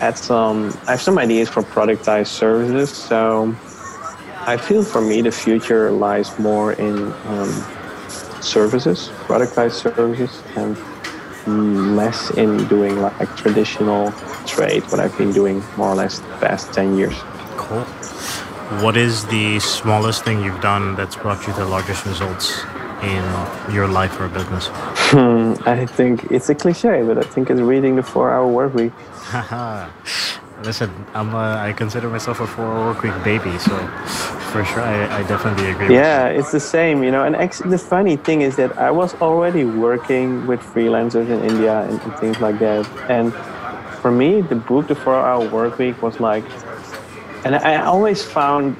at 0.00 0.16
some 0.16 0.72
I 0.86 0.92
have 0.92 1.02
some 1.02 1.18
ideas 1.18 1.48
for 1.48 1.62
productized 1.62 2.28
services. 2.28 2.90
So 2.90 3.52
I 4.46 4.56
feel 4.56 4.84
for 4.84 5.00
me 5.00 5.22
the 5.22 5.32
future 5.32 5.90
lies 5.90 6.38
more 6.38 6.72
in 6.74 7.12
um, 7.26 7.50
services, 8.40 9.10
productized 9.26 9.72
services, 9.72 10.40
and 10.54 11.96
less 11.96 12.30
in 12.30 12.66
doing 12.68 13.00
like 13.02 13.36
traditional 13.36 14.12
trade, 14.46 14.84
what 14.84 15.00
I've 15.00 15.16
been 15.18 15.32
doing 15.32 15.64
more 15.76 15.88
or 15.88 15.96
less 15.96 16.20
the 16.20 16.36
past 16.38 16.72
10 16.72 16.96
years. 16.96 17.14
Cool. 17.56 17.84
What 18.66 18.96
is 18.96 19.24
the 19.26 19.60
smallest 19.60 20.24
thing 20.24 20.42
you've 20.42 20.60
done 20.60 20.96
that's 20.96 21.14
brought 21.14 21.46
you 21.46 21.52
the 21.52 21.64
largest 21.64 22.04
results 22.04 22.64
in 23.00 23.22
your 23.72 23.86
life 23.86 24.18
or 24.20 24.28
business? 24.28 24.66
Hmm, 24.72 25.54
I 25.64 25.86
think 25.86 26.32
it's 26.32 26.48
a 26.48 26.54
cliche, 26.56 27.04
but 27.04 27.16
I 27.16 27.22
think 27.22 27.48
it's 27.48 27.60
reading 27.60 27.94
the 27.94 28.02
four-hour 28.02 28.48
work 28.48 28.74
week. 28.74 28.92
Listen, 30.64 30.90
I'm 31.14 31.32
a, 31.32 31.58
I 31.60 31.74
consider 31.74 32.08
myself 32.08 32.40
a 32.40 32.46
four-hour 32.48 32.92
work 32.92 33.04
week 33.04 33.14
baby, 33.22 33.56
so 33.58 33.76
for 34.50 34.64
sure, 34.64 34.80
I, 34.80 35.18
I 35.18 35.22
definitely 35.22 35.70
agree. 35.70 35.94
Yeah, 35.94 36.26
it's 36.26 36.50
the 36.50 36.58
same, 36.58 37.04
you 37.04 37.12
know. 37.12 37.22
And 37.22 37.36
actually, 37.36 37.70
the 37.70 37.78
funny 37.78 38.16
thing 38.16 38.40
is 38.40 38.56
that 38.56 38.76
I 38.78 38.90
was 38.90 39.14
already 39.20 39.64
working 39.64 40.44
with 40.48 40.60
freelancers 40.60 41.28
in 41.28 41.44
India 41.44 41.82
and, 41.82 42.00
and 42.00 42.16
things 42.16 42.40
like 42.40 42.58
that. 42.58 42.84
And 43.08 43.32
for 44.00 44.10
me, 44.10 44.40
the 44.40 44.56
book, 44.56 44.88
The 44.88 44.96
Four 44.96 45.14
Hour 45.14 45.48
Work 45.50 45.78
Week, 45.78 46.02
was 46.02 46.18
like, 46.18 46.44
and 47.44 47.54
I 47.56 47.82
always 47.82 48.22
found 48.22 48.76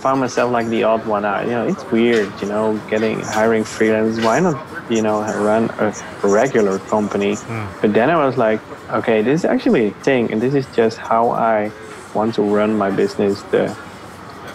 found 0.00 0.20
myself 0.20 0.50
like 0.50 0.66
the 0.68 0.82
odd 0.82 1.06
one 1.06 1.24
out. 1.24 1.44
You 1.44 1.52
know, 1.52 1.66
it's 1.66 1.84
weird, 1.90 2.32
you 2.40 2.48
know, 2.48 2.80
getting 2.88 3.20
hiring 3.20 3.64
freelancers. 3.64 4.24
Why 4.24 4.40
not, 4.40 4.56
you 4.90 5.02
know, 5.02 5.20
run 5.20 5.68
a 5.78 5.94
regular 6.22 6.78
company? 6.78 7.34
Hmm. 7.34 7.66
But 7.80 7.92
then 7.92 8.08
I 8.08 8.24
was 8.24 8.36
like, 8.38 8.60
okay, 8.90 9.22
this 9.22 9.40
is 9.40 9.44
actually 9.44 9.88
a 9.88 9.90
thing, 9.90 10.32
and 10.32 10.40
this 10.40 10.54
is 10.54 10.66
just 10.74 10.96
how 10.96 11.30
I 11.30 11.70
want 12.14 12.34
to 12.36 12.42
run 12.42 12.76
my 12.76 12.90
business 12.90 13.42
the 13.50 13.76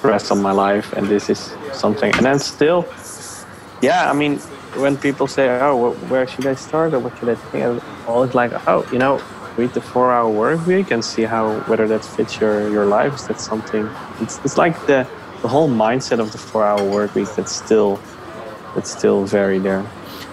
rest 0.03 0.32
of 0.32 0.39
my 0.39 0.51
life, 0.51 0.93
and 0.93 1.08
this 1.08 1.30
is 1.30 1.53
something. 1.74 2.14
And 2.16 2.26
then 2.26 2.39
still, 2.39 2.86
yeah, 3.82 4.10
I 4.10 4.14
mean, 4.14 4.39
when 4.82 4.97
people 4.97 5.28
say, 5.28 5.47
oh, 5.62 5.93
where 6.10 6.28
should 6.28 6.45
I 6.47 6.56
start 6.56 6.93
or 6.93 6.99
what 6.99 7.18
should 7.18 7.30
I 7.30 7.36
think? 7.36 7.64
I'm 7.64 7.82
always 8.08 8.34
like, 8.34 8.51
oh, 8.68 8.88
you 8.91 8.99
know, 8.99 9.22
read 9.58 9.74
the 9.74 9.82
four-hour 9.82 10.30
work 10.30 10.66
week 10.66 10.91
and 10.91 11.03
see 11.03 11.24
how 11.24 11.60
whether 11.62 11.88
that 11.88 12.03
fits 12.03 12.39
your 12.39 12.70
your 12.70 12.86
life. 12.86 13.16
Is 13.16 13.28
that 13.28 13.39
something? 13.39 13.89
It's 14.22 14.39
it's 14.39 14.58
like 14.58 14.76
the 14.88 15.08
the 15.41 15.47
whole 15.47 15.70
mindset 15.70 16.20
of 16.20 16.32
the 16.32 16.38
four-hour 16.38 16.84
work 16.84 17.16
week 17.16 17.30
that's 17.36 17.51
still 17.51 17.99
that's 18.74 18.91
still 18.91 19.26
very 19.26 19.60
there. 19.60 19.86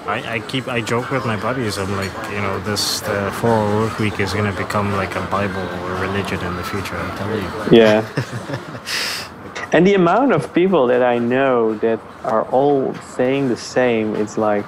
I, 0.07 0.35
I 0.35 0.39
keep 0.41 0.67
I 0.67 0.81
joke 0.81 1.11
with 1.11 1.25
my 1.25 1.37
buddies. 1.37 1.79
I'm 1.79 1.93
like, 1.97 2.13
you 2.33 2.41
know, 2.41 2.59
this 2.61 3.01
the 3.01 3.31
four 3.41 3.51
hour 3.51 3.87
work 3.87 3.99
week 3.99 4.19
is 4.19 4.35
gonna 4.35 4.53
become 4.53 4.93
like 4.93 5.15
a 5.15 5.23
Bible 5.27 5.63
or 5.85 5.95
religion 6.01 6.41
in 6.41 6.57
the 6.57 6.65
future. 6.65 6.97
I'm 6.97 7.17
telling 7.17 7.43
you. 7.43 7.79
Yeah. 7.79 8.05
and 9.73 9.87
the 9.87 9.95
amount 9.95 10.33
of 10.33 10.53
people 10.53 10.89
that 10.89 11.03
I 11.05 11.19
know 11.19 11.75
that 11.75 12.01
are 12.25 12.43
all 12.51 12.95
saying 13.15 13.49
the 13.49 13.57
same, 13.57 14.17
it's 14.17 14.37
like 14.37 14.67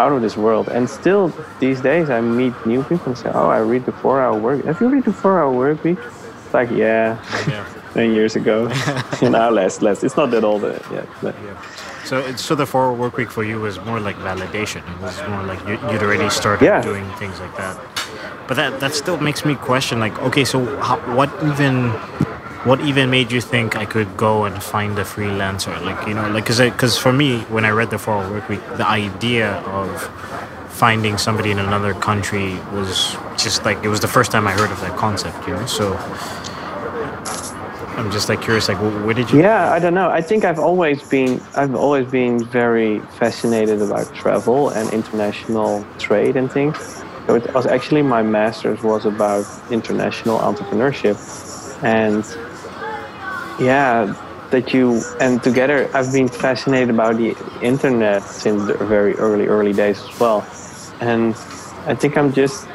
out 0.00 0.12
of 0.12 0.22
this 0.22 0.36
world. 0.36 0.68
And 0.68 0.88
still 0.88 1.32
these 1.60 1.80
days 1.80 2.10
I 2.10 2.20
meet 2.20 2.54
new 2.66 2.82
people 2.84 3.06
and 3.08 3.18
say, 3.18 3.30
Oh, 3.34 3.48
I 3.48 3.58
read 3.58 3.84
the 3.86 3.92
four 3.92 4.20
hour 4.20 4.38
work. 4.38 4.64
Have 4.64 4.80
you 4.80 4.88
read 4.88 5.04
the 5.04 5.12
four 5.12 5.38
hour 5.40 5.52
work 5.52 5.82
week? 5.84 5.98
It's 6.44 6.54
like, 6.54 6.70
yeah, 6.70 7.18
Yeah. 7.48 7.64
ten 7.94 8.12
years 8.14 8.36
ago. 8.36 8.68
now 9.22 9.50
less, 9.50 9.80
less. 9.82 10.04
It's 10.04 10.16
not 10.16 10.30
that 10.30 10.44
old 10.44 10.64
uh, 10.64 10.78
yet. 10.92 11.06
But 11.22 11.34
So 12.04 12.14
so 12.36 12.54
the 12.54 12.66
four 12.66 12.82
hour 12.84 12.92
work 12.94 13.16
week 13.16 13.30
for 13.30 13.44
you 13.44 13.60
was 13.60 13.78
more 13.84 14.00
like 14.00 14.16
validation. 14.16 14.82
It 14.94 15.00
was 15.02 15.16
more 15.28 15.42
like 15.42 15.60
you, 15.68 15.74
you'd 15.90 16.02
already 16.02 16.30
started 16.30 16.64
Yeah. 16.64 16.80
doing 16.82 17.04
things 17.18 17.38
like 17.40 17.54
that. 17.56 17.76
But 18.48 18.56
that 18.56 18.80
that 18.80 18.94
still 18.94 19.18
makes 19.20 19.44
me 19.44 19.54
question 19.56 20.00
like, 20.00 20.16
okay, 20.28 20.44
so 20.44 20.58
how, 20.80 20.96
what 21.16 21.28
even 21.52 21.92
what 22.68 22.80
even 22.82 23.10
made 23.10 23.32
you 23.32 23.40
think 23.40 23.76
I 23.76 23.86
could 23.86 24.16
go 24.16 24.44
and 24.44 24.62
find 24.62 24.98
a 24.98 25.04
freelancer? 25.04 25.80
Like 25.82 26.06
you 26.06 26.14
know, 26.14 26.28
like 26.28 26.44
because 26.44 26.60
because 26.60 26.98
for 26.98 27.12
me, 27.12 27.40
when 27.54 27.64
I 27.64 27.70
read 27.70 27.90
the 27.90 27.98
four 27.98 28.14
hour 28.14 28.30
work 28.30 28.48
week, 28.48 28.60
the 28.76 28.86
idea 28.86 29.54
of 29.80 29.90
finding 30.68 31.18
somebody 31.18 31.50
in 31.50 31.58
another 31.58 31.94
country 31.94 32.56
was 32.72 33.16
just 33.36 33.64
like 33.64 33.82
it 33.84 33.88
was 33.88 34.00
the 34.00 34.08
first 34.08 34.30
time 34.32 34.46
I 34.46 34.52
heard 34.52 34.70
of 34.70 34.80
that 34.82 34.96
concept. 34.98 35.48
You 35.48 35.54
know, 35.54 35.66
so 35.66 35.96
I'm 37.96 38.10
just 38.12 38.28
like 38.28 38.42
curious, 38.42 38.68
like 38.68 38.78
wh- 38.78 39.04
where 39.04 39.14
did 39.14 39.30
you? 39.32 39.40
Yeah, 39.40 39.72
I 39.72 39.78
don't 39.78 39.94
know. 39.94 40.10
I 40.10 40.22
think 40.22 40.44
I've 40.44 40.58
always 40.60 41.02
been 41.02 41.42
I've 41.54 41.74
always 41.74 42.06
been 42.06 42.46
very 42.46 43.00
fascinated 43.18 43.82
about 43.82 44.14
travel 44.14 44.70
and 44.70 44.90
international 44.90 45.86
trade 45.98 46.36
and 46.36 46.52
things. 46.52 46.78
So 47.26 47.34
it 47.36 47.54
was 47.54 47.66
actually 47.66 48.02
my 48.02 48.22
master's 48.22 48.82
was 48.82 49.06
about 49.06 49.48
international 49.70 50.38
entrepreneurship, 50.40 51.18
and 51.82 52.24
yeah, 53.58 54.14
that 54.50 54.72
you 54.72 55.02
and 55.20 55.42
together 55.42 55.90
I've 55.94 56.12
been 56.12 56.28
fascinated 56.28 56.90
about 56.90 57.16
the 57.18 57.36
internet 57.62 58.22
since 58.24 58.66
the 58.66 58.74
very 58.84 59.14
early 59.16 59.46
early 59.46 59.72
days 59.72 60.02
as 60.02 60.20
well, 60.20 60.46
and 61.00 61.36
I 61.86 61.94
think 61.94 62.16
I'm 62.16 62.32
just 62.32 62.68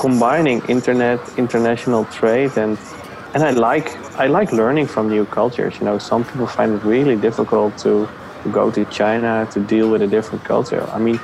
combining 0.00 0.62
internet, 0.68 1.20
international 1.36 2.04
trade, 2.06 2.56
and 2.56 2.78
and 3.34 3.42
I 3.44 3.50
like 3.50 3.98
I 4.14 4.26
like 4.26 4.52
learning 4.52 4.88
from 4.88 5.08
new 5.08 5.26
cultures. 5.26 5.78
You 5.80 5.86
know, 5.86 5.98
some 5.98 6.24
people 6.24 6.46
find 6.46 6.74
it 6.74 6.84
really 6.84 7.16
difficult 7.16 7.78
to, 7.78 8.10
go 8.52 8.70
to 8.70 8.84
China 8.86 9.46
to 9.50 9.60
deal 9.60 9.90
with 9.90 10.02
a 10.02 10.06
different 10.06 10.44
culture. 10.44 10.88
I 10.90 10.98
mean, 10.98 11.20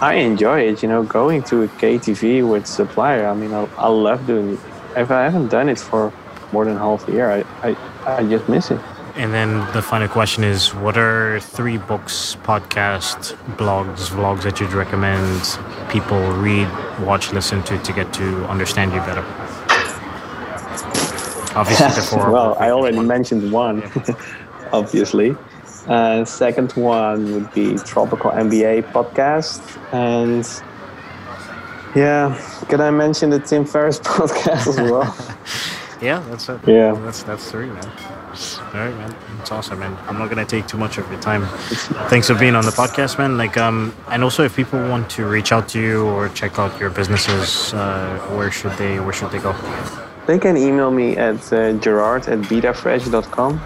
I 0.00 0.14
enjoy 0.14 0.62
it. 0.62 0.82
You 0.82 0.88
know, 0.88 1.02
going 1.02 1.42
to 1.44 1.62
a 1.62 1.68
KTV 1.68 2.48
with 2.48 2.66
supplier. 2.66 3.26
I 3.28 3.34
mean, 3.34 3.52
I, 3.52 3.68
I 3.76 3.88
love 3.88 4.26
doing. 4.26 4.54
it. 4.54 4.60
If 4.96 5.10
I 5.10 5.24
haven't 5.24 5.48
done 5.48 5.68
it 5.68 5.78
for 5.78 6.14
more 6.52 6.64
than 6.64 6.76
half 6.76 7.08
a 7.08 7.12
year, 7.12 7.30
I, 7.30 7.44
I, 7.68 7.76
I 8.06 8.24
just 8.24 8.48
miss 8.48 8.70
it. 8.70 8.80
and 9.16 9.32
then 9.32 9.58
the 9.72 9.82
final 9.82 10.08
question 10.08 10.44
is: 10.44 10.74
What 10.74 10.96
are 10.96 11.40
three 11.40 11.78
books, 11.78 12.36
podcasts, 12.42 13.34
blogs, 13.56 14.08
vlogs 14.10 14.42
that 14.44 14.60
you'd 14.60 14.72
recommend 14.72 15.58
people 15.90 16.18
read, 16.32 16.68
watch, 17.00 17.32
listen 17.32 17.62
to 17.64 17.78
to 17.78 17.92
get 17.92 18.12
to 18.14 18.44
understand 18.48 18.92
you 18.92 19.00
better? 19.00 19.24
Obviously, 21.54 21.86
the 21.88 22.02
four. 22.02 22.30
well, 22.36 22.56
I 22.58 22.70
already 22.70 23.00
mentioned 23.00 23.52
one, 23.52 23.82
obviously. 24.72 25.36
Uh, 25.86 26.24
second 26.24 26.72
one 26.72 27.32
would 27.34 27.52
be 27.52 27.76
Tropical 27.76 28.30
MBA 28.30 28.90
podcast, 28.92 29.60
and 29.92 30.46
yeah, 31.94 32.38
can 32.68 32.80
I 32.80 32.90
mention 32.90 33.30
the 33.30 33.38
Tim 33.40 33.66
Ferriss 33.66 33.98
podcast 34.14 34.66
as 34.68 34.76
well? 34.78 35.14
Yeah, 36.02 36.18
that's 36.28 36.48
it. 36.48 36.60
Yeah, 36.66 36.92
that's 37.04 37.22
that's 37.22 37.50
three, 37.50 37.66
man. 37.66 37.86
All 37.86 38.80
right, 38.80 38.96
man. 38.96 39.14
It's 39.40 39.52
awesome, 39.52 39.78
man. 39.78 39.96
I'm 40.08 40.18
not 40.18 40.28
gonna 40.28 40.44
take 40.44 40.66
too 40.66 40.78
much 40.78 40.98
of 40.98 41.10
your 41.10 41.20
time. 41.20 41.46
Thanks 42.08 42.26
for 42.28 42.34
being 42.34 42.54
on 42.54 42.64
the 42.64 42.70
podcast, 42.70 43.18
man. 43.18 43.38
Like, 43.38 43.56
um, 43.56 43.94
and 44.08 44.24
also 44.24 44.42
if 44.44 44.56
people 44.56 44.80
want 44.88 45.08
to 45.10 45.26
reach 45.26 45.52
out 45.52 45.68
to 45.70 45.80
you 45.80 46.06
or 46.06 46.28
check 46.30 46.58
out 46.58 46.78
your 46.80 46.90
businesses, 46.90 47.72
uh, 47.74 48.18
where 48.36 48.50
should 48.50 48.72
they 48.72 48.98
where 49.00 49.12
should 49.12 49.30
they 49.30 49.38
go? 49.38 49.54
They 50.26 50.38
can 50.38 50.56
email 50.56 50.90
me 50.90 51.16
at 51.16 51.52
uh, 51.52 51.74
gerard 51.74 52.28
at 52.28 52.40
betafresh.com. 52.40 53.60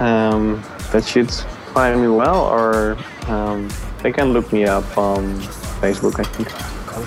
Um, 0.00 0.62
that 0.92 1.04
should 1.04 1.30
find 1.74 2.00
me 2.00 2.08
well, 2.08 2.46
or 2.46 2.96
um, 3.28 3.68
they 4.02 4.12
can 4.12 4.32
look 4.32 4.52
me 4.52 4.64
up 4.64 4.96
on 4.96 5.38
Facebook, 5.80 6.18
I 6.18 6.24
think. 6.24 6.48
Cool. 6.86 7.04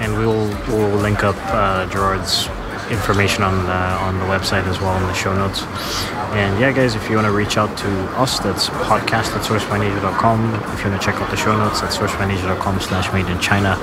And 0.00 0.16
we'll 0.18 0.48
we'll 0.68 0.96
link 0.98 1.24
up 1.24 1.36
uh, 1.46 1.86
Gerard's 1.90 2.48
information 2.90 3.42
on 3.42 3.64
the, 3.66 3.72
on 3.72 4.18
the 4.18 4.24
website 4.26 4.64
as 4.66 4.80
well 4.80 4.96
in 4.96 5.02
the 5.04 5.14
show 5.14 5.34
notes. 5.34 5.62
And 6.34 6.60
yeah, 6.60 6.72
guys, 6.72 6.94
if 6.94 7.08
you 7.08 7.16
want 7.16 7.26
to 7.26 7.32
reach 7.32 7.56
out 7.56 7.76
to 7.78 7.88
us, 8.16 8.38
that's 8.38 8.68
podcast 8.68 9.34
at 9.34 9.42
sourcefinasia.com. 9.42 10.54
If 10.74 10.84
you 10.84 10.90
want 10.90 11.00
to 11.00 11.06
check 11.06 11.20
out 11.20 11.30
the 11.30 11.36
show 11.36 11.56
notes, 11.56 11.80
that's 11.80 11.96
sourcefinasia.com 11.96 12.80
slash 12.80 13.12
made 13.12 13.26
in 13.26 13.40
China. 13.40 13.76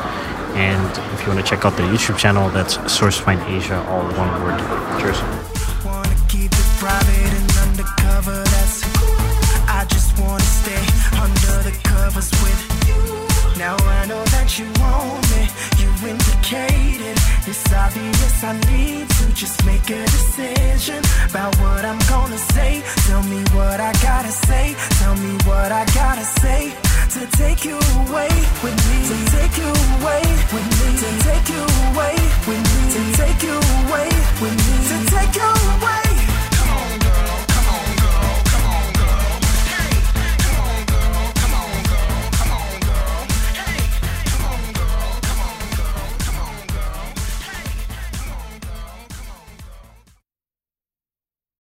And 0.56 1.14
if 1.14 1.22
you 1.22 1.34
want 1.34 1.44
to 1.44 1.50
check 1.50 1.66
out 1.66 1.76
the 1.78 1.84
YouTube 1.84 2.18
channel, 2.18 2.48
that's 2.50 2.78
SourceFind 2.78 3.44
Asia, 3.50 3.84
all 3.88 4.04
one 4.14 4.30
word. 4.44 4.60
Cheers. 5.02 5.18
Now 13.64 13.78
I 13.80 14.06
know 14.08 14.22
that 14.36 14.60
you 14.60 14.68
want 14.84 15.24
me. 15.32 15.48
You 15.80 15.88
indicated 16.12 17.16
it's 17.48 17.64
obvious 17.72 18.44
I 18.44 18.60
need 18.68 19.08
to 19.08 19.26
just 19.32 19.64
make 19.64 19.88
a 19.88 20.04
decision 20.04 21.00
about 21.32 21.56
what 21.64 21.86
I'm 21.86 22.02
gonna 22.12 22.42
say. 22.52 22.84
Tell 23.08 23.24
me 23.24 23.40
what 23.56 23.80
I 23.80 23.94
gotta 24.04 24.34
say. 24.34 24.76
Tell 25.00 25.16
me 25.16 25.32
what 25.48 25.72
I 25.72 25.86
gotta 25.96 26.28
say 26.44 26.76
to 27.16 27.22
take 27.40 27.64
you 27.64 27.80
away 28.04 28.34
with 28.64 28.78
me. 28.88 28.98
To 29.08 29.16
take 29.32 29.56
you 29.56 29.72
away 29.96 30.24
with 30.52 30.68
me. 30.80 30.90
To 31.00 31.10
take 31.24 31.48
you 31.56 31.64
away 31.88 32.16
with 32.44 32.64
me. 32.68 32.82
To 32.96 33.02
take 33.16 33.42
you 33.48 33.56
away 33.80 34.10
with 34.44 34.56
me. 34.60 34.76
To 34.92 34.98
take 35.16 35.36
you 35.40 35.52
away. 35.72 36.33